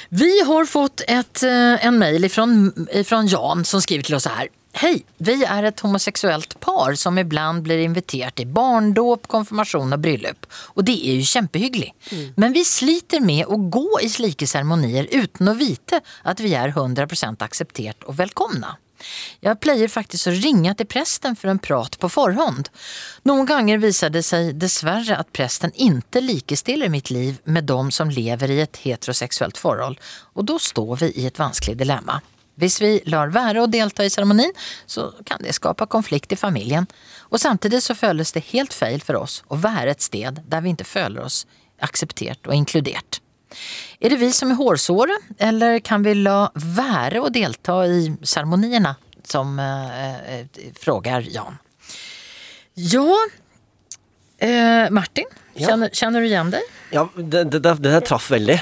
Vi 0.09 0.43
har 0.45 0.67
fått 0.69 1.01
eh, 1.07 1.85
en 1.87 1.97
mail 1.97 2.25
ifrån 2.27 3.27
Jan 3.31 3.65
som 3.65 3.81
skriver 3.81 4.03
til 4.03 4.15
oss 4.19 4.27
här. 4.27 4.51
Hej! 4.75 5.05
Vi 5.17 5.43
är 5.43 5.63
ett 5.63 5.79
homosexuellt 5.79 6.59
par 6.59 6.93
som 6.93 7.17
ibland 7.17 7.61
blir 7.61 7.77
inviterat 7.77 8.39
i 8.39 8.45
barndop, 8.45 9.27
konfirmation 9.27 9.93
och 9.93 9.99
bröllop. 9.99 10.45
Och 10.51 10.83
det 10.83 11.09
är 11.09 11.13
ju 11.13 11.23
kjempehyggelig. 11.23 11.93
Men 12.35 12.53
vi 12.53 12.65
sliter 12.65 13.19
med 13.19 13.45
å 13.45 13.57
gå 13.57 13.99
i 14.01 14.09
slike 14.09 14.47
seremonier 14.47 15.07
uten 15.11 15.47
å 15.47 15.53
vite 15.53 16.01
at 16.23 16.41
vi 16.41 16.55
er 16.57 16.73
100% 16.73 17.45
akseptert 17.45 18.03
og 18.09 18.17
velkomna. 18.17 18.77
Jeg 19.43 19.59
pleier 19.59 19.91
faktisk 19.91 20.31
å 20.31 20.35
ringe 20.35 20.73
til 20.79 20.89
presten 20.89 21.35
for 21.37 21.51
en 21.51 21.61
prat 21.61 21.99
på 21.99 22.09
forhånd. 22.09 22.69
Noen 23.29 23.45
ganger 23.45 23.81
viser 23.83 24.09
det 24.09 24.23
seg 24.25 24.53
dessverre 24.57 25.19
at 25.19 25.33
presten 25.35 25.75
ikke 25.75 26.23
likestiller 26.23 26.89
mitt 26.89 27.11
liv 27.11 27.41
med 27.43 27.67
de 27.69 27.79
som 27.91 28.09
lever 28.09 28.55
i 28.55 28.61
et 28.63 28.83
heteroseksuelt 28.87 29.59
forhold, 29.59 29.99
og 30.33 30.47
da 30.49 30.57
står 30.59 30.95
vi 31.03 31.11
i 31.19 31.27
et 31.29 31.39
vanskelig 31.39 31.77
dilemma. 31.83 32.21
Hvis 32.59 32.77
vi 32.81 32.91
lar 33.09 33.33
være 33.33 33.63
å 33.63 33.69
delta 33.71 34.05
i 34.05 34.11
seremonien, 34.13 34.53
så 34.85 35.09
kan 35.25 35.41
det 35.41 35.55
skape 35.57 35.87
konflikt 35.89 36.35
i 36.35 36.39
familien. 36.39 36.85
Og 37.33 37.41
samtidig 37.41 37.81
så 37.81 37.95
føles 37.97 38.33
det 38.35 38.45
helt 38.51 38.73
feil 38.73 39.01
for 39.01 39.23
oss 39.23 39.41
å 39.49 39.57
være 39.57 39.95
et 39.95 40.05
sted 40.05 40.43
der 40.45 40.65
vi 40.65 40.75
ikke 40.75 40.87
føler 40.87 41.25
oss 41.25 41.43
akseptert 41.83 42.45
og 42.47 42.55
inkludert. 42.55 43.19
Er 44.01 44.13
det 44.13 44.19
vi 44.21 44.31
som 44.33 44.51
er 44.53 44.57
hårsåre, 44.57 45.17
eller 45.37 45.79
kan 45.85 46.05
vi 46.05 46.15
la 46.17 46.47
være 46.53 47.21
å 47.21 47.29
delta 47.33 47.83
i 47.85 48.07
seremoniene, 48.25 48.95
som 49.23 49.59
eh, 49.59 50.39
eh, 50.39 50.45
frågar 50.75 51.21
Jan. 51.21 51.57
Ja, 52.73 53.07
eh, 54.37 54.89
Martin, 54.91 55.29
Ja. 55.53 55.67
Kjenner, 55.69 55.89
kjenner 55.93 56.21
du 56.21 56.27
igjen 56.27 56.49
deg? 56.49 56.69
Ja, 56.89 57.03
det, 57.15 57.43
det, 57.53 57.59
det, 57.61 57.73
det 57.85 57.99
traff 58.09 58.31
veldig, 58.33 58.55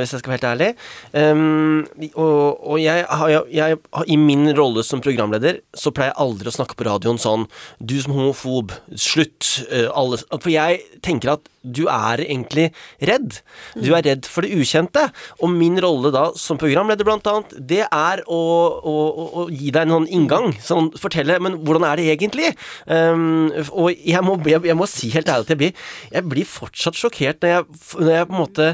hvis 0.00 0.12
jeg 0.14 0.22
skal 0.22 0.32
være 0.32 0.38
helt 0.38 0.50
ærlig. 0.50 0.70
Um, 1.12 1.86
og 2.14 2.60
og 2.70 2.78
jeg, 2.82 3.06
jeg, 3.30 3.42
jeg 3.54 3.78
I 4.06 4.16
min 4.16 4.50
rolle 4.58 4.84
som 4.86 5.02
programleder 5.04 5.60
så 5.74 5.92
pleier 5.94 6.12
jeg 6.12 6.20
aldri 6.22 6.50
å 6.50 6.54
snakke 6.54 6.76
på 6.78 6.86
radioen 6.88 7.20
sånn 7.20 7.46
Du 7.78 7.96
som 8.02 8.14
homofob, 8.16 8.74
slutt. 8.96 9.66
eh, 9.70 9.88
alle, 9.94 10.18
for 10.32 10.50
jeg 10.52 10.80
tenker 11.02 11.34
at 11.34 11.48
du 11.60 11.84
er 11.92 12.22
egentlig 12.24 12.70
redd. 13.04 13.40
Du 13.76 13.92
er 13.92 14.04
redd 14.06 14.28
for 14.28 14.46
det 14.46 14.54
ukjente. 14.56 15.06
Og 15.44 15.52
min 15.52 15.76
rolle 15.82 16.12
da 16.14 16.30
som 16.40 16.58
programleder, 16.60 17.04
blant 17.04 17.26
annet, 17.28 17.52
det 17.68 17.82
er 17.84 18.22
å, 18.24 18.40
å, 18.80 18.94
å, 19.42 19.46
gi 19.52 19.72
deg 19.74 19.84
en 19.84 19.96
sånn 19.98 20.08
inngang. 20.16 20.54
Sånn, 20.64 20.90
fortelle 21.00 21.38
Men 21.42 21.58
hvordan 21.64 21.84
er 21.88 22.00
det 22.00 22.08
egentlig? 22.14 22.52
Um, 22.86 23.50
og 23.70 23.92
jeg 23.92 24.24
må, 24.24 24.38
jeg, 24.48 24.62
jeg 24.70 24.78
må 24.78 24.88
si 24.90 25.10
helt 25.14 25.28
ærlig 25.28 25.46
at 25.46 25.52
jeg 25.52 25.60
blir, 25.60 25.84
jeg 26.14 26.28
blir 26.30 26.48
fortsatt 26.48 26.98
sjokkert 26.98 27.44
når 27.44 27.52
jeg, 27.52 27.66
når 28.00 28.12
jeg 28.14 28.28
på 28.28 28.34
en 28.34 28.40
måte 28.40 28.66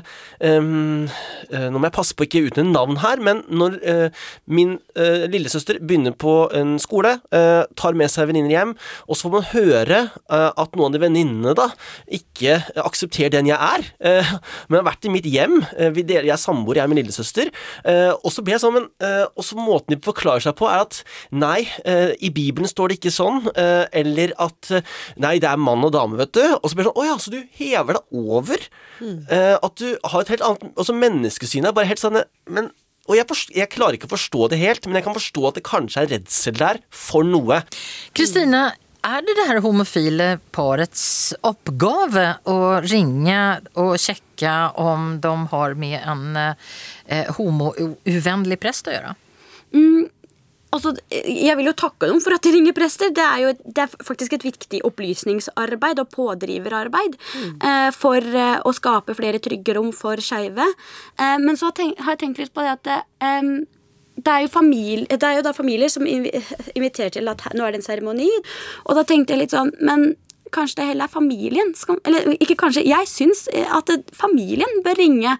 eh, 0.47 0.71
Nå 1.67 1.79
må 1.79 1.87
jeg 1.87 1.95
passe 1.95 2.17
på 2.17 2.27
ikke 2.27 2.45
uten 2.49 2.73
navn 2.75 3.01
her, 3.03 3.21
men 3.23 3.43
når 3.49 3.77
uh, 3.87 4.25
min 4.51 4.77
uh, 4.99 5.27
lillesøster 5.31 5.79
begynner 5.83 6.15
på 6.19 6.35
en 6.57 6.77
skole, 6.83 7.17
uh, 7.35 7.63
tar 7.79 7.97
med 7.99 8.11
seg 8.13 8.29
venninner 8.31 8.53
hjem, 8.53 8.75
og 9.07 9.17
så 9.17 9.27
får 9.27 9.35
man 9.35 9.49
høre 9.53 10.01
at 10.37 10.77
noen 10.77 10.89
av 10.89 10.97
de 10.97 11.01
venninnene 11.03 11.55
da 11.57 11.69
ikke 12.13 12.59
aksepterer 12.85 13.31
den 13.31 13.47
jeg 13.47 13.57
er, 13.57 13.85
eh, 14.01 14.33
men 14.69 14.81
har 14.83 14.87
vært 14.93 15.05
i 15.09 15.13
mitt 15.13 15.25
hjem. 15.25 15.61
eh, 15.79 15.91
vi 15.97 16.03
deler, 16.03 16.25
jeg 16.29 16.35
er 16.37 16.43
samboer, 16.43 16.77
jeg 16.77 16.85
er 16.85 16.89
min 16.93 16.99
lillesøster. 17.03 17.51
eh, 17.85 18.13
og 18.13 18.31
så 18.33 18.43
ble 18.45 18.53
jeg 18.57 18.61
sånn, 18.61 18.75
men 18.75 18.89
eh, 19.01 19.27
Og 19.37 19.45
så 19.45 19.57
måten 19.57 19.95
de 19.95 20.01
forklarer 20.05 20.43
seg 20.43 20.57
på, 20.57 20.69
er 20.69 20.81
at 20.85 21.03
nei, 21.33 21.69
eh, 21.85 22.15
i 22.21 22.31
Bibelen 22.31 22.69
står 22.69 22.89
det 22.89 22.99
ikke 23.01 23.15
sånn, 23.15 23.47
eller 23.57 24.33
at 24.39 24.71
nei, 25.17 25.39
det 25.39 25.49
er 25.49 25.57
mann 25.57 25.85
og 25.85 25.93
dame, 25.93 26.17
vet 26.19 26.33
du. 26.33 26.43
Og 26.63 26.67
så 26.69 26.75
blir 26.75 26.85
det 26.85 26.93
sånn 26.93 27.03
Å 27.03 27.07
ja, 27.09 27.17
så 27.19 27.31
du 27.31 27.43
hever 27.59 27.99
deg 28.01 28.19
over? 28.23 28.57
Eh, 29.03 29.57
at 29.63 29.75
du 29.77 29.99
har 30.05 30.21
et 30.23 30.29
helt 30.33 30.41
annet 30.43 30.71
Også 30.81 30.95
menneskesynet 30.97 31.69
er 31.69 31.73
bare 31.77 31.87
helt 31.91 32.01
sånn 32.01 32.23
Men 32.49 32.71
og 33.07 33.15
jeg, 33.15 33.27
forst- 33.29 33.53
jeg 33.55 33.69
klarer 33.71 33.95
ikke 33.95 34.09
å 34.09 34.17
forstå 34.17 34.49
det 34.51 34.59
helt, 34.59 34.87
men 34.89 34.97
jeg 34.99 35.05
kan 35.07 35.15
forstå 35.15 35.45
at 35.47 35.55
det 35.55 35.63
kanskje 35.63 36.01
er 36.03 36.09
redsel 36.11 36.57
der 36.59 36.81
for 36.91 37.23
noe. 37.23 37.61
Kristina, 38.19 38.73
er 39.07 39.27
det 39.27 39.37
det 39.39 39.47
her 39.49 39.63
homofile 39.65 40.29
parets 40.55 41.35
oppgave 41.47 42.27
å 42.51 42.59
ringe 42.85 43.39
og 43.79 43.95
sjekke 44.03 44.57
om 44.83 45.17
de 45.23 45.35
har 45.53 45.77
med 45.79 45.97
en 46.01 46.41
eh, 46.43 47.31
homo-uvennlig 47.39 48.61
prest 48.63 48.91
å 48.91 48.97
gjøre? 48.97 49.15
Altså, 50.77 50.93
jeg 51.15 51.55
vil 51.57 51.71
jo 51.71 51.77
takke 51.79 52.09
dem 52.11 52.19
for 52.21 52.35
at 52.37 52.45
de 52.45 52.53
ringer 52.53 52.75
prester. 52.77 53.13
Det 53.15 53.23
er 53.25 53.43
jo 53.45 53.53
det 53.65 53.85
er 53.87 53.93
faktisk 54.05 54.35
et 54.37 54.45
viktig 54.45 54.83
opplysningsarbeid 54.89 56.03
og 56.03 56.11
pådriverarbeid 56.13 57.17
eh, 57.17 57.89
for 57.97 58.21
eh, 58.21 58.59
å 58.61 58.75
skape 58.77 59.17
flere 59.17 59.41
trygge 59.43 59.77
rom 59.79 59.93
for 59.97 60.21
skeive. 60.21 60.67
Eh, 61.17 61.39
men 61.43 61.57
så 61.57 61.71
har, 61.71 61.79
tenk, 61.79 62.03
har 62.03 62.17
jeg 62.17 62.25
tenkt 62.25 62.43
litt 62.43 62.55
på 62.57 62.67
det 62.67 62.75
at 62.77 62.93
det, 64.17 64.33
er 64.33 64.49
familie, 64.53 65.07
det 65.11 65.23
er 65.23 65.39
jo 65.39 65.47
da 65.47 65.53
familier 65.57 65.93
som 65.93 66.07
inviterer 66.07 67.13
til 67.15 67.29
at 67.33 67.45
nå 67.55 67.65
er 67.67 67.75
det 67.75 67.83
en 67.83 67.89
seremoni. 67.91 68.31
Og 68.87 68.97
da 68.99 69.05
tenkte 69.07 69.35
jeg 69.35 69.45
litt 69.45 69.57
sånn 69.57 69.75
Men 69.85 70.15
kanskje 70.55 70.81
det 70.81 70.91
heller 70.91 71.09
er 71.09 71.13
familien 71.13 71.73
skal, 71.77 71.99
Eller 72.07 72.37
ikke 72.39 72.59
kanskje, 72.61 72.85
jeg 72.87 73.09
syns 73.11 73.47
at 73.53 73.91
familien 74.15 74.83
bør 74.85 74.99
ringe 75.01 75.37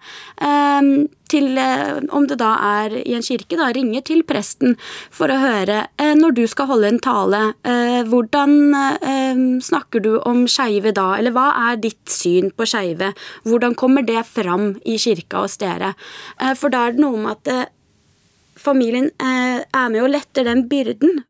til 1.31 1.57
eh, 1.59 1.99
Om 2.13 2.27
det 2.29 2.37
da 2.39 2.53
er 2.83 2.97
i 3.01 3.15
en 3.17 3.25
kirke, 3.25 3.57
da 3.59 3.69
ringe 3.75 4.01
til 4.07 4.23
presten 4.27 4.77
for 5.11 5.31
å 5.31 5.39
høre 5.41 5.79
eh, 5.99 6.13
når 6.17 6.37
du 6.37 6.43
skal 6.47 6.69
holde 6.71 6.91
en 6.93 7.01
tale, 7.03 7.41
eh, 7.67 8.01
hvordan 8.07 8.53
eh, 8.77 9.41
snakker 9.63 10.03
du 10.03 10.11
om 10.19 10.45
skeive 10.51 10.93
da? 10.95 11.09
Eller 11.17 11.35
hva 11.35 11.49
er 11.69 11.81
ditt 11.83 12.07
syn 12.11 12.53
på 12.55 12.67
skeive? 12.69 13.11
Hvordan 13.47 13.75
kommer 13.79 14.05
det 14.07 14.23
fram 14.29 14.75
i 14.87 14.95
kirka 15.01 15.43
hos 15.43 15.57
dere? 15.59 15.95
Eh, 16.39 16.53
for 16.55 16.73
da 16.73 16.87
er 16.87 16.95
det 16.95 17.03
noe 17.03 17.19
med 17.19 17.35
at 17.35 17.51
eh, 17.51 17.65
familien 18.61 19.09
eh, 19.21 19.61
er 19.63 19.89
med 19.93 20.03
og 20.03 20.11
letter 20.13 20.47
den 20.47 20.65
byrden. 20.69 21.21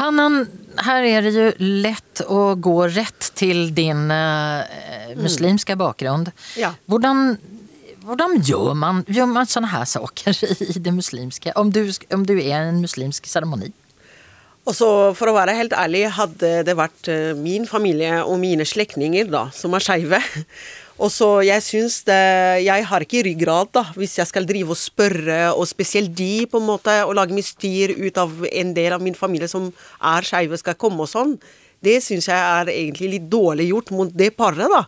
Hannan, 0.00 0.44
her 0.84 1.08
er 1.08 1.26
det 1.26 1.34
jo 1.34 1.48
lett 1.60 2.22
å 2.28 2.54
gå 2.60 2.76
rett 2.92 3.30
til 3.38 3.70
din 3.76 4.10
eh, 4.12 5.14
muslimske 5.18 5.76
bakgrunn. 5.80 6.28
Ja. 6.60 6.74
Hvordan, 6.90 7.36
hvordan 8.04 8.38
gjør 8.44 8.76
man, 8.78 9.02
gjør 9.08 9.32
man 9.32 9.50
sånne 9.50 9.72
her 9.72 9.88
saker 9.88 10.36
i 10.76 10.78
det 10.78 10.94
muslimske? 10.94 11.56
Om 11.56 11.72
du, 11.74 11.84
om 12.14 12.26
du 12.28 12.36
er 12.38 12.68
en 12.68 12.80
muslimsk 12.84 13.28
seremoni? 13.30 13.72
Og 14.66 14.74
så 14.74 14.88
For 15.14 15.30
å 15.30 15.36
være 15.36 15.54
helt 15.54 15.76
ærlig, 15.78 16.08
hadde 16.16 16.50
det 16.66 16.74
vært 16.78 17.10
eh, 17.12 17.30
min 17.38 17.68
familie 17.70 18.18
og 18.24 18.40
mine 18.42 18.66
slektninger 18.66 19.30
som 19.54 19.76
er 19.78 19.84
skeive, 19.84 20.20
Og 20.96 21.10
så 21.12 21.28
jeg 21.44 21.64
syns 21.64 21.98
det 22.08 22.22
Jeg 22.64 22.86
har 22.88 23.04
ikke 23.04 23.24
ryggrad, 23.26 23.72
da, 23.76 23.84
hvis 23.98 24.16
jeg 24.18 24.30
skal 24.30 24.48
drive 24.48 24.72
og 24.72 24.80
spørre, 24.80 25.52
og 25.52 25.68
spesielt 25.68 26.14
de, 26.16 26.46
på 26.48 26.60
en 26.60 26.70
måte, 26.70 26.94
og 27.04 27.14
lage 27.18 27.36
mye 27.36 27.44
styr 27.44 27.92
ut 28.00 28.16
av 28.20 28.32
en 28.48 28.72
del 28.76 28.96
av 28.96 29.04
min 29.04 29.16
familie 29.16 29.48
som 29.50 29.68
er 30.00 30.26
skeive, 30.26 30.56
skal 30.60 30.78
komme 30.80 31.04
og 31.04 31.12
sånn. 31.12 31.36
Det 31.84 31.98
syns 32.00 32.30
jeg 32.30 32.40
er 32.40 32.72
egentlig 32.72 33.12
litt 33.12 33.28
dårlig 33.30 33.68
gjort 33.68 33.92
mot 33.92 34.16
det 34.16 34.32
paret, 34.38 34.72
da. 34.72 34.86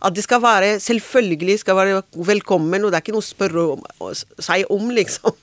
At 0.00 0.14
det 0.16 0.24
skal 0.24 0.40
være 0.40 0.78
selvfølgelig 0.80 1.58
skal 1.60 1.76
være 1.76 1.98
velkommen, 2.24 2.86
og 2.86 2.88
det 2.88 2.96
er 2.96 3.04
ikke 3.04 3.12
noe 3.18 3.26
å 3.26 3.26
spørre 3.26 3.64
om, 3.74 3.84
seg 4.40 4.64
om, 4.72 4.88
liksom. 4.96 5.36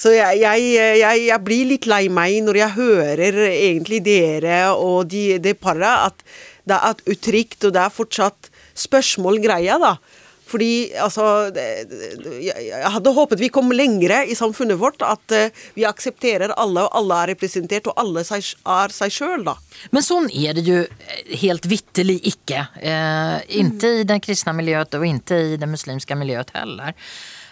Så 0.00 0.14
jeg, 0.14 0.40
jeg, 0.40 0.72
jeg, 1.02 1.20
jeg 1.28 1.40
blir 1.44 1.68
litt 1.74 1.90
lei 1.90 2.06
meg 2.08 2.40
når 2.46 2.62
jeg 2.62 2.76
hører 2.78 3.38
egentlig 3.50 4.00
dere 4.08 4.64
og 4.72 5.04
de, 5.12 5.36
det 5.44 5.58
paret, 5.60 6.08
at 6.08 6.24
det 6.64 6.80
er 6.80 7.04
utrygt, 7.12 7.60
og 7.68 7.76
det 7.76 7.84
er 7.84 7.92
fortsatt 7.92 8.48
spørsmål-greia, 8.74 9.78
da. 9.82 9.96
Fordi 10.44 10.92
altså 11.00 11.24
Jeg 11.54 12.90
hadde 12.94 13.12
håpet 13.16 13.40
vi 13.40 13.50
kom 13.52 13.72
lengre 13.74 14.20
i 14.28 14.36
samfunnet 14.38 14.78
vårt. 14.80 15.02
At 15.04 15.34
eh, 15.34 15.62
vi 15.76 15.86
aksepterer 15.88 16.52
alle, 16.60 16.84
og 16.84 16.98
alle 17.00 17.20
er 17.22 17.32
representert, 17.34 17.88
og 17.90 17.98
alle 18.00 18.24
er 18.24 18.94
seg 18.94 19.14
sjøl, 19.14 19.46
da. 19.46 19.56
Men 19.94 20.04
sånn 20.04 20.28
er 20.30 20.56
det 20.58 20.66
ju 20.68 20.82
eh, 20.84 21.36
helt 21.42 21.68
vitterlig 21.70 22.20
ikke. 22.34 22.66
Eh, 22.80 23.38
ikke 23.64 23.94
i 24.02 24.08
det 24.08 24.20
kristne 24.24 24.54
miljøet, 24.56 24.94
og 24.98 25.08
ikke 25.08 25.40
i 25.54 25.56
det 25.60 25.70
muslimske 25.70 26.18
miljøet 26.18 26.52
heller. 26.56 26.94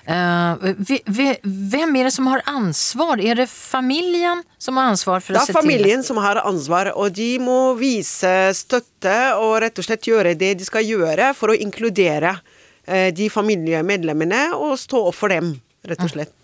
Eh, 0.04 0.14
er 0.14 0.74
vi, 1.06 1.28
det 2.02 2.10
som 2.10 2.26
har 2.26 2.42
ansvar? 2.50 3.20
Er 3.20 3.34
det 3.34 3.46
familien 3.50 4.42
som 4.58 4.76
har 4.76 4.84
ansvar 4.84 5.20
för 5.20 5.34
Det 5.34 5.40
er 5.48 5.52
familien 5.52 6.02
som 6.02 6.16
har 6.16 6.36
ansvar, 6.36 6.92
og 6.96 7.12
de 7.12 7.38
må 7.38 7.74
vise 7.78 8.54
støtte 8.54 9.34
og 9.38 9.60
rett 9.62 9.78
og 9.78 9.86
slett 9.86 10.06
gjøre 10.06 10.34
det 10.34 10.54
de 10.58 10.66
skal 10.66 10.86
gjøre 10.86 11.32
for 11.38 11.54
å 11.54 11.54
inkludere 11.54 12.34
eh, 12.86 13.14
de 13.14 13.30
familiemedlemmene 13.30 14.48
og 14.58 14.78
stå 14.78 15.06
opp 15.08 15.18
for 15.20 15.30
dem, 15.30 15.54
rett 15.86 16.02
og 16.02 16.10
slett. 16.10 16.41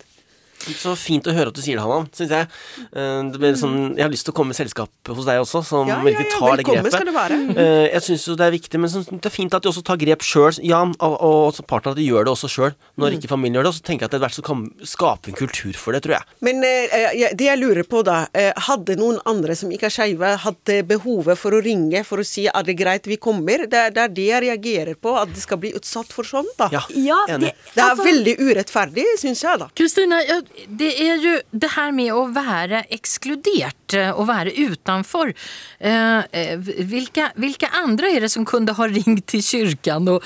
Så 0.77 0.95
fint 0.99 1.25
å 1.27 1.33
høre 1.33 1.49
at 1.49 1.55
du 1.55 1.63
sier 1.63 1.77
det, 1.79 1.83
Hanna. 1.85 2.07
Synes 2.13 2.31
jeg. 2.31 2.49
Eh, 2.93 3.23
Det 3.33 3.39
blir 3.41 3.55
sånn, 3.57 3.97
jeg 3.97 4.03
har 4.05 4.11
lyst 4.13 4.25
til 4.29 4.33
å 4.33 4.37
komme 4.37 4.53
med 4.53 4.57
selskap 4.59 4.91
hos 5.09 5.25
deg 5.25 5.41
også, 5.41 5.65
som 5.65 5.87
Ja, 5.89 5.97
ja, 5.99 6.05
virkelig 6.05 6.27
ja, 6.31 6.39
tar 6.39 6.57
det 6.57 6.65
grepet. 6.67 6.93
skal 6.93 7.07
det 7.07 7.15
være. 7.15 7.39
Eh, 7.57 7.89
Jeg 7.95 8.03
syns 8.03 8.27
jo 8.29 8.35
det 8.37 8.47
er 8.47 8.51
viktig, 8.59 8.79
men 8.81 8.91
det 9.21 9.27
er 9.27 9.31
fint 9.35 9.55
at 9.55 9.63
de 9.63 9.69
også 9.69 9.83
tar 9.85 9.97
grep 9.97 10.21
sjøl, 10.23 10.59
Jan, 10.63 10.95
og, 11.01 11.15
og 11.21 11.53
også 11.53 11.63
partneren 11.67 11.93
at 11.93 11.97
de 11.97 12.07
gjør 12.09 12.25
det 12.29 12.33
også 12.35 12.49
sjøl, 12.53 12.75
når 12.99 13.17
ikke 13.19 13.29
familien 13.29 13.55
gjør 13.59 13.69
det. 13.69 13.73
Og 13.75 13.79
så 13.81 13.85
tenker 13.89 14.05
jeg 14.05 14.09
at 14.11 14.15
etter 14.15 14.25
hvert 14.27 14.39
så 14.39 14.45
kan 14.45 14.71
skape 14.85 15.29
en 15.29 15.35
kultur 15.39 15.73
for 15.75 15.93
det, 15.93 16.03
tror 16.05 16.19
jeg. 16.19 16.25
Men 16.41 16.63
eh, 16.65 17.33
det 17.35 17.47
jeg 17.49 17.59
lurer 17.59 17.85
på 17.89 18.03
da, 18.05 18.27
hadde 18.69 18.97
noen 18.99 19.19
andre 19.27 19.55
som 19.57 19.71
ikke 19.71 19.87
er 19.89 19.95
skeive, 19.95 20.35
hadde 20.45 20.83
behovet 20.89 21.39
for 21.39 21.51
å 21.57 21.63
ringe 21.65 22.05
for 22.05 22.19
å 22.19 22.27
si 22.27 22.47
er 22.49 22.63
det 22.63 22.77
greit 22.79 23.07
vi 23.07 23.17
kommer? 23.17 23.67
Det, 23.69 23.75
er- 23.75 23.91
det 23.91 24.03
er 24.05 24.09
det 24.09 24.27
jeg 24.29 24.43
reagerer 24.45 24.95
på, 25.01 25.15
at 25.21 25.33
de 25.33 25.41
skal 25.41 25.59
bli 25.59 25.73
utsatt 25.75 26.13
for 26.13 26.25
sånt, 26.25 26.53
da. 26.59 26.69
Ja, 26.73 26.83
Ja, 26.95 27.19
enig. 27.29 27.53
det, 27.53 27.75
Det 27.75 27.83
er 27.83 27.91
altså- 27.95 28.05
veldig 28.05 28.35
urettferdig, 28.39 29.05
syns 29.19 29.43
jeg, 29.43 29.59
da. 29.59 29.69
Kristine, 29.75 30.19
det 30.67 30.91
er 31.03 31.23
jo 31.23 31.37
det 31.53 31.73
her 31.77 31.93
med 31.95 32.13
å 32.15 32.27
være 32.35 32.85
ekskludert, 32.95 33.99
å 34.15 34.25
være 34.29 34.55
utenfor. 34.57 35.35
Hvilke, 35.79 36.29
Eh, 36.39 36.59
andre 36.59 36.85
vilka, 36.85 37.31
vilka 37.35 37.67
andra 37.67 38.09
är 38.09 38.21
det 38.21 38.29
som 38.29 38.45
kunne 38.45 38.73
ha 38.73 38.89
ringt 38.89 39.27
til 39.27 39.43
kyrkan 39.43 40.09
og 40.09 40.23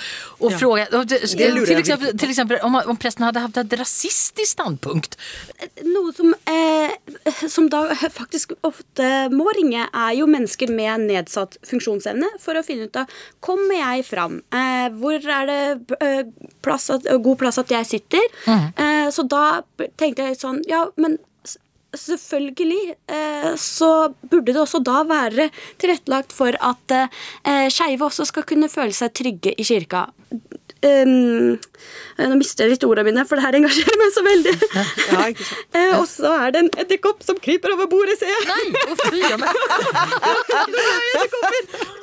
frågat? 0.58 0.88
Virkelig 0.92 1.98
på. 1.98 2.18
till 2.18 2.30
exempel 2.30 2.58
om, 2.62 2.74
om 2.86 2.96
presten 2.96 3.24
hadde 3.24 3.40
hatt 3.40 3.56
et 3.56 3.72
rasistisk 3.78 4.52
standpunkt. 4.52 5.16
Noe 5.82 6.12
som, 6.12 6.34
eh, 6.46 6.90
som 7.48 7.68
da 7.68 7.84
faktisk 7.94 8.52
ofte 8.60 9.28
må 9.32 9.46
ringe, 9.56 9.86
er 9.92 10.12
jo 10.16 10.26
mennesker 10.26 10.70
med 10.70 11.06
nedsatt 11.08 11.58
funksjonsevne 11.66 12.28
for 12.40 12.58
å 12.58 12.64
finne 12.66 12.88
ut 12.88 12.96
av 12.96 13.10
Kommer 13.42 13.78
jeg 13.78 14.06
fram? 14.06 14.40
Eh, 14.52 14.88
hvor 14.98 15.16
er 15.16 15.46
det 15.46 15.96
eh, 16.00 16.24
plass 16.62 16.90
at, 16.90 17.06
god 17.22 17.38
plass 17.38 17.58
at 17.58 17.72
jeg 17.72 17.88
sitter? 17.88 18.22
Eh, 18.48 19.08
så 19.12 19.24
da 19.28 19.62
tenkte 20.12 20.32
jeg 20.32 20.40
sånn 20.40 20.62
Ja, 20.68 20.86
men 21.00 21.18
selvfølgelig 21.92 22.94
eh, 23.12 23.52
så 23.60 24.12
burde 24.22 24.52
det 24.54 24.60
også 24.62 24.80
da 24.84 25.02
være 25.04 25.50
tilrettelagt 25.80 26.32
for 26.32 26.56
at 26.56 26.94
eh, 26.96 27.68
skeive 27.72 28.06
også 28.06 28.24
skal 28.28 28.46
kunne 28.48 28.70
føle 28.72 28.96
seg 28.96 29.12
trygge 29.18 29.52
i 29.52 29.66
kirka. 29.66 30.06
Um, 30.82 31.60
nå 32.18 32.36
mister 32.40 32.64
jeg 32.66 32.72
litt 32.72 32.84
ordene 32.88 33.12
mine, 33.12 33.22
for 33.28 33.38
det 33.38 33.44
her 33.44 33.54
engasjerer 33.60 33.98
meg 34.00 34.14
så 34.14 34.24
veldig. 34.26 34.54
Ja, 34.72 34.86
ja, 35.28 35.28
sant. 35.36 35.60
Eh, 35.78 35.92
og 35.98 36.06
så 36.10 36.32
er 36.32 36.54
det 36.54 36.62
en 36.64 36.70
edderkopp 36.82 37.22
som 37.24 37.38
kryper 37.40 37.76
over 37.76 37.86
bordet, 37.92 38.16
ser 38.20 38.32
jeg. 38.32 38.42
Nei, 38.48 38.64
men, 39.40 39.46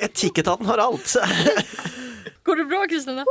Etikketaten 0.06 0.70
har 0.70 0.82
alt. 0.86 1.18
Går 2.50 2.60
det 2.62 2.66
bra 2.70 2.82
Kristina? 2.90 3.24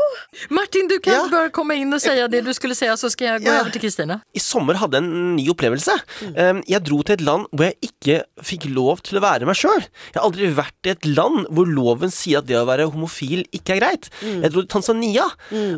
Martin, 0.56 0.88
du 0.90 0.98
kan 1.04 1.14
Ja. 1.14 1.28
bare 1.32 1.50
komme 1.54 1.76
inn 1.80 1.94
og 1.94 2.02
si 2.02 2.10
det 2.10 2.42
du 2.46 2.52
skulle 2.56 2.76
si, 2.78 2.86
så 2.88 3.10
skal 3.12 3.28
jeg 3.34 3.42
gå 3.46 3.52
Ja. 3.52 3.62
over 3.62 3.72
til 3.76 3.82
Kristina. 3.84 4.22
I 4.34 4.40
sommer 4.40 4.76
hadde 4.80 4.98
jeg 5.00 5.04
en 5.04 5.36
ny 5.36 5.48
opplevelse. 5.52 5.96
Mm. 6.36 6.64
Jeg 6.68 6.84
dro 6.88 7.02
til 7.04 7.14
et 7.20 7.22
land 7.22 7.46
hvor 7.52 7.66
jeg 7.70 7.78
ikke 7.90 8.24
fikk 8.42 8.70
lov 8.74 9.02
til 9.04 9.20
å 9.20 9.22
være 9.22 9.46
meg 9.46 9.56
sjøl. 9.56 9.82
Jeg 9.84 10.16
har 10.18 10.24
aldri 10.30 10.50
vært 10.56 10.86
i 10.86 10.90
et 10.96 11.06
land 11.06 11.46
hvor 11.52 11.68
loven 11.68 12.10
sier 12.12 12.40
at 12.40 12.48
det 12.48 12.56
å 12.58 12.66
være 12.66 12.90
homofil 12.92 13.44
ikke 13.54 13.76
er 13.78 13.80
greit. 13.84 14.10
Jeg 14.24 14.52
dro 14.52 14.62
til 14.64 14.68
Tanzania, 14.80 15.26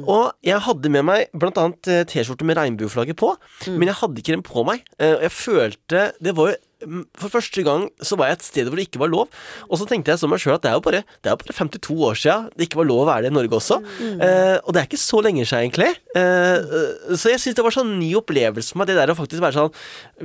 og 0.08 0.34
jeg 0.44 0.60
hadde 0.62 0.90
med 0.92 1.06
meg 1.06 1.28
blant 1.34 1.58
annet 1.58 1.88
eh, 1.88 2.04
T-skjorte 2.06 2.46
med 2.46 2.58
regnbueflagget 2.58 3.18
på, 3.18 3.36
men 3.68 3.88
jeg 3.90 3.96
hadde 4.02 4.18
ikke 4.22 4.36
den 4.36 4.44
på 4.44 4.66
meg. 4.66 4.84
Eh, 5.00 5.18
Jeg 5.22 5.32
følte 5.32 6.14
Det 6.22 6.34
var 6.36 6.52
jo 6.52 6.56
mm, 6.56 6.71
for 7.20 7.34
første 7.34 7.64
gang 7.66 7.88
så 8.02 8.18
var 8.20 8.32
jeg 8.32 8.40
et 8.40 8.46
sted 8.46 8.70
hvor 8.70 8.80
det 8.80 8.88
ikke 8.90 9.02
var 9.02 9.12
lov. 9.12 9.42
Og 9.70 9.80
så 9.80 9.88
tenkte 9.90 10.14
jeg 10.14 10.22
som 10.22 10.32
meg 10.32 10.42
sjøl 10.42 10.56
at 10.58 10.66
det 10.66 10.72
er 10.72 10.78
jo 10.78 10.84
bare, 10.86 11.04
det 11.22 11.32
er 11.32 11.40
bare 11.40 11.56
52 11.58 11.98
år 12.08 12.20
siden 12.22 12.50
det 12.58 12.68
ikke 12.68 12.82
var 12.82 12.90
lov 12.90 13.04
å 13.04 13.08
være 13.10 13.26
det 13.26 13.32
i 13.32 13.36
Norge 13.38 13.58
også. 13.58 13.80
Eh, 14.02 14.58
og 14.60 14.74
det 14.74 14.82
er 14.82 14.90
ikke 14.90 15.02
så 15.02 15.22
lenge 15.24 15.46
siden, 15.46 15.68
egentlig. 15.68 15.90
Eh, 16.18 16.58
eh, 16.60 17.16
så 17.16 17.34
jeg 17.34 17.42
syns 17.44 17.58
det 17.58 17.66
var 17.66 17.76
sånn 17.76 17.96
ny 18.00 18.12
opplevelse 18.20 18.74
for 18.74 18.82
meg, 18.82 18.92
det 18.92 19.00
der 19.00 19.14
å 19.14 19.18
faktisk 19.18 19.44
være 19.44 19.56
sånn 19.56 19.70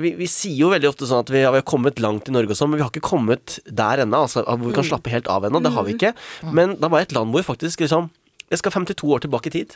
Vi, 0.03 0.13
vi 0.19 0.27
sier 0.31 0.59
jo 0.59 0.73
veldig 0.73 0.89
ofte 0.91 1.09
sånn 1.09 1.23
at 1.25 1.33
vi, 1.33 1.43
ja, 1.45 1.53
vi 1.55 1.61
har 1.63 1.69
kommet 1.69 2.03
langt 2.03 2.29
i 2.31 2.35
Norge 2.35 2.55
og 2.55 2.59
sånn, 2.59 2.73
men 2.73 2.81
vi 2.81 2.87
har 2.87 2.93
ikke 2.93 3.07
kommet 3.07 3.59
der 3.67 4.05
ennå, 4.05 4.27
altså, 4.27 4.45
hvor 4.47 4.67
vi 4.67 4.77
kan 4.77 4.87
slappe 4.87 5.13
helt 5.13 5.31
av 5.33 5.47
ennå. 5.49 5.63
Det 5.65 5.75
har 5.75 5.87
vi 5.87 5.97
ikke. 5.97 6.15
Men 6.57 6.77
da 6.81 6.91
var 6.93 7.03
jeg 7.03 7.11
et 7.11 7.19
land 7.19 7.33
hvor 7.33 7.45
vi 7.45 7.51
faktisk 7.55 7.85
liksom 7.85 8.11
Jeg 8.47 8.61
skal 8.61 8.73
52 8.77 9.09
år 9.11 9.25
tilbake 9.25 9.51
i 9.51 9.55
tid. 9.57 9.73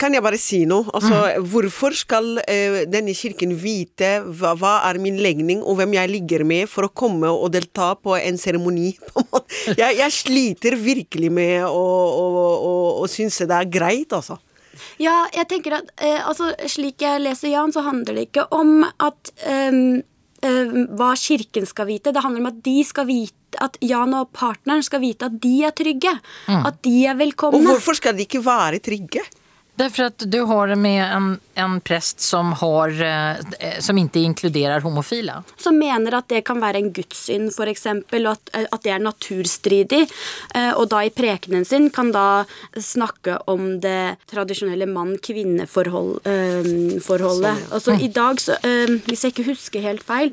Kan 0.00 0.14
jeg 0.16 0.24
bare 0.24 0.38
si 0.40 0.62
noe? 0.68 0.88
Altså, 0.96 1.18
Hvorfor 1.52 1.92
skal 1.96 2.38
uh, 2.40 2.78
denne 2.88 3.12
kirken 3.16 3.52
vite 3.60 4.14
hva, 4.24 4.54
hva 4.56 4.72
er 4.88 5.00
min 5.02 5.18
legning, 5.20 5.60
og 5.60 5.76
hvem 5.80 5.92
jeg 5.98 6.12
ligger 6.12 6.46
med, 6.48 6.64
for 6.72 6.88
å 6.88 6.92
komme 6.92 7.28
og 7.28 7.52
delta 7.52 7.92
på 8.00 8.16
en 8.16 8.40
seremoni? 8.40 8.94
på 9.10 9.20
en 9.20 9.28
måte? 9.28 9.60
Jeg, 9.76 9.98
jeg 10.00 10.16
sliter 10.16 10.78
virkelig 10.80 11.28
med 11.36 11.68
å, 11.68 11.84
å, 11.84 12.42
å, 12.54 12.74
å 13.04 13.12
synes 13.12 13.42
det 13.44 13.60
er 13.60 13.68
greit, 13.68 14.16
altså. 14.16 14.40
Ja, 14.98 15.24
jeg 15.34 15.46
tenker 15.50 15.78
at 15.78 15.92
uh, 16.00 16.24
altså, 16.30 16.50
Slik 16.70 17.04
jeg 17.04 17.22
leser 17.22 17.52
Jan, 17.52 17.76
så 17.76 17.84
handler 17.86 18.16
det 18.16 18.28
ikke 18.30 18.48
om 18.56 18.86
at 18.88 19.34
um, 19.46 20.00
uh, 20.44 20.76
hva 20.96 21.12
kirken 21.18 21.68
skal 21.68 21.92
vite. 21.92 22.14
Det 22.14 22.24
handler 22.24 22.44
om 22.46 22.52
at 22.54 22.64
de 22.64 22.78
skal 22.88 23.08
vite 23.10 23.43
at 23.62 23.78
Jan 23.84 24.14
og 24.18 24.30
partneren 24.36 24.82
skal 24.86 25.02
vite 25.04 25.28
at 25.30 25.38
de 25.42 25.54
er 25.66 25.74
trygge. 25.76 26.12
At 26.48 26.82
de 26.86 27.06
er 27.06 27.18
velkomne. 27.18 27.60
Og 27.60 27.74
hvorfor 27.74 27.98
skal 27.98 28.16
de 28.16 28.26
ikke 28.26 28.42
være 28.44 28.82
trygge? 28.84 29.24
Därför 29.76 30.02
att 30.02 30.22
du 30.26 30.40
har 30.40 30.74
med 30.74 31.12
en, 31.12 31.40
en 31.54 31.80
prest 31.80 32.20
som, 32.20 32.52
har, 32.52 33.02
eh, 33.02 33.34
som 33.80 33.98
ikke 33.98 34.18
inkluderer 34.22 34.80
homofile? 34.80 35.42
Som 35.58 35.78
mener 35.78 36.14
at 36.14 36.28
det 36.30 36.44
kan 36.46 36.60
være 36.62 36.78
en 36.78 36.92
gudssynd, 36.94 37.48
f.eks., 37.50 37.86
og 37.86 38.14
at, 38.30 38.50
at 38.70 38.82
det 38.84 38.90
er 38.94 38.98
naturstridig. 39.02 40.04
Eh, 40.54 40.70
Og 40.78 40.88
da 40.92 41.02
i 41.02 41.10
prekenen 41.10 41.64
sin 41.66 41.90
kan 41.90 42.12
da 42.14 42.44
snakke 42.78 43.38
om 43.50 43.80
det 43.82 44.14
tradisjonelle 44.30 44.86
mann-kvinne-forholdet. 44.90 47.56
Altså 47.74 47.92
i 47.98 48.08
dag, 48.14 48.38
så, 48.40 48.52
eh, 48.62 48.86
hvis 49.08 49.24
jeg 49.24 49.30
ikke 49.34 49.48
husker 49.50 49.80
helt 49.82 50.02
feil, 50.06 50.30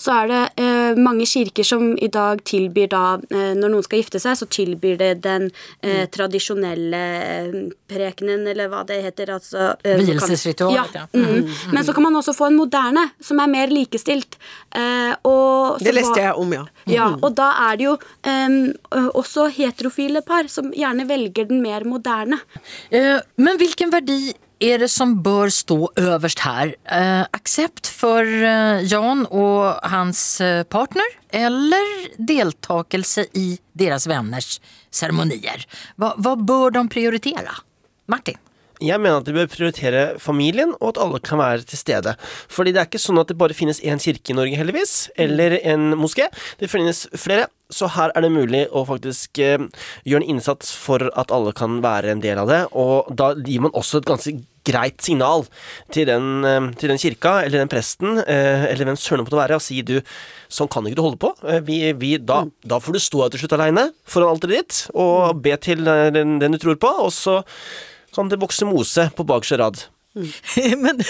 så 0.00 0.10
er 0.22 0.26
det 0.32 0.42
eh, 0.64 0.94
mange 0.96 1.26
kirker 1.28 1.64
som 1.66 1.92
i 1.98 2.08
dag 2.08 2.40
tilbyr 2.48 2.88
da 2.92 3.18
eh, 3.30 3.52
Når 3.58 3.68
noen 3.72 3.82
skal 3.84 3.98
gifte 4.00 4.18
seg, 4.22 4.36
så 4.40 4.46
tilbyr 4.48 4.96
det 5.00 5.12
den 5.24 5.50
eh, 5.82 6.06
tradisjonelle 6.08 7.02
eh, 7.20 7.52
prekenen, 7.88 8.46
eller 8.48 8.68
hva 8.72 8.77
det 8.86 9.02
heter. 9.02 9.34
Altså, 9.34 9.74
eh, 9.84 9.98
Vielsesritualet, 9.98 10.94
ja. 10.94 11.06
Ja. 11.12 11.18
Mm. 11.18 11.48
Men 11.72 11.84
så 11.84 11.92
kan 11.94 12.02
man 12.02 12.16
også 12.20 12.34
få 12.36 12.46
en 12.46 12.56
moderne, 12.58 13.10
som 13.20 13.40
er 13.40 13.50
mer 13.50 13.72
likestilt. 13.72 14.38
Eh, 14.74 15.14
og 15.24 15.78
så 15.78 15.84
Det 15.84 15.94
leste 15.94 16.20
jeg 16.20 16.34
om, 16.34 16.52
ja. 16.52 16.64
Ja, 16.88 17.08
og 17.22 17.34
da 17.36 17.50
er 17.68 17.76
det 17.76 17.84
jo 17.84 17.94
em, 18.24 18.58
også 19.14 19.48
heterofile 19.52 20.22
par 20.24 20.48
som 20.48 20.72
gjerne 20.72 21.06
velger 21.08 21.48
den 21.48 21.62
mer 21.62 21.84
moderne. 21.88 22.40
Eh, 22.90 23.20
Men 23.36 23.58
hvilken 23.60 23.90
verdi 23.92 24.34
er 24.60 24.78
det 24.82 24.88
som 24.90 25.14
bør 25.22 25.50
stå 25.54 25.92
øverst 26.00 26.40
her? 26.42 26.74
Eh, 26.84 27.24
aksept 27.36 27.86
for 27.86 28.22
eh, 28.22 28.82
Jan 28.88 29.26
og 29.30 29.78
hans 29.86 30.40
partner 30.70 31.06
eller 31.30 32.08
deltakelse 32.18 33.28
i 33.34 33.58
deres 33.78 34.08
venners 34.08 34.58
ceremonier? 34.90 35.64
hva 35.98 36.14
bør 36.16 36.36
bör 36.36 36.70
de 36.70 36.88
prioritere? 36.88 37.54
Martin? 38.08 38.38
Jeg 38.84 39.00
mener 39.02 39.18
at 39.18 39.26
de 39.26 39.34
bør 39.34 39.50
prioritere 39.50 40.02
familien, 40.22 40.74
og 40.78 40.92
at 40.92 41.00
alle 41.02 41.20
kan 41.24 41.40
være 41.40 41.66
til 41.66 41.80
stede. 41.80 42.14
Fordi 42.52 42.74
det 42.74 42.82
er 42.82 42.90
ikke 42.90 43.02
sånn 43.02 43.18
at 43.18 43.30
det 43.30 43.38
bare 43.40 43.56
finnes 43.56 43.80
én 43.82 43.98
kirke 44.02 44.32
i 44.32 44.36
Norge, 44.38 44.58
heldigvis, 44.58 45.08
eller 45.18 45.58
en 45.58 45.94
moské. 45.98 46.28
Det 46.60 46.70
finnes 46.70 47.06
flere. 47.18 47.48
Så 47.74 47.90
her 47.92 48.14
er 48.16 48.24
det 48.24 48.30
mulig 48.32 48.62
å 48.72 48.84
faktisk 48.88 49.40
eh, 49.44 49.60
gjøre 50.08 50.22
en 50.22 50.36
innsats 50.36 50.70
for 50.72 51.02
at 51.20 51.34
alle 51.34 51.52
kan 51.56 51.82
være 51.84 52.14
en 52.14 52.22
del 52.22 52.38
av 52.40 52.48
det. 52.48 52.62
Og 52.78 53.10
da 53.12 53.34
gir 53.44 53.66
man 53.66 53.74
også 53.76 54.00
et 54.00 54.08
ganske 54.08 54.32
greit 54.68 55.02
signal 55.04 55.44
til 55.92 56.08
den, 56.08 56.46
eh, 56.48 56.70
til 56.80 56.94
den 56.94 57.02
kirka 57.02 57.34
eller 57.42 57.60
den 57.60 57.72
presten, 57.72 58.22
eh, 58.22 58.70
eller 58.70 58.88
hvem 58.88 58.96
søren 58.96 59.20
det 59.20 59.26
måtte 59.26 59.42
være, 59.42 59.58
og 59.58 59.66
si 59.66 59.82
du, 59.82 59.98
sånn 60.48 60.70
kan 60.72 60.86
ikke 60.86 61.00
du 61.00 61.04
holde 61.04 61.20
på. 61.20 61.34
Vi, 61.66 61.82
vi, 61.98 62.14
da, 62.22 62.44
da 62.64 62.80
får 62.80 62.96
du 62.96 63.02
stå 63.04 63.26
her 63.26 63.34
til 63.34 63.44
slutt 63.44 63.58
aleine 63.58 63.88
foran 64.08 64.32
alteret 64.32 64.56
ditt 64.56 64.80
og 64.94 65.42
be 65.44 65.58
til 65.60 65.84
den, 65.84 66.38
den 66.40 66.56
du 66.56 66.62
tror 66.62 66.80
på, 66.80 66.94
og 67.04 67.12
så 67.12 67.42
kan 68.18 68.32
det 68.32 68.40
vokser 68.42 68.66
mose 68.66 69.08
på 69.14 69.26
bakerste 69.28 69.62
rad. 69.62 69.86
men, 70.76 70.76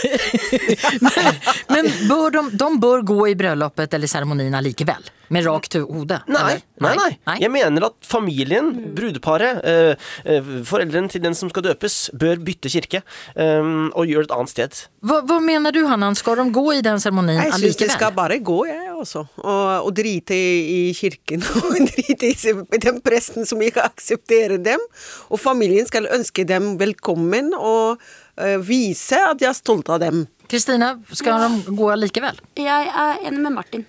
men, 1.01 1.35
men 1.69 2.09
bör 2.09 2.31
de, 2.31 2.51
de 2.57 2.81
bør 2.81 3.01
gå 3.01 3.29
i 3.29 3.37
bryllupet 3.39 3.95
eller 3.95 4.11
seremonien 4.11 4.59
likevel? 4.65 5.07
Med 5.29 5.45
rakt 5.45 5.77
hode? 5.77 6.21
Nei, 6.33 6.57
nei, 6.81 6.95
nei. 6.97 7.37
Jeg 7.41 7.53
mener 7.53 7.85
at 7.91 7.97
familien, 8.05 8.71
brudeparet, 8.97 9.61
eh, 9.61 10.09
eh, 10.25 10.53
foreldrene 10.65 11.13
til 11.13 11.23
den 11.25 11.37
som 11.37 11.53
skal 11.53 11.67
døpes, 11.69 11.99
bør 12.17 12.41
bytte 12.45 12.73
kirke 12.73 13.03
eh, 13.37 13.73
og 13.93 14.09
gjøre 14.09 14.29
et 14.29 14.37
annet 14.37 14.53
sted. 14.55 14.83
Hva, 15.05 15.21
hva 15.29 15.41
mener 15.45 15.77
du, 15.77 15.83
Hannan? 15.89 16.17
Skal 16.19 16.41
de 16.41 16.49
gå 16.57 16.65
i 16.79 16.85
den 16.85 17.01
seremonien 17.01 17.45
Jeg 17.45 17.61
syns 17.61 17.81
de 17.85 17.91
skal 17.93 18.17
bare 18.17 18.41
gå, 18.41 18.63
jeg 18.69 18.88
Og, 18.99 19.69
og 19.87 19.91
drite 19.97 20.37
i, 20.37 20.89
i 20.91 20.95
kirken. 20.97 21.45
Og 21.63 21.77
drite 21.91 22.33
i 22.33 22.81
den 22.83 23.03
presten 23.05 23.47
som 23.49 23.63
ikke 23.63 23.85
aksepterer 23.87 24.59
dem. 24.63 24.83
Og 25.31 25.41
familien 25.41 25.87
skal 25.89 26.11
ønske 26.15 26.47
dem 26.49 26.75
velkommen 26.81 27.53
og 27.57 28.01
uh, 28.01 28.57
vise 28.65 29.19
at 29.19 29.39
de 29.41 29.49
er 29.49 29.57
stolte 29.57 29.95
av 29.95 30.03
dem. 30.03 30.27
Kristina, 30.49 30.95
skal 31.13 31.45
de 31.45 31.77
gå 31.77 31.93
likevel? 32.01 32.41
Jeg 32.57 32.89
er 32.89 33.23
enig 33.29 33.45
med 33.45 33.57
Martin. 33.61 33.87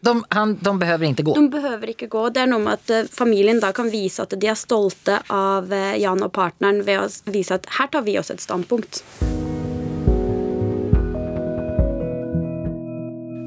De, 0.00 0.24
han, 0.30 0.54
de 0.60 0.78
behøver 0.78 1.08
ikke 1.08 1.24
gå. 1.26 1.34
De 1.34 1.48
behøver 1.50 1.94
ikke 1.94 2.08
gå. 2.12 2.28
Det 2.34 2.44
er 2.44 2.50
noe 2.50 2.62
med 2.62 2.78
at 2.78 2.92
eh, 2.94 3.10
familien 3.10 3.62
da 3.62 3.72
kan 3.74 3.90
vise 3.90 4.22
at 4.22 4.36
de 4.38 4.50
er 4.50 4.58
stolte 4.58 5.18
av 5.32 5.72
eh, 5.74 5.96
Jan 6.02 6.22
og 6.22 6.34
partneren 6.36 6.84
ved 6.86 7.02
å 7.02 7.32
vise 7.32 7.58
at 7.58 7.68
her 7.78 7.90
tar 7.90 8.06
vi 8.06 8.18
oss 8.20 8.30
et 8.34 8.44
standpunkt. 8.44 9.02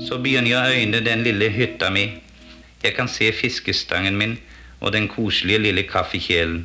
Så 0.07 0.17
begynner 0.23 0.53
jeg 0.53 0.59
å 0.61 0.77
øyne 0.81 1.01
den 1.03 1.23
lille 1.25 1.49
hytta 1.51 1.89
mi. 1.91 2.05
Jeg 2.83 2.95
kan 2.95 3.09
se 3.11 3.31
fiskestangen 3.35 4.15
min 4.17 4.37
og 4.79 4.93
den 4.95 5.09
koselige 5.11 5.59
lille 5.65 5.83
kaffekjelen. 5.89 6.61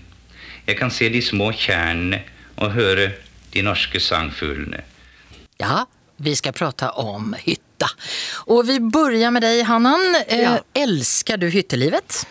Jeg 0.68 0.78
kan 0.78 0.92
se 0.94 1.08
de 1.10 1.22
små 1.24 1.50
tjernene 1.56 2.20
og 2.62 2.76
høre 2.76 3.08
de 3.52 3.64
norske 3.66 3.98
sangfuglene. 4.00 4.84
Ja, 5.58 5.82
vi 6.22 6.34
skal 6.38 6.54
prate 6.54 6.92
om 7.00 7.32
hytta. 7.42 7.88
Og 8.52 8.68
vi 8.68 8.78
begynner 8.78 9.34
med 9.34 9.42
deg, 9.42 9.64
Hannan. 9.66 10.04
Eh, 10.28 10.42
Ja. 10.44 10.54
Elsker 10.78 11.36
du 11.40 11.48
hyttelivet? 11.50 12.22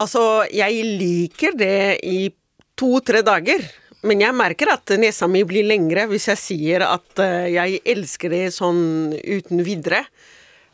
Altså, 0.00 0.46
jeg 0.50 0.84
liker 0.98 1.52
det 1.58 2.00
i 2.02 2.30
to-tre 2.76 3.20
dager. 3.22 3.60
Men 4.04 4.20
jeg 4.20 4.36
merker 4.36 4.72
at 4.74 4.94
nesa 5.00 5.28
mi 5.30 5.44
blir 5.48 5.66
lengre 5.66 6.06
hvis 6.10 6.28
jeg 6.32 6.40
sier 6.40 6.84
at 6.86 7.22
eh, 7.24 7.50
jeg 7.54 7.80
elsker 7.94 8.32
det 8.34 8.46
sånn 8.54 9.14
uten 9.16 9.62
videre. 9.64 10.04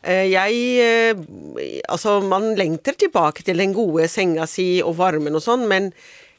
Eh, 0.01 0.27
jeg 0.31 0.63
eh, 0.81 1.21
Altså, 1.91 2.19
man 2.25 2.53
lengter 2.57 2.97
tilbake 2.97 3.45
til 3.45 3.61
den 3.61 3.75
gode 3.77 4.07
senga 4.11 4.47
si 4.49 4.81
og 4.83 4.97
varmen 4.99 5.37
og 5.37 5.43
sånn, 5.45 5.67
men 5.69 5.91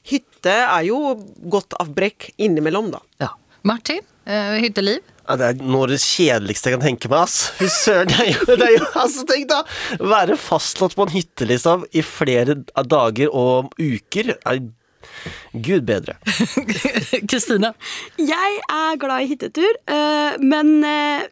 hytte 0.08 0.54
er 0.64 0.88
jo 0.88 1.14
godt 1.52 1.76
avbrekk 1.80 2.32
innimellom, 2.42 2.90
da. 2.94 3.02
Ja. 3.22 3.30
Martin, 3.68 4.02
eh, 4.26 4.58
hytteliv? 4.64 5.00
Ja, 5.22 5.36
det 5.38 5.48
er 5.52 5.60
noe 5.62 5.86
av 5.86 5.92
det 5.92 6.00
kjedeligste 6.02 6.70
jeg 6.70 6.78
kan 6.78 6.86
tenke 6.88 7.10
meg, 7.12 7.28
ass. 7.28 7.52
Fy 7.60 7.68
søren, 7.70 8.10
det 8.10 8.18
er 8.24 8.30
jo, 8.32 8.46
det 8.58 8.66
er 8.66 8.74
jo 8.74 8.86
altså, 9.04 9.26
Tenk 9.28 9.48
da! 9.52 9.60
Være 10.02 10.38
fastlåst 10.40 10.98
på 10.98 11.06
en 11.06 11.14
hytte, 11.14 11.46
liksom, 11.46 11.86
i 11.94 12.02
flere 12.02 12.58
dager 12.90 13.30
og 13.30 13.70
uker. 13.78 14.34
Er, 14.42 14.64
Gud 15.52 15.86
bedre. 15.88 16.16
Kristina? 17.30 17.72
Jeg 18.20 18.58
er 18.68 18.98
glad 19.00 19.24
i 19.24 19.30
hyttetur, 19.32 19.78
eh, 19.86 20.40
men 20.42 20.74
eh, 20.86 21.28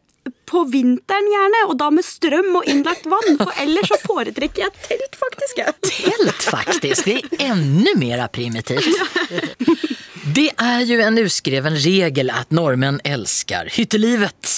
på 0.51 0.65
vinteren 0.69 1.29
gjerne, 1.31 1.63
og 1.69 1.77
da 1.79 1.87
med 1.93 2.05
strøm 2.05 2.57
og 2.59 2.67
innlagt 2.69 3.07
vann. 3.09 3.39
For 3.39 3.53
ellers 3.61 3.89
så 3.93 3.99
foretrekker 4.03 4.65
jeg 4.65 4.75
telt, 4.89 5.17
faktisk. 5.19 5.63
Telt, 5.87 6.43
faktisk. 6.43 7.07
Det 7.07 7.17
er 7.39 7.53
enda 7.53 7.95
mer 7.99 8.27
primitivt. 8.33 8.89
Det 10.31 10.51
er 10.61 10.83
jo 10.87 10.99
en 11.01 11.17
uskreven 11.17 11.73
regel 11.81 12.29
at 12.31 12.53
nordmenn 12.55 12.99
elsker 13.03 13.67
hyttelivet. 13.75 14.51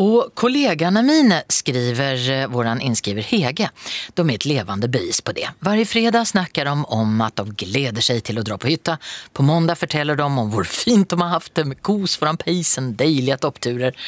Og 0.00 0.30
kollegene 0.38 1.02
mine, 1.04 1.40
skriver 1.52 2.22
eh, 2.32 2.44
våran 2.48 2.80
innskriver 2.80 3.26
Hege, 3.26 3.68
de 4.14 4.24
er 4.24 4.32
et 4.32 4.46
levende 4.48 4.88
bevis 4.88 5.20
på 5.20 5.34
det. 5.36 5.50
Hver 5.66 5.82
fredag 5.90 6.30
snakker 6.30 6.70
de 6.70 6.86
om 6.96 7.20
at 7.26 7.36
de 7.36 7.66
gleder 7.66 8.06
seg 8.06 8.22
til 8.24 8.40
å 8.40 8.46
dra 8.46 8.56
på 8.56 8.70
hytta. 8.70 8.96
På 9.34 9.44
mandag 9.44 9.82
forteller 9.82 10.16
de 10.16 10.24
om 10.24 10.40
hvor 10.54 10.64
fint 10.64 11.10
de 11.10 11.20
har 11.20 11.34
hatt 11.36 11.52
det 11.58 11.66
med 11.68 11.82
kos 11.84 12.16
foran 12.20 12.40
peisen, 12.40 12.94
deilige 12.96 13.42
toppturer. 13.44 13.98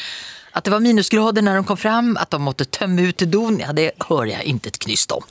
At 0.56 0.64
det 0.64 0.72
var 0.72 0.80
minusgrader 0.80 1.44
når 1.44 1.60
de 1.60 1.68
kom 1.68 1.76
fram, 1.76 2.14
at 2.16 2.32
de 2.32 2.40
måtte 2.40 2.64
tømme 2.72 3.10
don, 3.28 3.58
ja, 3.60 3.74
det 3.76 3.90
hører 4.06 4.38
jeg 4.38 4.54
ikke 4.54 4.72
et 4.72 4.78
knyst 4.86 5.12
om. 5.12 5.26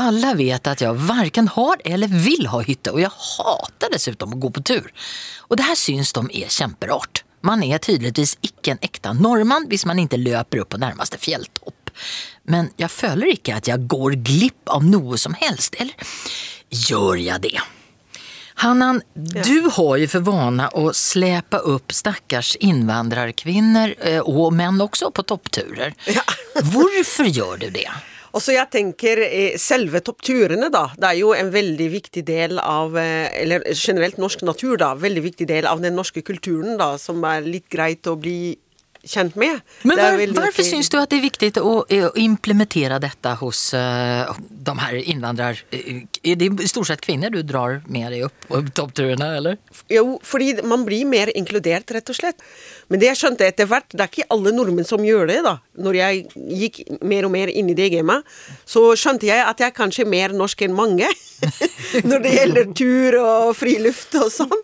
Alla 0.00 0.32
vet 0.34 0.66
at 0.66 0.82
jeg 0.82 1.06
varken 1.06 1.48
har 1.54 1.82
eller 1.86 2.10
vil 2.10 2.48
ha 2.50 2.62
hytte, 2.66 2.94
og 2.94 3.02
jeg 3.02 3.12
hater 3.14 3.92
dessutom 3.94 4.34
å 4.34 4.40
gå 4.42 4.50
på 4.56 4.64
tur. 4.66 4.88
Og 5.48 5.58
det 5.58 5.68
her 5.68 5.78
syns 5.78 6.12
de 6.16 6.24
er 6.42 6.50
kjemperart. 6.50 7.22
Man 7.44 7.62
er 7.62 7.82
tydeligvis 7.82 8.38
ikke 8.42 8.74
en 8.74 8.82
ekte 8.82 9.12
nordmann 9.18 9.68
hvis 9.68 9.84
man 9.86 10.00
ikke 10.00 10.22
løper 10.22 10.62
opp 10.64 10.72
på 10.74 10.80
nærmeste 10.82 11.20
fjelltopp. 11.20 11.92
Men 12.50 12.72
jeg 12.80 12.90
føler 12.90 13.36
ikke 13.36 13.60
at 13.60 13.70
jeg 13.70 13.86
går 13.90 14.18
glipp 14.24 14.72
av 14.72 14.86
noe 14.86 15.20
som 15.20 15.36
helst, 15.38 15.76
eller 15.78 15.94
gjør 16.74 17.20
jeg 17.20 17.44
det? 17.44 17.58
Hannan, 18.62 19.00
du 19.14 19.68
har 19.76 19.96
jo 19.98 20.08
for 20.10 20.26
vane 20.26 20.68
å 20.78 20.88
slepe 20.94 21.58
opp 21.70 21.92
stakkars 21.94 22.54
innvandrerkvinner, 22.62 23.94
eh, 23.98 24.20
og 24.22 24.54
menn 24.54 24.78
også, 24.82 25.10
på 25.10 25.26
toppturer. 25.26 25.94
Hvorfor 26.70 27.30
gjør 27.30 27.64
du 27.66 27.70
det? 27.74 27.88
Og 28.34 28.42
så 28.42 28.56
jeg 28.56 28.70
tenker 28.72 29.22
eh, 29.24 29.54
selve 29.60 30.02
toppturene, 30.04 30.70
da. 30.74 30.88
Det 30.98 31.10
er 31.12 31.20
jo 31.20 31.30
en 31.36 31.52
veldig 31.54 31.88
viktig 31.92 32.24
del 32.26 32.58
av 32.58 32.98
eh, 32.98 33.30
Eller 33.44 33.62
generelt 33.74 34.18
norsk 34.18 34.42
natur, 34.46 34.76
da. 34.82 34.92
Veldig 34.98 35.22
viktig 35.30 35.48
del 35.50 35.70
av 35.70 35.82
den 35.84 35.94
norske 35.94 36.24
kulturen, 36.26 36.76
da, 36.80 36.94
som 36.98 37.22
er 37.30 37.46
litt 37.46 37.70
greit 37.72 38.10
å 38.10 38.18
bli 38.18 38.56
kjent 39.04 39.36
med. 39.36 39.60
Men 39.82 39.98
var, 39.98 40.16
veldig 40.18 40.64
syns 40.64 40.88
du 40.92 40.96
at 40.98 41.12
det 41.12 41.18
er 41.18 41.24
viktig 41.26 41.50
å, 41.60 41.74
å 41.84 42.10
implementere 42.20 42.98
dette 43.02 43.34
hos 43.40 43.66
uh, 43.76 44.32
de 44.38 44.76
her 44.80 44.96
innvandrar... 45.02 45.60
eh, 45.74 46.04
Er 46.24 46.38
det 46.40 46.50
i 46.64 46.68
stort 46.70 46.88
sett 46.90 47.04
kvinner 47.04 47.32
du 47.32 47.42
drar 47.44 47.82
med 47.86 48.10
deg 48.14 48.26
opp 48.28 48.48
på 48.48 48.62
toppturene, 48.74 49.28
eller? 49.40 49.60
Jo, 49.92 50.18
fordi 50.24 50.54
man 50.64 50.86
blir 50.88 51.04
mer 51.08 51.32
inkludert, 51.36 51.92
rett 51.94 52.10
og 52.10 52.18
slett. 52.18 52.40
Men 52.90 53.00
det 53.00 53.08
jeg 53.10 53.18
skjønte 53.20 53.46
etter 53.48 53.68
hvert, 53.70 53.86
det 53.94 54.02
er 54.04 54.10
ikke 54.10 54.26
alle 54.34 54.52
nordmenn 54.54 54.86
som 54.88 55.04
gjør 55.04 55.28
det, 55.30 55.38
da. 55.46 55.54
Når 55.80 55.98
jeg 55.98 56.24
gikk 56.60 56.80
mer 57.06 57.26
og 57.28 57.32
mer 57.34 57.52
inn 57.52 57.70
i 57.72 57.76
det 57.78 57.90
gamet, 57.94 58.26
så 58.68 58.82
skjønte 58.98 59.28
jeg 59.30 59.40
at 59.44 59.62
jeg 59.62 59.70
er 59.70 59.76
kanskje 59.76 60.06
mer 60.08 60.34
norsk 60.36 60.64
enn 60.66 60.76
mange. 60.76 61.08
Når 62.08 62.24
det 62.24 62.32
gjelder 62.34 62.70
tur 62.76 63.16
og 63.20 63.54
friluft 63.58 64.14
og 64.20 64.30
sånn. 64.32 64.60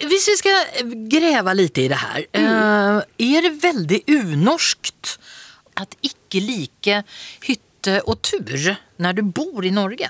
Hvis 0.00 0.28
vi 0.32 0.36
skal 0.40 0.94
grave 1.12 1.54
litt 1.58 1.78
i 1.82 1.88
det 1.92 2.00
her, 2.00 2.26
Mm. 2.34 3.02
er 3.34 3.46
det 3.46 3.52
veldig 3.62 4.00
unorskt 4.10 5.16
at 5.80 5.94
ikke 6.06 6.40
like 6.44 7.00
hytte 7.48 7.98
og 8.06 8.20
tur 8.24 8.76
når 9.02 9.18
du 9.18 9.22
bor 9.34 9.64
i 9.66 9.72
Norge? 9.74 10.08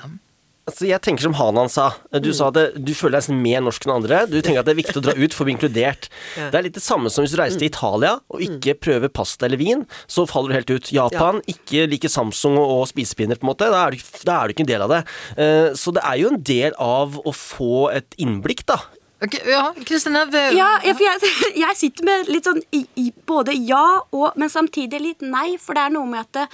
Altså, 0.65 0.87
jeg 0.89 1.01
tenker 1.05 1.27
som 1.27 1.35
Hanan 1.37 1.69
sa. 1.69 1.91
Du 2.25 2.31
sa 2.33 2.47
at 2.49 2.79
du 2.81 2.93
føler 2.97 3.19
deg 3.19 3.21
nesten 3.21 3.41
mer 3.45 3.61
norsk 3.67 3.85
enn 3.85 3.93
andre. 3.99 4.23
Du 4.31 4.39
tenker 4.41 4.63
at 4.63 4.69
det 4.69 4.73
er 4.73 4.79
viktig 4.79 4.97
å 4.97 5.03
dra 5.05 5.13
ut 5.13 5.37
for 5.37 5.45
å 5.45 5.49
bli 5.49 5.55
inkludert. 5.59 6.09
Det 6.55 6.57
er 6.57 6.65
litt 6.65 6.79
det 6.79 6.83
samme 6.85 7.11
som 7.13 7.25
hvis 7.25 7.35
du 7.35 7.39
reiser 7.41 7.61
til 7.61 7.69
Italia 7.69 8.15
og 8.33 8.41
ikke 8.45 8.73
prøver 8.81 9.13
pasta 9.13 9.45
eller 9.45 9.61
vin, 9.61 9.85
så 10.09 10.25
faller 10.31 10.55
du 10.55 10.57
helt 10.57 10.73
ut. 10.73 10.89
Japan, 10.95 11.43
ikke 11.51 11.85
liker 11.91 12.13
Samsung 12.13 12.57
og 12.61 12.73
og 12.75 12.89
spisepinner, 12.91 13.37
på 13.39 13.45
en 13.45 13.53
måte. 13.53 13.69
Da 13.71 13.85
er, 13.87 13.95
du, 13.95 14.21
da 14.27 14.39
er 14.41 14.49
du 14.49 14.55
ikke 14.55 14.65
en 14.65 14.73
del 14.73 14.85
av 14.87 14.93
det. 14.95 15.01
Eh, 15.37 15.69
Så 15.79 15.93
det 15.95 16.03
er 16.05 16.17
jo 16.23 16.33
en 16.33 16.41
del 16.49 16.77
av 16.81 17.21
å 17.21 17.33
få 17.37 17.91
et 17.93 18.17
innblikk, 18.21 18.65
da. 18.71 18.81
Ok, 19.25 19.37
ja, 19.49 19.69
Kristine? 19.87 20.25
Ja, 20.33 20.73
ja, 20.85 20.97
jeg, 20.97 21.31
jeg 21.65 21.77
sitter 21.79 22.09
med 22.09 22.33
litt 22.33 22.49
sånn 22.49 22.61
i, 22.77 22.83
i, 23.01 23.07
både 23.29 23.55
ja 23.57 24.01
og 24.13 24.35
Men 24.41 24.51
samtidig 24.53 25.01
litt 25.01 25.23
nei, 25.25 25.55
for 25.61 25.77
det 25.77 25.87
er 25.87 25.95
noe 25.95 26.09
med 26.11 26.25
at 26.25 26.33
det, 26.41 26.49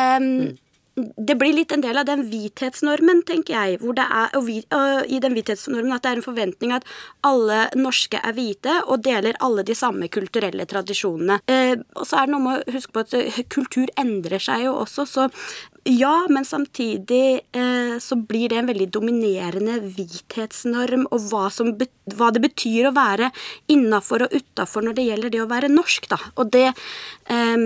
ehm, 0.00 0.32
det 0.98 1.36
blir 1.38 1.54
litt 1.54 1.72
en 1.72 1.82
del 1.84 1.98
av 2.00 2.06
den 2.08 2.24
hvithetsnormen, 2.28 3.22
tenker 3.28 3.54
jeg. 3.54 3.78
Er, 3.80 4.30
og 4.36 4.44
vi, 4.46 4.58
og 4.74 5.06
I 5.08 5.20
den 5.22 5.34
hvithetsnormen 5.36 5.94
at 5.94 6.04
det 6.04 6.12
er 6.12 6.20
en 6.20 6.26
forventning 6.26 6.74
at 6.74 6.86
alle 7.26 7.62
norske 7.78 8.20
er 8.20 8.34
hvite 8.36 8.80
og 8.86 9.04
deler 9.06 9.38
alle 9.44 9.64
de 9.66 9.76
samme 9.78 10.10
kulturelle 10.12 10.66
tradisjonene. 10.68 11.40
Eh, 11.50 11.76
og 11.94 12.08
så 12.08 12.20
er 12.20 12.28
det 12.28 12.34
noe 12.34 12.44
med 12.44 12.62
å 12.62 12.76
huske 12.76 12.94
på 12.94 13.04
at 13.04 13.16
eh, 13.18 13.42
kultur 13.52 13.92
endrer 14.00 14.42
seg 14.42 14.66
jo 14.66 14.74
også, 14.82 15.06
så 15.08 15.28
ja, 15.88 16.26
men 16.28 16.44
samtidig 16.44 17.40
eh, 17.56 17.94
så 18.02 18.16
blir 18.28 18.50
det 18.52 18.58
en 18.60 18.68
veldig 18.68 18.88
dominerende 18.92 19.78
hvithetsnorm, 19.86 21.06
og 21.08 21.28
hva, 21.30 21.46
som, 21.54 21.72
hva 22.18 22.32
det 22.34 22.42
betyr 22.44 22.90
å 22.90 22.96
være 22.96 23.30
innafor 23.72 24.26
og 24.26 24.34
utafor 24.34 24.84
når 24.84 24.98
det 24.98 25.06
gjelder 25.06 25.32
det 25.32 25.44
å 25.44 25.48
være 25.50 25.72
norsk, 25.72 26.10
da. 26.12 26.20
Og 26.36 26.52
det 26.52 26.66
eh, 26.68 27.56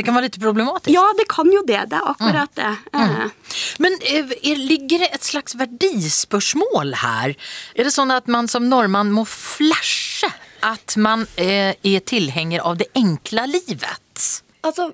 det 0.00 0.06
kan 0.08 0.16
være 0.16 0.30
litt 0.30 0.40
problematisk. 0.40 0.92
Ja, 0.94 1.04
det 1.18 1.26
kan 1.30 1.50
jo 1.52 1.62
det. 1.68 1.80
Det 1.92 1.98
er 1.98 2.10
akkurat 2.14 2.52
det. 2.56 2.72
Mm. 2.96 3.16
Mm. 3.20 3.32
Men 3.84 3.96
er, 4.08 4.60
ligger 4.72 5.04
det 5.04 5.10
et 5.16 5.26
slags 5.28 5.56
verdispørsmål 5.60 6.94
her? 7.02 7.34
Er 7.76 7.88
det 7.88 7.92
sånn 7.92 8.12
at 8.14 8.30
man 8.32 8.48
som 8.48 8.70
nordmann 8.70 9.12
må 9.12 9.26
flashe 9.28 10.30
at 10.64 10.96
man 11.00 11.26
er, 11.40 11.76
er 11.84 12.06
tilhenger 12.08 12.64
av 12.64 12.80
det 12.80 12.88
enkle 12.96 13.44
livet? 13.52 13.98
Altså, 14.60 14.90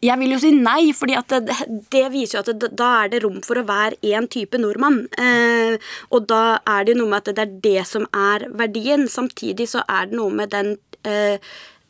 jeg 0.00 0.16
vil 0.20 0.32
jo 0.32 0.38
si 0.40 0.50
nei, 0.56 0.92
fordi 0.96 1.18
det, 1.28 1.56
det, 1.92 2.04
viser 2.14 2.38
jo 2.38 2.44
at 2.44 2.60
det, 2.62 2.70
da 2.80 2.88
er 3.02 3.10
det 3.12 3.20
rom 3.24 3.42
for 3.44 3.60
å 3.60 3.66
være 3.68 3.98
én 4.08 4.28
type 4.32 4.60
nordmann. 4.60 5.02
Eh, 5.20 5.76
og 6.12 6.28
da 6.28 6.58
er 6.64 6.88
det 6.88 6.96
noe 6.96 7.12
med 7.12 7.24
at 7.24 7.36
det 7.36 7.44
er 7.44 7.56
det 7.68 7.86
som 7.88 8.08
er 8.12 8.48
verdien. 8.56 9.04
Samtidig 9.12 9.68
så 9.72 9.84
er 9.84 10.08
det 10.08 10.20
noe 10.20 10.32
med 10.40 10.52
den 10.56 10.74
eh, 10.74 10.96
Eh, 11.06 11.38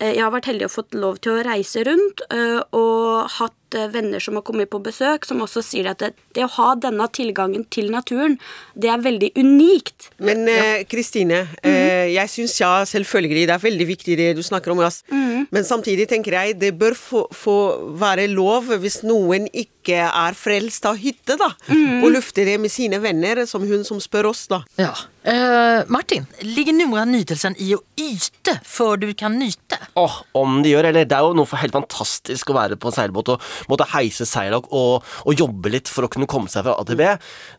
jeg 0.01 0.20
har 0.20 0.32
vært 0.34 0.51
heldig 0.51 0.66
og 0.68 0.74
fått 0.74 0.97
lov 0.97 1.20
til 1.24 1.32
å 1.38 1.44
reise 1.47 1.84
rundt 1.86 2.20
eh, 2.28 2.61
og 2.76 3.32
hatt 3.38 3.55
eh, 3.57 3.65
venner 3.74 4.22
som 4.22 4.38
har 4.38 4.44
kommet 4.46 4.70
på 4.70 4.80
besøk, 4.84 5.24
som 5.24 5.42
også 5.44 5.62
sier 5.64 5.90
at 5.90 5.98
det, 5.98 6.12
det 6.36 6.44
å 6.46 6.52
ha 6.58 6.74
denne 6.80 7.08
tilgangen 7.12 7.64
til 7.72 7.90
naturen, 7.90 8.38
det 8.74 8.90
er 8.92 9.02
veldig 9.02 9.32
unikt. 9.36 10.10
Men 10.18 10.46
Kristine, 10.88 11.42
uh, 11.42 11.70
mm 11.70 11.74
-hmm. 11.74 12.12
jeg 12.14 12.30
syns 12.30 12.60
ja, 12.60 12.84
selvfølgelig, 12.84 13.46
det 13.48 13.54
er 13.54 13.58
veldig 13.58 13.86
viktig 13.86 14.16
det 14.16 14.36
du 14.36 14.42
snakker 14.42 14.70
om. 14.70 14.80
Yes. 14.80 15.04
Mm 15.10 15.30
-hmm. 15.30 15.46
Men 15.50 15.64
samtidig 15.64 16.08
tenker 16.08 16.32
jeg 16.32 16.60
det 16.60 16.74
bør 16.78 16.94
få, 16.98 17.26
få 17.34 17.56
være 18.00 18.26
lov 18.32 18.72
hvis 18.82 19.02
noen 19.06 19.46
ikke 19.52 20.02
er 20.06 20.34
frelst 20.34 20.86
av 20.88 20.98
hytte, 20.98 21.36
da. 21.38 21.52
Mm. 21.70 22.02
Og 22.02 22.10
lufte 22.16 22.44
det 22.46 22.56
med 22.60 22.72
sine 22.72 22.98
venner, 23.02 23.44
som 23.46 23.62
hun 23.66 23.84
som 23.86 24.00
spør 24.02 24.32
oss, 24.32 24.46
da. 24.50 24.62
Ja. 24.80 24.92
Uh, 25.26 25.82
Martin, 25.90 26.26
ligger 26.46 26.74
noe 26.76 27.00
av 27.02 27.08
nytelsen 27.10 27.56
i 27.62 27.72
å 27.74 27.80
yte 27.98 28.56
før 28.66 29.00
du 29.02 29.08
kan 29.18 29.34
nyte? 29.38 29.78
Åh, 29.98 30.04
oh, 30.04 30.18
om 30.38 30.60
det 30.62 30.70
gjør, 30.74 30.90
eller 30.90 31.08
det 31.08 31.16
er 31.16 31.26
jo 31.26 31.34
noe 31.34 31.50
for 31.50 31.58
helt 31.58 31.74
fantastisk 31.74 32.52
å 32.52 32.58
være 32.58 32.78
på 32.78 32.90
en 32.90 32.94
seilbåt 32.94 33.32
og 33.34 33.48
måtte 33.70 33.88
heise 33.94 34.26
seila 34.28 34.60
og, 34.60 35.04
og, 35.24 35.32
jobbe 35.36 35.70
litt 35.72 35.90
for 35.92 36.06
å 36.06 36.10
kunne 36.12 36.28
komme 36.30 36.48
seg 36.52 36.64
fra 36.64 36.76
A 36.78 36.84
til 36.88 36.98
B. 36.98 37.08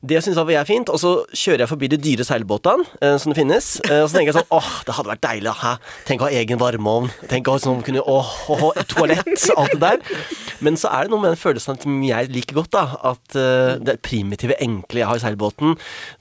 Det 0.01 0.21
syns 0.23 0.39
jeg 0.39 0.57
er 0.57 0.67
fint. 0.67 0.89
Og 0.89 1.01
så 1.01 1.13
kjører 1.33 1.65
jeg 1.65 1.71
forbi 1.71 1.91
de 1.91 2.01
dyre 2.01 2.25
seilbåtene 2.27 2.87
eh, 3.01 3.17
som 3.21 3.33
det 3.33 3.39
finnes, 3.41 3.75
Eh, 3.87 4.01
og 4.03 4.09
så 4.09 4.17
tenker 4.17 4.31
jeg 4.31 4.37
sånn 4.39 4.55
åh, 4.55 4.69
det 4.87 4.95
hadde 4.97 5.11
vært 5.11 5.23
deilig. 5.23 5.53
Hæ? 5.61 5.73
Tenk 6.07 6.23
å 6.23 6.27
ha 6.27 6.39
egen 6.41 6.59
varmeovn. 6.61 7.11
Tenk 7.31 7.49
å 7.51 7.57
sånn, 7.61 7.83
kunne 7.85 8.03
åh, 8.03 8.31
åh, 8.53 8.65
toalett, 8.89 9.47
alt 9.59 9.75
det 9.75 9.81
der. 9.83 10.25
Men 10.63 10.79
så 10.79 10.91
er 10.93 11.05
det 11.05 11.13
noe 11.13 11.23
med 11.23 11.33
den 11.33 11.39
følelsen 11.39 11.79
som 11.81 11.97
jeg 12.05 12.31
liker 12.33 12.57
godt, 12.57 12.73
da, 12.75 12.85
at 13.11 13.37
eh, 13.37 13.75
det 13.83 13.99
primitive, 14.05 14.57
enkle 14.63 15.03
jeg 15.03 15.09
har 15.09 15.19
i 15.19 15.23
seilbåten, 15.23 15.75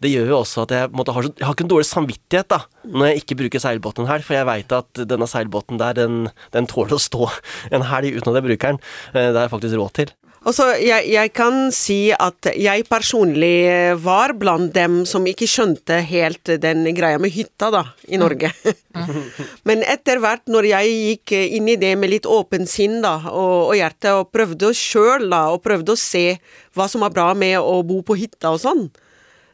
det 0.04 0.12
gjør 0.12 0.32
jo 0.32 0.40
også 0.42 0.66
at 0.66 0.74
jeg, 0.76 0.92
måtte, 0.96 1.14
har, 1.16 1.28
jeg 1.30 1.46
har 1.46 1.56
ikke 1.56 1.66
en 1.66 1.72
dårlig 1.72 1.88
samvittighet 1.88 2.50
da, 2.52 2.60
når 2.86 3.10
jeg 3.10 3.22
ikke 3.22 3.38
bruker 3.42 3.62
seilbåten 3.62 4.10
her, 4.10 4.24
for 4.26 4.38
jeg 4.38 4.48
veit 4.48 4.74
at 4.76 5.02
denne 5.08 5.28
seilbåten 5.30 5.80
der, 5.80 5.96
den, 5.96 6.18
den 6.54 6.68
tåler 6.70 6.98
å 6.98 7.02
stå 7.02 7.30
en 7.74 7.86
helg 7.90 8.18
uten 8.18 8.32
at 8.32 8.40
jeg 8.40 8.46
bruker 8.50 8.74
den. 8.74 8.82
Uh, 9.14 9.30
det 9.32 9.40
er 9.40 9.42
jeg 9.46 9.52
faktisk 9.66 9.82
råd 9.82 9.98
til. 10.00 10.14
Altså, 10.46 10.76
jeg, 10.78 11.08
jeg, 11.10 11.30
kan 11.34 11.72
si 11.74 12.12
at 12.14 12.46
jeg 12.54 12.84
personlig 12.86 13.96
var 13.98 14.30
blant 14.38 14.70
dem 14.76 15.00
som 15.02 15.24
ikke 15.26 15.48
skjønte 15.50 15.96
helt 16.06 16.52
den 16.62 16.84
greia 16.94 17.18
med 17.18 17.34
hytta, 17.34 17.72
da, 17.74 17.80
i 18.06 18.20
Norge. 18.20 18.52
Mm. 18.94 19.24
Men 19.66 19.82
etter 19.82 20.22
hvert, 20.22 20.44
når 20.46 20.68
jeg 20.70 20.92
gikk 20.92 21.34
inn 21.40 21.72
i 21.72 21.78
det 21.80 21.96
med 21.98 22.12
litt 22.14 22.30
åpent 22.30 22.70
sinn 22.70 23.00
da, 23.02 23.16
og, 23.32 23.72
og 23.72 23.74
hjerte, 23.74 24.14
og 24.20 24.30
prøvde 24.30 24.70
sjøl, 24.70 25.26
da, 25.34 25.48
og 25.50 25.64
prøvde 25.66 25.96
å 25.96 25.98
se 25.98 26.38
hva 26.78 26.86
som 26.86 27.02
er 27.02 27.16
bra 27.16 27.32
med 27.34 27.58
å 27.58 27.80
bo 27.82 28.04
på 28.06 28.14
hytta 28.22 28.54
og 28.54 28.62
sånn, 28.62 28.86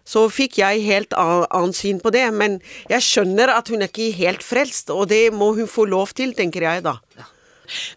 så 0.05 0.27
fikk 0.29 0.61
jeg 0.61 0.85
helt 0.85 1.17
annet 1.17 1.79
syn 1.79 2.05
på 2.05 2.13
det. 2.13 2.27
Men 2.37 2.61
jeg 2.93 3.09
skjønner 3.09 3.57
at 3.57 3.73
hun 3.73 3.81
er 3.81 3.89
ikke 3.89 4.13
helt 4.21 4.45
frelst, 4.45 4.93
og 4.93 5.09
det 5.09 5.31
må 5.33 5.55
hun 5.57 5.71
få 5.71 5.89
lov 5.89 6.13
til, 6.19 6.37
tenker 6.37 6.69
jeg 6.69 6.85
da. 6.85 6.99
Ja. 7.17 7.32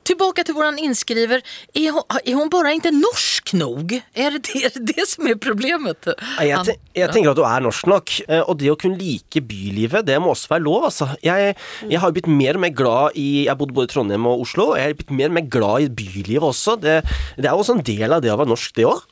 Tillbaka 0.03 0.43
till 0.43 0.53
våran 0.53 0.78
inskriver. 0.78 1.41
Är 1.74 1.91
hon, 1.91 2.03
är 2.26 2.34
hon 2.34 2.49
bara 2.49 2.72
inte 2.72 2.91
norsk 2.91 3.53
nog? 3.53 4.01
Er 4.13 4.32
det 4.32 4.39
det, 4.39 4.66
är 4.66 4.72
det, 4.74 4.93
det 4.93 5.07
som 5.07 5.28
er 5.28 5.36
problemet? 5.36 6.07
Jeg, 6.39 6.61
te, 6.66 6.78
jeg, 6.95 7.11
tenker 7.11 7.34
at 7.34 7.39
du 7.39 7.43
er 7.47 7.66
norsk 7.66 7.89
nok. 7.89 8.16
Eh, 8.28 8.43
og 8.45 8.59
det 8.61 8.72
å 8.72 8.78
kunne 8.80 8.99
like 8.99 9.41
bylivet, 9.41 10.05
det 10.07 10.20
må 10.22 10.34
også 10.34 10.53
være 10.53 10.66
lov, 10.68 10.88
altså. 10.91 11.09
Jeg, 11.26 11.55
jeg 11.89 12.01
har 12.01 12.16
blitt 12.16 12.30
mer 12.32 12.59
og 12.59 12.66
mer 12.66 12.74
glad 12.76 13.20
i 13.20 13.45
Jeg 13.45 13.57
bodde 13.59 13.76
både 13.76 13.89
i 13.89 13.93
Trondheim 13.93 14.30
og 14.30 14.45
Oslo, 14.45 14.72
og 14.74 14.80
jeg 14.80 14.91
har 14.91 14.97
blitt 15.01 15.13
mer 15.16 15.32
og 15.32 15.38
mer 15.39 15.51
glad 15.57 15.88
i 15.88 15.93
bylivet 16.01 16.49
også. 16.53 16.80
Det, 16.82 17.01
det 17.38 17.49
er 17.49 17.53
jo 17.53 17.63
også 17.66 17.80
en 17.80 17.86
del 17.86 18.16
av 18.16 18.24
det 18.24 18.34
å 18.34 18.39
være 18.39 18.53
norsk, 18.53 18.76
det 18.78 18.89
òg. 18.89 19.05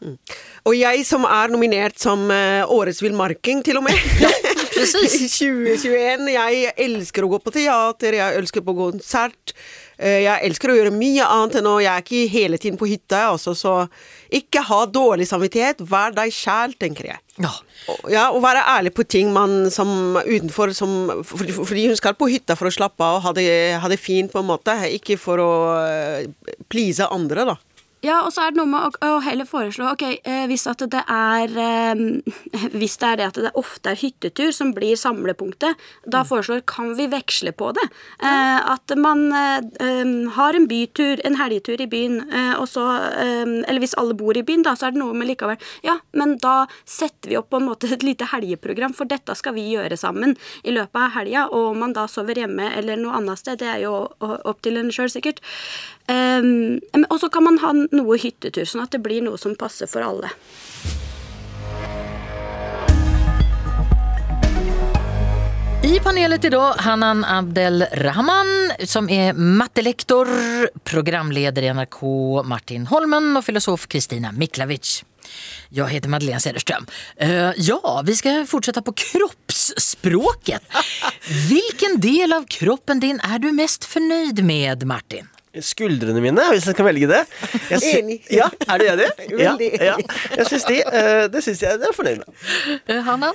Mm. 0.00 0.16
Og 0.68 0.76
jeg 0.76 1.04
som 1.08 1.26
er 1.28 1.52
nominert 1.52 2.00
som 2.00 2.22
uh, 2.32 2.68
Årets 2.72 3.02
villmarking, 3.04 3.62
til 3.64 3.80
og 3.80 3.86
med. 3.88 3.96
Ja, 4.20 4.30
I 4.80 5.28
2021. 5.28 6.28
Jeg 6.32 6.74
elsker 6.86 7.26
å 7.26 7.30
gå 7.34 7.40
på 7.44 7.52
teater, 7.54 8.16
jeg 8.16 8.40
elsker 8.40 8.64
på 8.64 8.76
konsert. 8.78 9.54
Eh, 10.00 10.22
jeg 10.24 10.48
elsker 10.48 10.72
å 10.72 10.76
gjøre 10.78 10.92
mye 10.96 11.26
annet 11.28 11.58
enn 11.60 11.68
å 11.68 11.74
Jeg 11.82 11.92
er 11.92 12.04
ikke 12.04 12.32
hele 12.32 12.58
tiden 12.60 12.78
på 12.80 12.88
hytta, 12.88 13.26
også, 13.34 13.52
så 13.58 13.74
ikke 14.32 14.62
ha 14.64 14.84
dårlig 14.88 15.26
samvittighet. 15.28 15.82
Vær 15.90 16.14
deg 16.16 16.32
sjæl, 16.32 16.72
tenker 16.80 17.10
jeg. 17.10 17.20
Ja. 17.40 17.50
ja. 18.08 18.24
Og 18.32 18.40
være 18.44 18.64
ærlig 18.78 18.94
på 18.96 19.04
ting 19.04 19.32
man 19.34 19.68
som 19.72 20.16
utenfor 20.16 20.72
som 20.76 21.22
fordi, 21.26 21.52
fordi 21.56 21.88
hun 21.90 21.98
skal 22.00 22.16
på 22.16 22.30
hytta 22.32 22.56
for 22.56 22.70
å 22.70 22.74
slappe 22.74 23.04
av 23.04 23.18
og 23.18 23.26
ha 23.28 23.34
det, 23.36 23.48
ha 23.82 23.92
det 23.92 24.00
fint, 24.00 24.32
på 24.32 24.40
en 24.40 24.48
måte. 24.48 24.76
Ikke 24.96 25.18
for 25.20 25.42
å 25.42 25.50
uh, 25.76 26.56
please 26.72 27.04
andre, 27.04 27.44
da. 27.52 27.58
Ja, 28.00 28.22
og 28.24 28.32
så 28.32 28.46
er 28.46 28.54
det 28.54 28.60
noe 28.60 28.70
med 28.70 28.96
å, 29.04 29.18
heller 29.20 29.44
foreslå 29.48 29.90
Ok, 29.92 30.02
eh, 30.24 30.44
hvis 30.48 30.64
det 30.64 31.02
er 31.02 31.52
eh, 31.60 32.00
Hvis 32.80 32.96
det 33.00 33.08
er 33.10 33.18
det 33.20 33.26
at 33.28 33.40
det 33.44 33.52
ofte 33.60 33.92
er 33.92 34.00
hyttetur 34.00 34.54
som 34.56 34.72
blir 34.76 34.96
samlepunktet, 34.96 35.76
da 36.06 36.22
mm. 36.22 36.28
foreslår 36.30 36.62
kan 36.68 36.94
vi 36.96 37.06
veksle 37.10 37.52
på 37.56 37.70
det. 37.76 37.84
Eh, 38.24 38.58
at 38.72 38.94
man 38.96 39.26
eh, 39.36 40.08
har 40.36 40.56
en 40.56 40.68
bytur, 40.70 41.20
en 41.26 41.36
helgetur 41.36 41.80
i 41.82 41.88
byen, 41.90 42.22
eh, 42.30 42.54
og 42.56 42.68
så 42.70 42.86
eh, 43.10 43.44
Eller 43.68 43.82
hvis 43.82 43.96
alle 44.00 44.16
bor 44.16 44.36
i 44.36 44.44
byen, 44.46 44.64
da, 44.64 44.74
så 44.78 44.88
er 44.88 44.94
det 44.94 45.02
noe 45.02 45.16
med 45.16 45.28
likevel 45.30 45.60
Ja, 45.86 45.98
men 46.16 46.36
da 46.40 46.64
setter 46.88 47.32
vi 47.32 47.38
opp 47.40 47.50
på 47.52 47.60
en 47.60 47.68
måte 47.68 47.90
et 47.92 48.06
lite 48.06 48.30
helgeprogram, 48.32 48.94
for 48.96 49.10
dette 49.10 49.36
skal 49.38 49.56
vi 49.58 49.68
gjøre 49.74 49.98
sammen 50.00 50.36
i 50.64 50.74
løpet 50.74 51.00
av 51.00 51.14
helga. 51.18 51.46
Og 51.50 51.74
om 51.74 51.84
man 51.84 51.96
da 51.96 52.06
sover 52.10 52.40
hjemme 52.40 52.70
eller 52.78 53.00
noe 53.00 53.18
annet 53.20 53.42
sted, 53.42 53.60
det 53.60 53.68
er 53.74 53.84
jo 53.84 53.94
opp 54.20 54.64
til 54.64 54.80
en 54.80 54.92
sjøl, 54.94 55.10
sikkert. 55.12 55.44
Um, 56.08 56.80
og 57.06 57.20
så 57.22 57.28
kan 57.30 57.44
man 57.46 57.60
ha 57.62 57.74
noe 57.74 58.18
hyttetur, 58.18 58.66
sånn 58.66 58.86
at 58.86 58.94
det 58.94 59.02
blir 59.04 59.22
noe 59.22 59.38
som 59.38 59.54
passer 59.58 59.90
for 59.90 60.02
alle. 60.06 60.32
I 65.90 66.00
panelet 66.04 66.44
idag 66.44 66.74
Hanan 66.84 67.24
Abdel 67.24 67.82
Rahman 68.04 68.50
som 68.84 69.08
er 69.10 69.32
mattelektor, 69.32 70.28
programleder 70.84 71.64
i 71.64 71.72
NRK 71.74 72.00
Martin 72.46 72.84
Holmen 72.90 73.32
og 73.38 73.46
filosof 73.46 73.88
Kristina 73.90 74.30
Miklavic. 74.36 75.00
Jeg 75.70 75.88
heter 75.90 76.12
Madeleine 76.12 76.40
Cederström. 76.42 76.86
Uh, 77.22 77.50
ja, 77.56 77.80
vi 78.06 78.16
skal 78.18 78.46
fortsette 78.50 78.82
på 78.84 78.94
kroppsspråket. 79.06 80.62
Hvilken 81.48 82.00
del 82.02 82.36
av 82.36 82.46
kroppen 82.50 83.02
din 83.02 83.20
er 83.24 83.42
du 83.42 83.50
mest 83.56 83.88
fornøyd 83.88 84.44
med, 84.46 84.86
Martin? 84.90 85.30
Skuldrene 85.58 86.22
mine, 86.22 86.44
hvis 86.52 86.68
jeg 86.70 86.76
kan 86.78 86.86
velge 86.86 87.08
det. 87.10 87.24
Jeg 87.70 87.96
Enig. 88.00 88.20
Ja, 88.30 88.46
er 88.68 88.78
du 88.78 88.86
enig? 88.86 89.08
Veldig. 89.40 89.72
Ja, 89.80 89.96
ja. 89.96 90.20
Jeg 90.36 90.46
synes 90.46 90.68
de, 90.68 90.82
uh, 90.86 91.24
det 91.32 91.42
syns 91.46 91.64
jeg 91.64 91.80
det 91.82 91.90
er 91.90 91.96
fornøyd 91.96 92.22
med. 92.22 92.46
Uh, 92.86 93.00
Hanna? 93.08 93.34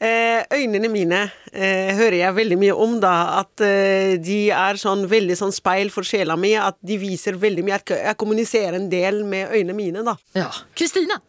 Eh, 0.00 0.44
øynene 0.56 0.88
mine 0.88 1.18
eh, 1.52 1.90
hører 1.92 2.14
jeg 2.16 2.36
veldig 2.36 2.56
mye 2.58 2.72
om, 2.72 2.94
da. 3.02 3.12
At 3.42 3.60
eh, 3.60 4.14
de 4.16 4.38
er 4.48 4.78
sånn 4.80 5.04
veldig 5.10 5.36
sånn 5.36 5.52
speil 5.52 5.92
for 5.92 6.08
sjela 6.08 6.38
mi. 6.40 6.54
At 6.56 6.78
de 6.80 6.96
viser 7.00 7.36
veldig 7.36 7.66
mye. 7.66 7.80
Jeg 7.84 8.16
kommuniserer 8.20 8.78
en 8.78 8.88
del 8.92 9.20
med 9.28 9.52
øynene 9.52 9.76
mine, 9.76 10.04
da. 10.06 10.16
Ja. 10.38 10.48
Kristina? 10.72 11.20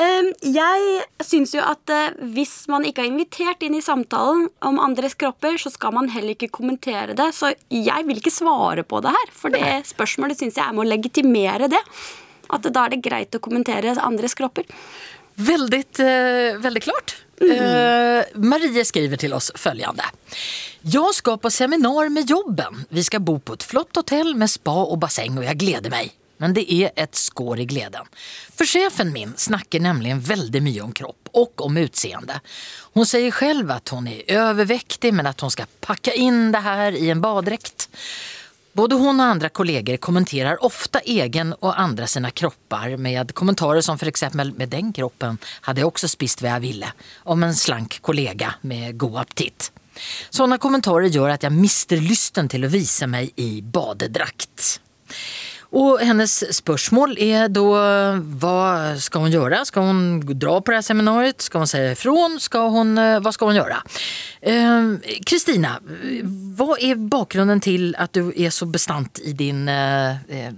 Ehm, 0.00 0.30
jeg 0.44 1.04
syns 1.24 1.54
jo 1.54 1.62
at 1.64 1.92
eh, 1.92 2.16
hvis 2.34 2.54
man 2.72 2.86
ikke 2.88 3.04
er 3.04 3.10
invitert 3.10 3.62
inn 3.66 3.76
i 3.78 3.84
samtalen 3.84 4.48
om 4.66 4.80
andres 4.82 5.16
kropper, 5.18 5.58
så 5.60 5.72
skal 5.72 5.94
man 5.96 6.10
heller 6.12 6.36
ikke 6.36 6.52
kommentere 6.60 7.16
det. 7.18 7.30
Så 7.36 7.52
jeg 7.74 8.08
vil 8.08 8.20
ikke 8.20 8.34
svare 8.34 8.84
på 8.86 9.02
det 9.04 9.14
her, 9.16 9.32
for 9.36 9.54
det 9.54 9.84
spørsmålet 9.90 10.40
syns 10.40 10.60
jeg 10.60 10.66
er 10.66 10.76
med 10.76 10.86
å 10.86 10.90
legitimere 10.90 11.70
det. 11.72 11.82
At 12.50 12.66
da 12.66 12.86
er 12.86 12.94
det 12.96 13.04
greit 13.04 13.36
å 13.36 13.42
kommentere 13.42 13.94
andres 14.02 14.34
kropper. 14.38 14.66
Veldig, 15.40 15.84
uh, 16.02 16.58
veldig 16.60 16.82
klart. 16.84 17.14
Mm. 17.40 17.52
Uh, 17.54 18.40
Marie 18.42 18.82
skriver 18.84 19.20
til 19.20 19.32
oss 19.32 19.48
følgende. 19.56 20.04
Jeg 20.82 21.14
skal 21.16 21.38
på 21.40 21.52
seminar 21.52 22.10
med 22.12 22.28
jobben. 22.28 22.84
Vi 22.90 23.04
skal 23.06 23.22
bo 23.24 23.38
på 23.38 23.56
et 23.56 23.64
flott 23.64 23.96
hotell 23.96 24.34
med 24.36 24.50
spa 24.50 24.74
og 24.82 24.98
basseng, 25.00 25.38
og 25.38 25.46
jeg 25.46 25.60
gleder 25.62 25.94
meg. 25.94 26.12
Men 26.40 26.56
det 26.56 26.64
er 26.72 26.90
et 26.96 27.16
skår 27.16 27.62
i 27.62 27.68
gleden. 27.68 28.08
For 28.56 28.68
sjefen 28.68 29.12
min 29.14 29.36
snakker 29.36 29.82
nemlig 29.84 30.16
veldig 30.26 30.64
mye 30.64 30.82
om 30.84 30.96
kropp 30.96 31.30
og 31.36 31.64
om 31.66 31.78
utseende. 31.80 32.40
Hun 32.96 33.06
sier 33.06 33.34
selv 33.36 33.70
at 33.76 33.92
hun 33.94 34.08
er 34.10 34.24
overvektig, 34.48 35.12
men 35.14 35.28
at 35.30 35.40
hun 35.44 35.52
skal 35.52 35.70
pakke 35.84 36.16
inn 36.16 36.48
det 36.54 36.64
her 36.64 36.96
i 36.96 37.10
en 37.12 37.22
badedrakt. 37.22 37.88
Både 38.72 38.94
hun 38.94 39.18
og 39.18 39.26
andre 39.26 39.48
kolleger 39.50 39.98
kommenterer 39.98 40.62
ofte 40.64 41.02
egen 41.10 41.50
og 41.58 41.74
andre 41.74 42.06
sine 42.08 42.30
kropper 42.30 42.94
med 43.02 43.34
kommentarer 43.34 43.82
som 43.82 43.98
eksempel 43.98 44.54
med 44.54 44.70
den 44.70 44.92
kroppen 44.94 45.40
hadde 45.66 45.82
jeg 45.82 45.90
også 45.90 46.10
spist 46.12 46.42
hva 46.42 46.54
jeg 46.54 46.66
ville, 46.68 46.92
om 47.24 47.42
en 47.42 47.56
slank 47.56 47.98
kollega 48.00 48.54
med 48.62 48.96
god 48.96 49.24
appetitt. 49.24 49.72
Sånne 50.30 50.60
kommentarer 50.62 51.10
gjør 51.10 51.34
at 51.34 51.44
jeg 51.44 51.56
mister 51.56 52.00
lysten 52.00 52.48
til 52.48 52.64
å 52.64 52.70
vise 52.70 53.10
meg 53.10 53.34
i 53.42 53.58
badedrakt. 53.60 54.78
Og 55.76 56.00
hennes 56.02 56.32
spørsmål 56.56 57.14
er 57.22 57.50
da 57.52 57.62
hva 58.42 58.60
skal 58.98 59.26
hun 59.26 59.34
gjøre? 59.34 59.60
Skal 59.68 59.86
hun 59.86 60.00
dra 60.32 60.56
på 60.58 60.72
det 60.72 60.80
her 60.80 60.86
seminariet? 60.88 61.44
Skal 61.46 61.62
hun 61.62 61.70
si 61.70 61.82
ifra? 61.92 62.14
Eh, 62.40 63.18
hva 63.22 63.32
skal 63.34 63.52
hun 63.52 63.60
gjøre? 63.60 63.78
Kristina, 65.28 65.76
eh, 65.78 66.24
hva 66.58 66.74
er 66.74 66.98
bakgrunnen 66.98 67.62
til 67.62 67.92
at 67.98 68.16
du 68.18 68.32
er 68.34 68.50
så 68.54 68.66
bestandt 68.66 69.22
i 69.22 69.36
din 69.36 69.68
eh, 69.68 70.50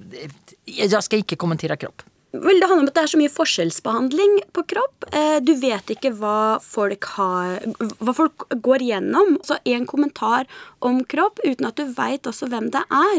Jeg 0.65 1.05
skal 1.05 1.21
ikke 1.21 1.37
kommentere 1.37 1.77
kropp. 1.77 2.07
Vel, 2.33 2.61
Det 2.61 2.67
handler 2.67 2.87
om 2.87 2.89
at 2.89 2.97
det 2.97 3.03
er 3.03 3.11
så 3.13 3.19
mye 3.21 3.33
forskjellsbehandling 3.33 4.37
på 4.57 4.65
kropp. 4.73 5.05
Eh, 5.13 5.37
du 5.45 5.53
vet 5.61 5.91
ikke 5.93 6.15
hva 6.17 6.57
folk, 6.65 7.05
har, 7.19 7.59
hva 8.01 8.15
folk 8.17 8.47
går 8.65 8.85
gjennom. 8.87 9.35
Så 9.45 9.59
en 9.69 9.85
kommentar 9.89 10.49
om 10.81 11.03
kropp 11.05 11.43
uten 11.45 11.69
at 11.69 11.77
du 11.77 11.93
veit 11.93 12.29
også 12.29 12.49
hvem 12.49 12.71
det 12.73 12.83
er, 12.89 13.19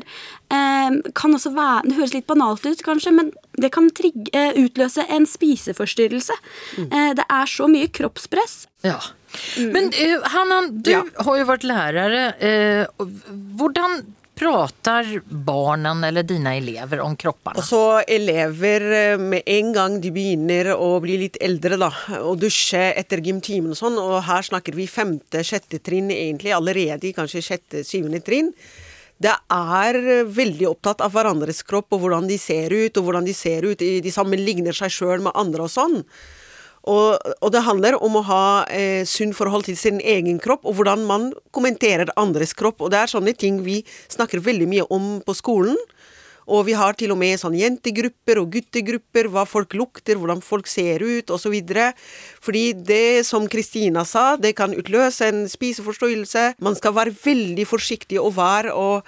eh, 0.50 0.98
kan 1.14 1.38
også 1.38 1.54
være 1.54 1.84
Det 1.84 1.98
høres 1.98 2.14
litt 2.14 2.28
banalt 2.28 2.66
ut, 2.66 2.82
kanskje, 2.84 3.14
men 3.14 3.32
det 3.54 3.72
kan 3.72 3.90
trigge, 3.92 4.34
eh, 4.34 4.58
utløse 4.58 5.06
en 5.10 5.26
spiseforstyrrelse. 5.30 6.34
Mm. 6.78 6.90
Det 7.16 7.26
er 7.30 7.46
så 7.46 7.68
mye 7.70 7.88
kroppspress. 7.88 8.68
Ja. 8.84 9.00
Mm. 9.58 9.72
Men 9.72 9.92
Hannan, 10.24 10.82
du 10.82 10.92
ja. 10.92 11.04
har 11.20 11.38
jo 11.38 11.46
vært 11.46 11.64
lærer. 11.64 12.88
Hvordan 13.58 14.06
prater 14.36 15.22
barna 15.26 16.08
eller 16.08 16.24
dine 16.24 16.56
elever 16.58 17.02
om 17.04 17.16
kroppene? 17.16 17.58
Altså, 17.62 18.02
elever 18.08 18.86
eh, 18.98 19.18
med 19.22 19.44
en 19.46 19.74
gang 19.76 20.00
de 20.02 20.12
begynner 20.14 20.74
å 20.76 20.98
bli 21.04 21.20
litt 21.26 21.38
eldre, 21.44 21.78
da, 21.82 21.92
og 22.22 22.40
dusje 22.42 22.82
etter 22.98 23.24
gymtimen 23.24 23.74
og 23.76 23.80
sånn, 23.80 24.00
og 24.02 24.22
her 24.28 24.46
snakker 24.46 24.78
vi 24.78 24.90
femte, 24.90 25.44
sjette 25.46 25.82
trinn 25.84 26.12
egentlig, 26.14 26.56
allerede 26.56 27.14
kanskje 27.16 27.46
sjette, 27.46 27.86
syvende 27.88 28.24
trinn. 28.26 28.52
Det 29.24 29.34
er 29.54 30.00
veldig 30.28 30.68
opptatt 30.72 31.04
av 31.06 31.14
hverandres 31.14 31.62
kropp 31.64 31.94
og 31.96 32.04
hvordan 32.04 32.28
de 32.28 32.38
ser 32.42 32.74
ut, 32.74 32.98
og 32.98 33.06
hvordan 33.06 33.28
de 33.28 33.36
ser 33.38 33.64
ut. 33.64 33.80
De 33.80 34.12
sammenligner 34.12 34.76
seg 34.76 34.92
sjøl 34.92 35.24
med 35.24 35.38
andre 35.40 35.70
og 35.70 35.72
sånn. 35.72 36.02
Og, 36.84 37.16
og, 37.40 37.50
det 37.56 37.64
handler 37.64 37.96
om 38.04 38.18
å 38.20 38.26
ha 38.28 38.46
eh, 38.68 39.08
sunn 39.08 39.32
forhold 39.36 39.70
til 39.70 39.78
sin 39.80 40.02
egen 40.04 40.40
kropp, 40.44 40.66
og 40.68 40.76
hvordan 40.80 41.06
man 41.08 41.30
kommenterer 41.56 42.12
andres 42.20 42.52
kropp. 42.58 42.84
Og 42.84 42.92
det 42.92 43.00
er 43.00 43.14
sånne 43.14 43.36
ting 43.40 43.62
vi 43.64 43.82
snakker 44.12 44.44
veldig 44.44 44.68
mye 44.68 44.88
om 44.92 45.16
på 45.24 45.36
skolen. 45.38 45.80
Og 46.52 46.66
vi 46.68 46.74
har 46.76 46.96
til 47.00 47.14
og 47.14 47.20
med 47.22 47.40
sånn 47.40 47.56
jentegrupper 47.56 48.42
og 48.42 48.50
guttegrupper, 48.52 49.30
hva 49.32 49.46
folk 49.48 49.76
lukter, 49.80 50.20
hvordan 50.20 50.42
folk 50.44 50.68
ser 50.68 51.00
ut, 51.00 51.32
osv. 51.32 51.56
Fordi 52.44 52.66
det 52.76 53.24
som 53.28 53.48
Kristina 53.48 54.04
sa, 54.08 54.34
det 54.36 54.52
kan 54.58 54.76
utløse 54.76 55.30
en 55.32 55.46
spiseforstyrrelse. 55.48 56.50
Man 56.60 56.76
skal 56.76 56.98
være 56.98 57.16
veldig 57.16 57.68
forsiktig 57.70 58.20
og 58.20 58.36
var 58.42 58.68
og 58.74 59.08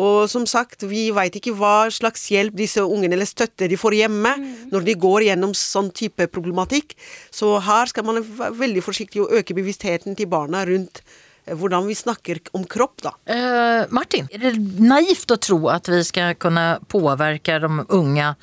og 0.00 0.26
som 0.30 0.42
sagt, 0.50 0.82
vi 0.90 1.06
veit 1.14 1.36
ikke 1.38 1.54
hva 1.54 1.86
slags 1.94 2.26
hjelp 2.32 2.56
disse 2.58 2.82
ungene 2.82 3.14
eller 3.14 3.28
støtte 3.30 3.68
de 3.70 3.78
får 3.78 3.94
hjemme 4.00 4.32
mm. 4.40 4.48
når 4.72 4.88
de 4.88 4.96
går 4.98 5.28
gjennom 5.28 5.52
sånn 5.54 5.92
type 5.94 6.26
problematikk. 6.34 6.96
Så 7.30 7.52
her 7.62 7.90
skal 7.90 8.06
man 8.08 8.18
være 8.24 8.56
veldig 8.58 8.82
forsiktig 8.82 9.22
og 9.22 9.36
øke 9.38 9.54
bevisstheten 9.54 10.18
til 10.18 10.30
barna 10.30 10.64
rundt 10.66 10.98
eh, 11.46 11.54
hvordan 11.54 11.86
vi 11.86 11.94
snakker 11.98 12.42
om 12.58 12.66
kropp, 12.66 13.06
da. 13.06 13.14
Uh, 13.30 13.86
Martin, 13.94 14.26
er 14.34 14.48
det 14.48 14.56
naivt 14.82 15.30
å 15.30 15.38
tro 15.38 15.60
at 15.70 15.90
vi 15.92 16.02
skal 16.06 16.34
kunne 16.42 16.80
påvirke 16.90 17.60
de 17.62 17.86
unge 17.94 18.34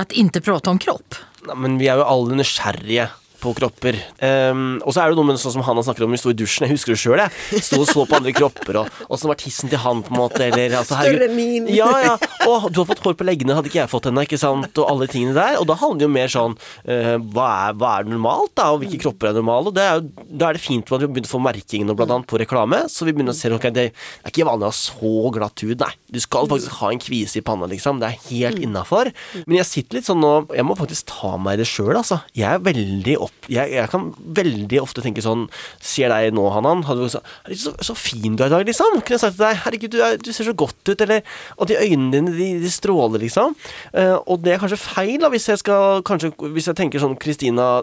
at 0.00 0.16
ikke 0.16 0.42
prate 0.42 0.74
om 0.74 0.82
kropp? 0.82 1.22
Nei, 1.46 1.56
men 1.62 1.78
vi 1.78 1.86
er 1.92 2.02
jo 2.02 2.10
alle 2.10 2.42
nysgjerrige 2.42 3.06
på 3.40 3.52
kropper. 3.56 3.98
Um, 4.20 4.80
og 4.84 4.94
så 4.94 5.02
er 5.02 5.10
det 5.10 5.18
noe 5.18 5.28
med 5.28 5.40
sånn 5.40 5.54
som 5.56 5.64
Hanna 5.66 5.84
snakker 5.84 6.06
om, 6.06 6.14
vi 6.14 6.20
sto 6.20 6.32
i 6.32 6.36
dusjen, 6.36 6.66
jeg 6.66 6.76
husker 6.76 6.94
det 6.94 7.00
sjøl, 7.00 7.22
jeg. 7.22 7.62
Sto 7.66 7.80
og 7.82 7.88
så 7.88 8.04
på 8.08 8.18
andre 8.18 8.34
kropper, 8.36 8.80
og 8.82 9.12
åssen 9.12 9.30
var 9.30 9.38
tissen 9.40 9.72
til 9.72 9.80
han, 9.82 10.02
på 10.06 10.14
en 10.14 10.20
måte, 10.20 10.42
eller 10.46 10.76
altså, 10.80 10.98
Større 11.00 11.30
min. 11.32 11.68
Ja, 11.74 11.90
ja. 12.04 12.16
Og 12.46 12.68
du 12.72 12.80
har 12.82 12.88
fått 12.88 13.02
hår 13.04 13.16
på 13.18 13.26
leggene, 13.26 13.56
hadde 13.56 13.70
ikke 13.70 13.82
jeg 13.82 13.92
fått 13.92 14.10
ennå, 14.10 14.24
ikke 14.26 14.40
sant, 14.40 14.70
og 14.80 14.90
alle 14.90 15.08
tingene 15.10 15.36
der. 15.36 15.58
Og 15.60 15.68
da 15.70 15.76
handler 15.80 16.02
det 16.02 16.08
jo 16.08 16.12
mer 16.16 16.32
sånn 16.32 16.56
uh, 16.56 17.16
hva, 17.32 17.48
er, 17.68 17.78
hva, 17.80 17.94
er, 17.98 18.10
normalt, 18.10 18.54
da, 18.58 18.70
og 18.74 18.84
hvilke 18.84 19.00
kropper 19.04 19.30
er 19.30 19.38
normale? 19.40 19.70
Og 19.70 19.76
det 19.76 19.86
er 19.86 19.98
jo, 19.98 20.26
da 20.30 20.50
er 20.50 20.58
det 20.58 20.64
fint 20.64 20.86
at 20.86 20.98
vi 20.98 21.08
har 21.08 21.14
begynt 21.14 21.30
å 21.30 21.34
få 21.34 21.42
merking 21.44 21.86
nå, 21.88 21.96
blant 21.98 22.14
annet, 22.16 22.28
på 22.30 22.40
reklame, 22.40 22.84
så 22.92 23.08
vi 23.08 23.14
begynner 23.16 23.36
å 23.36 23.40
se 23.40 23.52
ok, 23.54 23.68
det 23.74 23.86
er 23.90 24.30
ikke 24.32 24.46
vanlig 24.48 24.68
å 24.68 24.72
ha 24.72 24.76
så 24.76 25.32
glatt 25.34 25.64
hud, 25.64 25.76
nei. 25.80 25.92
Du 26.10 26.20
skal 26.22 26.48
faktisk 26.50 26.80
ha 26.80 26.90
en 26.92 27.02
kvise 27.02 27.40
i 27.40 27.44
panna, 27.46 27.68
liksom. 27.70 28.00
Det 28.02 28.10
er 28.10 28.22
helt 28.30 28.60
mm. 28.60 28.66
innafor. 28.68 29.12
Men 29.46 29.60
jeg 29.60 29.68
sitter 29.68 29.98
litt 29.98 30.08
sånn 30.08 30.20
nå 30.20 30.32
Jeg 30.56 30.66
må 30.66 30.74
faktisk 30.78 31.08
ta 31.10 31.36
meg 31.40 31.58
i 31.58 31.62
det 31.62 31.68
sjøl, 31.70 31.94
altså. 31.98 32.20
Jeg 32.36 32.48
er 32.50 32.64
veldig 32.64 33.16
opp... 33.30 33.48
Jeg, 33.50 33.72
jeg 33.72 33.90
kan 33.90 34.10
veldig 34.36 34.80
ofte 34.82 35.02
tenke 35.02 35.22
sånn 35.24 35.46
Ser 35.82 36.12
deg 36.12 36.34
nå, 36.36 36.44
Hanan. 36.54 36.84
Så, 36.86 37.22
så, 37.56 37.72
så, 37.82 37.96
fin 37.98 38.36
du 38.36 38.44
er 38.44 38.50
i 38.50 38.54
dag, 38.54 38.66
liksom. 38.68 39.00
Kunne 39.00 39.16
jeg 39.16 39.24
sagt 39.24 39.38
til 39.38 39.46
deg 39.46 39.62
Herregud, 39.64 39.94
du, 39.94 40.00
er, 40.06 40.18
du, 40.20 40.32
ser 40.34 40.50
så 40.50 40.56
godt 40.56 40.92
ut. 40.92 41.06
Eller 41.06 41.24
Og 41.56 41.70
de 41.70 41.78
øynene 41.80 42.12
dine, 42.14 42.34
de, 42.36 42.50
de 42.62 42.72
stråler, 42.72 43.24
liksom. 43.24 43.56
Uh, 43.94 44.18
og 44.26 44.44
det 44.44 44.54
er 44.54 44.62
kanskje 44.62 44.80
feil, 44.82 45.16
da, 45.22 45.32
hvis 45.32 45.48
jeg 45.50 45.62
skal 45.62 46.04
Kanskje 46.06 46.32
Hvis 46.54 46.70
jeg 46.70 46.78
tenker 46.78 47.02
sånn 47.02 47.18
Kristina 47.20 47.80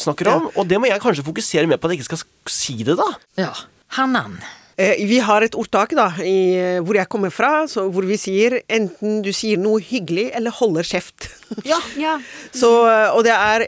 snakker 0.00 0.30
om. 0.32 0.48
Ja. 0.48 0.56
Og 0.60 0.68
det 0.68 0.78
må 0.80 0.88
jeg 0.88 1.02
kanskje 1.02 1.26
fokusere 1.26 1.68
mer 1.68 1.80
på 1.80 1.88
at 1.88 1.94
jeg 1.94 2.00
ikke 2.00 2.16
skal 2.16 2.22
si 2.50 2.78
det, 2.88 2.96
da. 2.96 3.08
Ja. 3.36 3.52
Hanan. 3.98 4.40
Eh, 4.76 5.04
vi 5.04 5.18
har 5.20 5.44
et 5.44 5.56
ordtak 5.58 5.92
da, 5.96 6.08
i, 6.24 6.56
eh, 6.56 6.78
hvor 6.80 6.96
jeg 6.96 7.08
kommer 7.12 7.32
fra, 7.32 7.66
så, 7.68 7.84
hvor 7.92 8.06
vi 8.08 8.16
sier 8.20 8.62
enten 8.72 9.20
du 9.24 9.28
sier 9.36 9.60
noe 9.60 9.82
hyggelig 9.84 10.30
eller 10.36 10.54
holder 10.60 10.88
kjeft. 10.88 11.28
Ja. 11.68 11.76
ja. 12.00 12.14
Så, 12.56 12.68
eh, 12.88 13.10
og 13.12 13.26
det 13.26 13.34
er 13.36 13.66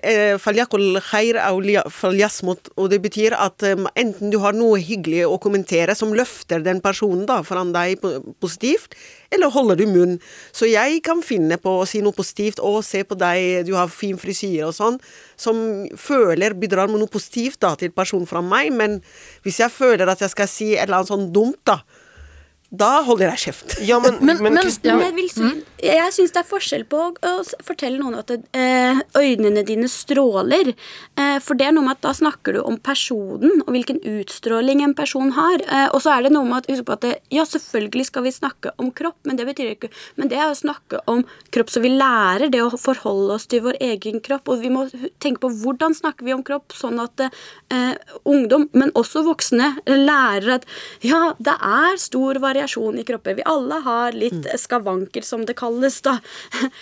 og 2.80 2.88
det 2.88 3.02
betyr 3.04 3.36
at 3.36 3.60
enten 3.66 4.32
du 4.32 4.38
har 4.40 4.56
noe 4.56 4.80
hyggelig 4.80 5.26
å 5.28 5.36
kommentere 5.36 5.92
som 5.98 6.14
løfter 6.16 6.64
den 6.64 6.80
personen 6.80 7.26
da, 7.28 7.42
foran 7.44 7.74
deg 7.76 8.00
positivt, 8.40 8.96
eller 9.34 9.52
holder 9.52 9.80
du 9.80 9.84
munn? 9.90 10.16
Så 10.54 10.68
jeg 10.70 11.02
kan 11.06 11.22
finne 11.24 11.58
på 11.60 11.76
å 11.80 11.86
si 11.88 12.00
noe 12.04 12.16
positivt. 12.16 12.62
'Å, 12.62 12.82
se 12.84 13.04
på 13.04 13.18
deg, 13.18 13.66
du 13.66 13.74
har 13.74 13.88
fin 13.92 14.16
frisyre', 14.20 14.70
og 14.70 14.74
sånn. 14.76 15.00
Som 15.36 15.88
føler 15.98 16.54
bidrar 16.54 16.88
med 16.88 17.02
noe 17.02 17.10
positivt 17.10 17.60
da, 17.60 17.74
til 17.76 17.90
personen 17.90 18.26
fra 18.30 18.42
meg. 18.44 18.72
Men 18.72 19.00
hvis 19.44 19.60
jeg 19.60 19.74
føler 19.74 20.08
at 20.08 20.20
jeg 20.24 20.30
skal 20.30 20.48
si 20.50 20.72
et 20.74 20.86
eller 20.86 21.02
annet 21.02 21.12
sånn 21.12 21.32
dumt, 21.34 21.60
da, 21.66 21.80
da 22.78 23.02
holder 23.06 23.32
jeg 23.34 23.46
kjeft. 23.48 23.76
Ja, 23.84 23.98
men, 24.00 24.16
men, 24.24 24.40
men, 24.42 24.54
men 24.56 24.70
ja. 24.82 24.96
Jeg, 24.96 25.28
si, 25.30 25.48
jeg 25.84 26.12
syns 26.16 26.32
det 26.32 26.40
er 26.40 26.46
forskjell 26.48 26.84
på 26.88 27.00
å 27.12 27.32
fortelle 27.64 27.98
noen 28.00 28.16
at 28.16 28.30
eh, 28.32 29.00
øynene 29.18 29.64
dine 29.66 29.90
stråler. 29.92 30.72
Eh, 31.20 31.36
for 31.44 31.58
det 31.58 31.68
er 31.68 31.74
noe 31.76 31.84
med 31.86 31.98
at 31.98 32.04
da 32.06 32.14
snakker 32.16 32.56
du 32.56 32.60
om 32.64 32.78
personen, 32.80 33.60
og 33.66 33.74
hvilken 33.74 34.00
utstråling 34.14 34.82
en 34.86 34.96
person 34.96 35.34
har. 35.36 35.62
Eh, 35.62 35.86
og 35.90 36.00
så 36.04 36.14
er 36.14 36.26
det 36.26 36.32
noe 36.34 36.48
med 36.48 36.62
at, 36.62 36.70
husk 36.72 36.88
på 36.88 36.96
at 36.96 37.04
det, 37.04 37.12
ja, 37.34 37.44
selvfølgelig 37.48 38.08
skal 38.08 38.26
vi 38.26 38.34
snakke 38.34 38.74
om 38.80 38.90
kropp, 38.96 39.18
men 39.28 39.38
det 39.40 39.48
betyr 39.50 39.74
ikke 39.74 39.92
Men 40.18 40.30
det 40.30 40.38
er 40.40 40.48
å 40.48 40.56
snakke 40.56 41.02
om 41.10 41.22
kropp 41.54 41.70
så 41.72 41.82
vi 41.84 41.92
lærer 41.92 42.50
det 42.52 42.62
å 42.64 42.72
forholde 42.80 43.36
oss 43.36 43.46
til 43.50 43.64
vår 43.66 43.78
egen 43.84 44.22
kropp. 44.24 44.48
Og 44.50 44.64
vi 44.64 44.72
må 44.72 44.86
tenke 45.22 45.44
på 45.44 45.52
hvordan 45.62 45.94
snakker 45.96 46.26
vi 46.26 46.34
om 46.34 46.44
kropp, 46.46 46.72
sånn 46.74 47.00
at 47.02 47.26
ungdom, 48.28 48.68
men 48.76 48.92
også 48.98 49.24
voksne, 49.26 49.72
lærer 49.88 50.58
at 50.58 50.66
ja, 51.04 51.34
det 51.42 51.54
er 51.58 51.98
stor 52.00 52.38
variasjon 52.42 52.63
variasjon 52.64 52.98
i 52.98 53.04
kropper. 53.04 53.34
Vi 53.34 53.42
alle 53.44 53.74
har 53.84 54.12
litt 54.12 54.32
mm. 54.32 54.58
skavanker, 54.58 55.22
som 55.22 55.46
det 55.46 55.54
kalles. 55.54 56.00
da. 56.02 56.18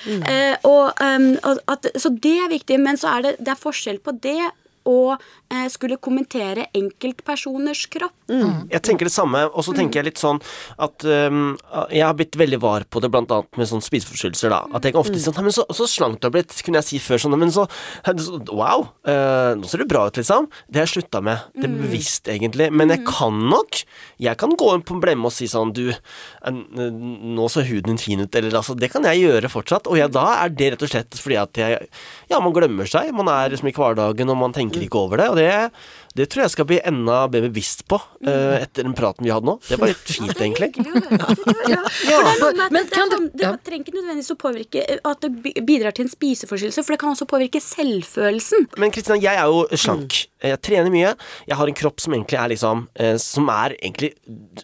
Mm. 0.06 0.22
eh, 0.30 0.56
og, 0.62 0.92
um, 1.00 1.58
at, 1.66 1.86
så 1.96 2.08
det 2.08 2.38
er 2.44 2.50
viktig, 2.50 2.78
men 2.80 2.96
så 2.96 3.18
er 3.18 3.22
det, 3.22 3.36
det 3.40 3.54
er 3.54 3.60
forskjell 3.60 3.98
på 4.02 4.12
det 4.22 4.50
og 4.88 5.14
eh, 5.52 5.68
skulle 5.72 6.00
kommentere 6.02 6.68
enkeltpersoners 6.76 7.86
kropp. 7.92 8.14
Mm. 8.32 8.68
Jeg 8.72 8.82
tenker 8.86 9.08
det 9.08 9.14
samme, 9.14 9.44
og 9.50 9.64
så 9.66 9.74
tenker 9.76 10.00
jeg 10.00 10.12
litt 10.12 10.20
sånn 10.20 10.38
at 10.80 11.04
um, 11.04 11.58
Jeg 11.92 12.04
har 12.06 12.14
blitt 12.16 12.36
veldig 12.38 12.58
var 12.62 12.86
på 12.88 13.02
det, 13.02 13.10
blant 13.12 13.32
annet 13.34 13.58
med 13.60 13.68
sånn 13.68 13.84
spiseforstyrrelser, 13.84 14.52
da. 14.52 14.62
At 14.72 14.86
jeg 14.86 14.94
kan 14.94 15.02
ofte 15.02 15.18
si 15.18 15.24
sånn 15.26 15.40
men 15.42 15.54
så, 15.54 15.66
så 15.74 15.88
slank 15.90 16.20
du 16.22 16.28
har 16.28 16.34
blitt, 16.34 16.54
kunne 16.64 16.80
jeg 16.80 16.88
si 16.88 17.00
før 17.02 17.20
sånn 17.20 17.36
Men 17.40 17.52
så 17.54 17.66
Wow, 18.52 18.86
uh, 19.08 19.52
nå 19.58 19.68
ser 19.68 19.82
du 19.82 19.88
bra 19.90 20.06
ut, 20.08 20.18
liksom. 20.18 20.48
Det 20.68 20.80
har 20.80 20.88
jeg 20.88 20.94
slutta 20.96 21.22
med. 21.24 21.44
Det 21.56 21.66
er 21.66 21.72
mm. 21.72 21.80
bevisst, 21.82 22.30
egentlig. 22.30 22.70
Men 22.72 22.92
jeg 22.94 23.02
mm. 23.02 23.08
kan 23.10 23.38
nok 23.52 23.82
Jeg 24.22 24.38
kan 24.40 24.56
gå 24.58 24.70
inn 24.76 24.84
på 24.86 24.96
en 24.96 25.02
blemme 25.02 25.28
og 25.28 25.34
si 25.34 25.48
sånn 25.50 25.72
Du, 25.76 25.84
nå 26.48 27.48
så 27.52 27.64
huden 27.66 27.92
din 27.92 28.00
fin 28.00 28.22
ut, 28.22 28.34
eller 28.38 28.56
altså 28.58 28.76
Det 28.78 28.90
kan 28.92 29.06
jeg 29.10 29.24
gjøre 29.26 29.50
fortsatt. 29.52 29.90
Og 29.90 29.98
jeg, 30.00 30.12
da 30.14 30.26
er 30.38 30.54
det 30.54 30.72
rett 30.74 30.86
og 30.86 30.92
slett 30.92 31.20
fordi 31.20 31.38
at 31.40 31.60
jeg 31.60 31.88
Ja, 32.30 32.40
man 32.40 32.54
glemmer 32.56 32.88
seg. 32.88 33.12
Man 33.16 33.30
er 33.32 33.52
liksom 33.52 33.70
i 33.70 33.76
hverdagen, 33.76 34.30
og 34.32 34.38
man 34.40 34.54
tenker 34.56 34.71
ikke 34.80 34.98
over 34.98 35.16
det. 35.20 35.28
Og 35.28 35.36
det 35.36 35.70
Det 36.12 36.26
tror 36.28 36.44
jeg 36.44 36.52
skal 36.52 36.66
bli 36.68 36.78
enda 36.84 37.22
mer 37.32 37.46
bevisst 37.48 37.86
på 37.88 37.96
uh, 37.96 38.56
etter 38.58 38.84
den 38.84 38.92
praten 38.96 39.24
vi 39.24 39.32
hadde 39.32 39.48
nå. 39.48 39.54
Det 39.64 39.78
var 39.80 39.92
litt 39.92 40.02
fint, 40.04 40.34
egentlig. 40.44 40.72
Ja. 41.70 41.80
Men 42.68 42.82
det, 42.82 42.92
kan 42.92 43.12
det 43.32 43.52
trenger 43.64 43.86
ikke 43.86 43.96
nødvendigvis 43.96 44.32
å 44.34 44.36
påvirke 44.40 44.84
eh, 44.84 45.00
at 45.08 45.24
det 45.24 45.54
bidrar 45.64 45.96
til 45.96 46.06
en 46.06 46.12
spiseforstyrrelse, 46.12 46.84
for 46.84 46.94
det 46.94 47.00
kan 47.00 47.14
også 47.14 47.28
påvirke 47.30 47.62
selvfølelsen. 47.64 48.68
Men 48.82 48.92
Kristina, 48.92 49.16
jeg 49.22 49.40
er 49.40 49.48
jo 49.48 49.80
slank. 49.80 50.18
Jeg 50.42 50.58
trener 50.66 50.92
mye. 50.92 51.14
Jeg 51.46 51.58
har 51.60 51.70
en 51.70 51.78
kropp 51.78 52.02
som 52.02 52.16
egentlig 52.16 52.38
er 52.40 52.48
liksom 52.50 52.80
eh, 52.98 53.14
Som 53.22 53.46
er 53.52 53.76
egentlig 53.76 54.10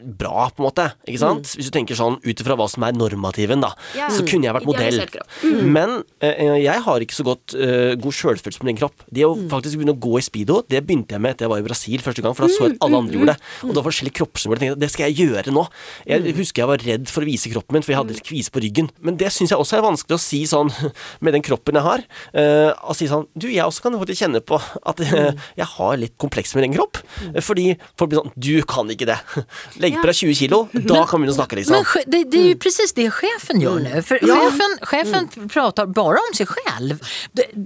bra, 0.02 0.48
på 0.50 0.64
en 0.64 0.66
måte. 0.66 0.88
Ikke 1.06 1.22
sant? 1.22 1.52
Hvis 1.54 1.70
du 1.70 1.74
tenker 1.74 1.96
sånn 1.98 2.18
ut 2.24 2.42
ifra 2.42 2.58
hva 2.58 2.66
som 2.68 2.84
er 2.84 2.96
normativen, 2.98 3.62
da. 3.64 3.72
Ja. 3.96 4.10
Så 4.12 4.26
kunne 4.26 4.48
jeg 4.48 4.56
vært 4.58 4.68
modell. 4.68 5.00
Kropp. 5.08 5.38
Men 5.64 6.00
jeg 6.20 6.82
har 6.84 7.04
ikke 7.04 7.16
så 7.16 7.24
godt 7.24 7.54
god 8.02 8.16
sjølfølelse 8.18 8.60
på 8.60 8.68
min 8.68 8.78
kropp. 8.78 9.06
Det 9.14 9.24
å 9.24 9.32
faktisk 9.48 9.78
begynne 9.78 9.94
å 9.96 10.02
gå 10.02 10.18
i 10.18 10.24
speedo, 10.26 10.60
det 10.68 10.82
begynte 10.84 11.16
jeg 11.16 11.24
med 11.24 11.37
etter 11.38 11.46
jeg 11.46 11.52
var 11.54 11.62
i 11.62 11.66
Brasil 11.66 12.02
første 12.02 12.24
gang, 12.24 12.34
for 12.34 12.44
da 12.44 12.50
så 12.50 12.66
jeg 12.66 12.74
at 12.74 12.84
alle 12.84 12.98
andre 12.98 13.14
gjorde 13.14 13.34
det. 13.34 13.50
Og 13.62 13.70
det 13.70 13.78
var 13.78 13.86
forskjellige 13.86 14.26
som. 14.34 14.54
Jeg 14.54 14.60
tenkte, 14.62 14.80
Det 14.82 14.90
skal 14.90 15.06
jeg 15.06 15.28
gjøre 15.28 15.54
nå. 15.54 15.64
Jeg 16.08 16.34
husker 16.38 16.62
jeg 16.62 16.70
var 16.72 16.82
redd 16.82 17.10
for 17.12 17.22
å 17.22 17.28
vise 17.28 17.52
kroppen 17.52 17.78
min, 17.78 17.84
for 17.86 17.94
jeg 17.94 18.00
hadde 18.00 18.16
litt 18.16 18.26
kvise 18.26 18.52
på 18.54 18.62
ryggen. 18.64 18.90
Men 19.04 19.18
det 19.20 19.30
syns 19.34 19.54
jeg 19.54 19.60
også 19.60 19.78
er 19.78 19.84
vanskelig 19.86 20.18
å 20.18 20.22
si 20.22 20.42
sånn 20.50 20.72
med 21.24 21.36
den 21.36 21.44
kroppen 21.46 21.78
jeg 21.78 21.86
har. 21.86 22.04
Uh, 22.34 22.72
å 22.90 22.96
si 22.96 23.08
sånn 23.10 23.28
Du, 23.38 23.46
jeg 23.50 23.62
også 23.64 23.84
kan 23.84 23.98
faktisk 24.00 24.24
kjenne 24.24 24.42
på 24.42 24.58
at 24.58 25.04
uh, 25.04 25.30
jeg 25.60 25.68
har 25.76 26.00
litt 26.00 26.16
kompleks 26.18 26.56
med 26.58 26.66
den 26.66 26.76
kropp. 26.76 27.00
Uh, 27.28 27.40
Fordi 27.44 27.70
folk 27.98 28.12
blir 28.12 28.22
sånn 28.24 28.34
Du 28.34 28.54
kan 28.68 28.90
ikke 28.90 29.08
det. 29.08 29.20
Legg 29.82 30.00
på 30.00 30.08
deg 30.10 30.18
20 30.24 30.40
kilo, 30.42 30.64
da 30.74 31.04
kan 31.04 31.20
vi 31.20 31.28
begynne 31.28 31.36
å 31.36 31.38
snakke, 31.38 31.60
liksom. 31.60 31.78
Men 31.78 32.10
det, 32.10 32.24
det 32.32 32.42
er 32.42 32.50
jo 32.52 32.60
precis 32.62 32.94
det 32.96 33.08
chefen 33.14 33.62
nå. 33.62 33.76
For 34.06 34.20
ja. 34.24 34.42
chefen, 34.48 34.76
sjefen 34.90 35.30
prater 35.52 35.88
bare 35.92 36.20
om 36.22 36.34
seg 36.36 36.50
selv. 36.50 36.98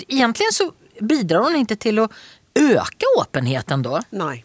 Egentlig 0.09 0.51
så 0.55 0.71
bidrar 1.01 1.49
hun 1.49 1.63
ikke 1.63 1.79
til 1.81 2.03
att 2.05 2.13
öka 2.59 3.13
åpenheten 3.19 3.83
da? 3.83 4.03
Nei. 4.11 4.43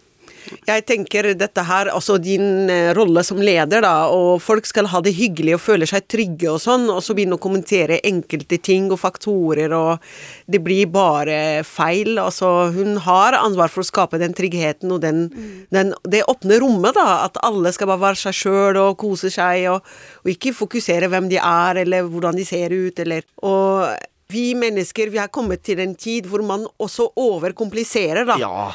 Jeg 0.68 0.84
tenker 0.88 1.28
dette 1.36 1.64
her, 1.68 1.90
altså 1.92 2.18
din 2.22 2.70
eh, 2.72 2.94
rolle 2.96 3.24
som 3.26 3.40
leder, 3.42 3.82
da, 3.84 4.08
og 4.14 4.42
folk 4.44 4.68
skal 4.68 4.90
ha 4.92 5.02
det 5.04 5.16
hyggelig 5.18 5.58
og 5.58 5.64
føle 5.64 5.88
seg 5.90 6.08
trygge 6.12 6.50
og 6.54 6.62
sånn, 6.64 6.88
og 6.92 7.02
så 7.04 7.16
begynne 7.18 7.38
å 7.38 7.44
kommentere 7.44 8.00
enkelte 8.08 8.60
ting 8.64 8.90
og 8.94 9.02
faktorer, 9.02 9.74
og 9.76 10.04
det 10.48 10.62
blir 10.64 10.90
bare 10.94 11.64
feil. 11.68 12.16
Altså, 12.22 12.70
hun 12.76 13.02
har 13.04 13.38
ansvar 13.40 13.72
for 13.74 13.84
å 13.84 13.90
skape 13.90 14.22
den 14.22 14.36
tryggheten 14.38 14.94
og 14.94 15.04
den, 15.04 15.26
den, 15.74 15.94
det 16.08 16.26
åpne 16.32 16.62
rommet, 16.64 16.96
da, 16.98 17.24
at 17.28 17.40
alle 17.46 17.74
skal 17.76 17.92
bare 17.92 18.06
være 18.10 18.24
seg 18.28 18.42
sjøl 18.42 18.84
og 18.86 19.00
kose 19.02 19.32
seg, 19.34 19.68
og, 19.74 19.96
og 20.24 20.36
ikke 20.36 20.56
fokusere 20.56 21.12
hvem 21.12 21.32
de 21.32 21.42
er, 21.42 21.84
eller 21.84 22.08
hvordan 22.08 22.38
de 22.40 22.48
ser 22.48 22.76
ut, 22.76 23.04
eller 23.04 23.28
og 23.44 23.98
vi 24.30 24.54
mennesker 24.60 25.08
vi 25.14 25.18
har 25.22 25.30
kommet 25.32 25.62
til 25.64 25.80
en 25.80 25.94
tid 25.96 26.26
hvor 26.28 26.42
man 26.44 26.66
også 26.84 27.06
overkompliserer. 27.18 28.26
da. 28.28 28.36
Ja. 28.42 28.72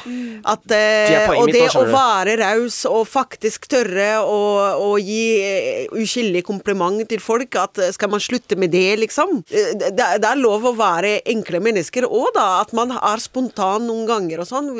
At, 0.49 0.63
eh, 0.71 1.11
Det 1.13 1.37
og 1.37 1.51
det 1.53 1.67
å 1.77 1.83
være 1.91 2.37
raus 2.41 2.79
og 2.89 3.05
faktisk 3.07 3.67
tørre 3.69 4.23
å, 4.25 4.39
å 4.81 4.95
gi 4.97 5.25
eh, 5.43 5.87
uskyldig 5.93 6.41
kompliment 6.47 7.03
til 7.09 7.21
folk, 7.21 7.55
at 7.61 7.77
eh, 7.77 7.91
skal 7.93 8.09
man 8.09 8.19
slutte 8.23 8.57
med 8.57 8.71
det, 8.73 8.97
liksom? 9.03 9.43
Eh, 9.51 9.73
Det, 9.77 9.91
det 9.95 10.25
er 10.29 10.41
lov 10.41 10.65
å 10.71 10.73
være 10.77 11.19
enkle 11.29 11.59
mennesker 11.63 12.07
òg, 12.09 12.31
da. 12.35 12.47
At 12.63 12.73
man 12.73 12.91
er 12.97 13.21
spontan 13.21 13.85
noen 13.87 14.07
ganger 14.09 14.41
og 14.43 14.49
sånn. 14.49 14.71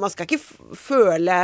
Man 0.00 0.10
skal 0.10 0.26
ikke 0.26 0.40
føle 0.76 1.38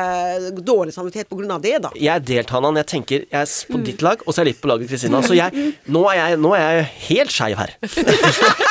dårlig 0.58 0.94
samvittighet 0.96 1.28
på 1.30 1.38
grunn 1.38 1.54
av 1.54 1.62
det, 1.62 1.76
da. 1.86 1.90
Jeg 1.94 2.12
er 2.14 2.26
delt, 2.34 2.50
Hanan. 2.50 2.76
Jeg 2.82 2.90
tenker 2.96 3.26
jeg 3.30 3.40
er 3.40 3.72
på 3.72 3.82
ditt 3.86 4.02
lag, 4.02 4.20
og 4.26 4.34
så 4.34 4.42
er 4.42 4.46
jeg 4.48 4.54
litt 4.56 4.62
på 4.64 4.70
laget 4.72 4.90
Kristina. 4.90 5.22
Så 5.22 5.36
jeg, 5.38 5.72
nå, 5.86 6.02
er 6.10 6.20
jeg, 6.22 6.38
nå 6.42 6.54
er 6.58 6.64
jeg 6.66 6.86
helt 7.08 7.34
skeiv 7.36 7.56
her. 7.62 7.76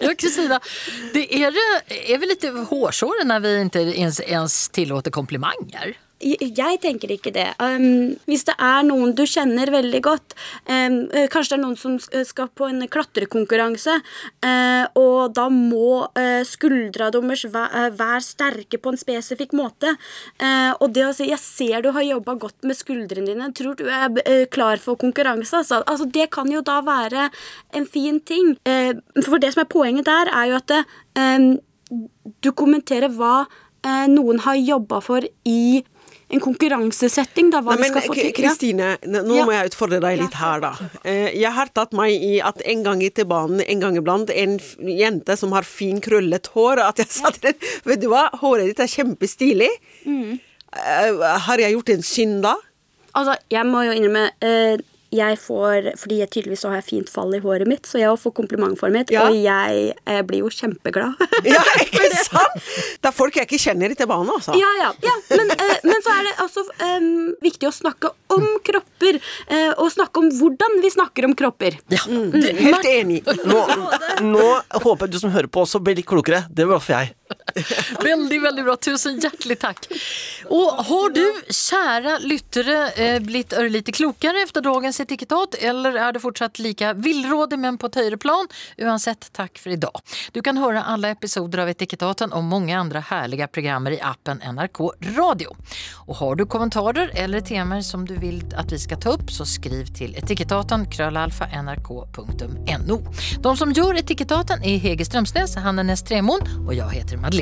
Ja, 0.00 0.14
Kristina, 0.18 0.60
det 1.12 1.42
är, 1.42 1.52
är 1.88 2.18
vi 2.18 2.26
lite 2.26 2.48
hårsåre 2.48 3.24
när 3.24 3.40
vi 3.40 3.60
inte 3.60 3.78
ens, 3.78 4.20
ens 4.20 4.68
tillåter 4.68 5.10
komplimanger? 5.10 5.96
Jeg 6.22 6.78
tenker 6.82 7.10
ikke 7.10 7.32
det. 7.34 7.48
Um, 7.58 8.14
hvis 8.30 8.44
det 8.46 8.54
er 8.62 8.82
noen 8.86 9.14
du 9.18 9.24
kjenner 9.26 9.70
veldig 9.74 10.00
godt 10.04 10.34
um, 10.68 11.08
eh, 11.10 11.26
Kanskje 11.32 11.54
det 11.54 11.58
er 11.58 11.62
noen 11.64 11.78
som 11.78 11.96
skal 11.98 12.50
på 12.54 12.68
en 12.68 12.84
klatrekonkurranse, 12.92 13.96
uh, 14.46 14.84
og 14.98 15.34
da 15.36 15.48
må 15.52 16.04
uh, 16.06 16.42
skuldra 16.46 17.10
deres 17.14 17.44
væ- 17.50 17.68
eh, 17.80 17.88
være 17.98 18.22
sterke 18.24 18.78
på 18.78 18.92
en 18.92 19.00
spesifikk 19.00 19.54
måte. 19.58 19.96
Uh, 20.38 20.72
og 20.78 20.92
det 20.94 21.06
å 21.08 21.14
si 21.16 21.28
'jeg 21.28 21.38
ser 21.42 21.82
du 21.82 21.90
har 21.92 22.02
jobba 22.02 22.34
godt 22.38 22.62
med 22.62 22.76
skuldrene 22.76 23.26
dine', 23.26 23.52
tror 23.54 23.74
du 23.76 23.84
er 23.88 24.08
eh, 24.26 24.46
klar 24.46 24.78
for 24.78 24.96
konkurranse', 24.96 25.54
altså. 25.54 25.82
altså. 25.86 26.06
Det 26.12 26.30
kan 26.30 26.50
jo 26.50 26.60
da 26.60 26.80
være 26.82 27.30
en 27.74 27.86
fin 27.86 28.20
ting. 28.20 28.56
Eh, 28.64 28.94
for 29.24 29.38
det 29.38 29.54
som 29.54 29.62
er 29.62 29.72
poenget 29.72 30.04
der, 30.04 30.28
er 30.32 30.46
jo 30.50 30.56
at 30.56 30.70
um, 31.18 31.58
du 32.42 32.52
kommenterer 32.52 33.08
hva 33.08 33.46
eh, 33.84 34.06
noen 34.08 34.40
har 34.46 34.54
jobba 34.54 35.00
for 35.00 35.24
i 35.44 35.84
en 36.32 36.40
konkurransesetting, 36.40 37.50
da. 37.52 37.60
Hva 37.60 37.74
Nei, 37.76 37.82
men 37.84 37.92
skal 37.92 38.06
få 38.08 38.14
til. 38.16 38.32
Kristine, 38.36 38.94
nå 39.04 39.36
Ja. 39.36 39.44
må 39.44 39.52
jeg 39.52 39.70
utfordre 39.70 40.00
deg 40.00 40.18
litt 40.22 40.34
her, 40.40 40.60
da. 40.60 40.72
Eh, 41.04 41.30
Jeg 41.38 41.52
har 41.52 41.66
tatt 41.74 41.92
meg 41.92 42.10
i 42.22 42.40
at 42.40 42.60
en 42.64 42.82
gang 42.82 43.00
til 43.12 43.24
banen, 43.28 43.60
en 43.60 43.80
gang 43.80 43.96
iblant, 43.96 44.30
en 44.30 44.58
jente 44.80 45.36
som 45.36 45.52
har 45.52 45.62
fin, 45.62 46.00
krøllet 46.00 46.46
hår, 46.54 46.78
at 46.88 46.96
jeg 46.96 47.08
sa 47.08 47.30
til 47.30 47.52
henne 47.52 47.84
Vet 47.84 48.00
du 48.00 48.08
hva, 48.08 48.30
håret 48.40 48.66
ditt 48.66 48.80
er 48.80 48.90
kjempestilig. 48.90 49.70
Mm. 50.06 50.40
Eh, 50.72 51.38
Har 51.38 51.58
jeg 51.58 51.74
gjort 51.76 51.90
en 51.90 52.02
synd 52.02 52.42
da? 52.42 52.54
Altså, 53.14 53.36
jeg 53.50 53.66
må 53.68 53.82
jo 53.84 53.92
innrømme 53.92 54.30
eh, 54.40 54.78
jeg 55.12 55.38
får, 55.40 55.92
Fordi 56.00 56.18
jeg 56.22 56.30
tydeligvis 56.32 56.64
har 56.68 56.78
jeg 56.78 56.86
fint 56.86 57.10
fall 57.12 57.34
i 57.36 57.40
håret 57.42 57.68
mitt, 57.68 57.86
så 57.88 58.00
jeg 58.00 58.18
får 58.20 58.34
kompliment 58.36 58.78
for 58.78 58.92
mitt, 58.94 59.10
Ja. 59.12 59.28
og 59.28 59.36
jeg 59.36 59.92
jeg, 59.92 60.26
blir 60.28 60.42
jo 60.42 60.50
kjempeglad. 60.52 61.18
Ja, 61.52 61.62
ikke 61.84 62.08
sant? 62.16 62.58
Det 63.02 63.10
er 63.10 63.14
folk 63.14 63.36
jeg 63.36 63.48
ikke 63.48 63.60
kjenner 63.60 63.92
i 63.92 63.96
T-banen, 63.98 64.30
altså. 64.32 64.54
Ja, 64.58 64.70
ja. 64.80 64.90
ja. 65.04 65.14
Men, 65.34 65.50
eh, 65.56 65.74
men 65.84 66.04
så 66.04 66.14
er 66.14 66.28
det 66.28 66.34
altså 66.44 66.64
um, 66.64 67.32
viktig 67.42 67.68
å 67.68 67.74
snakke 67.74 68.12
om 68.32 68.46
kropper, 68.64 69.18
eh, 69.48 69.72
og 69.76 69.90
snakke 69.92 70.22
om 70.22 70.30
hvordan 70.38 70.78
vi 70.84 70.92
snakker 70.94 71.28
om 71.28 71.34
kropper. 71.38 71.78
Ja. 71.92 72.04
mm. 72.08 72.30
Helt 72.62 72.88
enig. 72.88 73.22
Nå, 73.48 73.64
nå 74.34 74.46
håper 74.84 75.08
jeg 75.08 75.16
du 75.16 75.18
som 75.24 75.34
hører 75.34 75.50
på 75.52 75.66
også 75.66 75.82
blir 75.82 75.98
litt 75.98 76.08
klokere. 76.08 76.44
Det 76.50 76.68
var 76.70 76.82
for 76.82 76.96
jeg. 76.96 77.12
Väldigt, 78.00 78.42
veldig 78.42 78.64
bra. 78.64 78.76
Tusen 78.76 79.20
hjertelig 79.20 79.58
takk. 79.60 79.86
Og 80.52 80.84
har 80.88 81.10
du, 81.14 81.24
kjære 81.48 82.18
lyttere, 82.24 82.78
eh, 82.96 83.18
blitt 83.22 83.54
lite 83.70 83.92
klokere 83.92 84.42
efter 84.42 84.64
dagens 84.64 85.00
etiketat 85.00 85.54
eller 85.60 85.96
er 85.96 86.12
det 86.12 86.22
fortsatt 86.22 86.58
like 86.58 86.94
villrådig 86.94 87.58
men 87.58 87.78
på 87.78 87.90
et 87.90 88.00
høyere 88.02 88.16
plan? 88.16 88.48
Uansett, 88.78 89.28
takk 89.32 89.58
for 89.58 89.74
i 89.74 89.76
dag. 89.76 90.00
Du 90.32 90.42
kan 90.42 90.56
høre 90.60 90.84
alle 90.84 91.12
episoder 91.12 91.64
av 91.64 91.72
Etiketaten 91.72 92.32
og 92.32 92.44
mange 92.48 92.76
andre 92.76 93.02
herlige 93.10 93.48
programmer 93.52 93.96
i 93.96 94.00
appen 94.00 94.42
NRK 94.54 94.82
Radio. 95.16 95.54
Og 96.06 96.16
har 96.20 96.36
du 96.36 96.46
kommentarer 96.46 97.12
eller 97.14 97.40
temaer 97.40 97.84
som 97.86 98.06
du 98.08 98.14
vil 98.22 98.42
at 98.56 98.72
vi 98.72 98.80
skal 98.80 99.00
ta 99.02 99.14
opp, 99.16 99.30
så 99.32 99.46
skriv 99.48 99.92
til 99.96 100.16
etiketaten 100.18 100.86
krøllalfa 100.92 101.48
nrk.no. 101.62 102.98
De 103.42 103.56
som 103.56 103.76
gjør 103.76 104.00
Etiketaten 104.02 104.64
er 104.64 104.80
Hege 104.82 105.06
Strømsnes, 105.06 105.56
Hanne 105.62 105.84
Næss 105.86 106.04
og 106.12 106.74
jeg 106.74 106.88
heter 106.90 107.16
Madeleine 107.20 107.41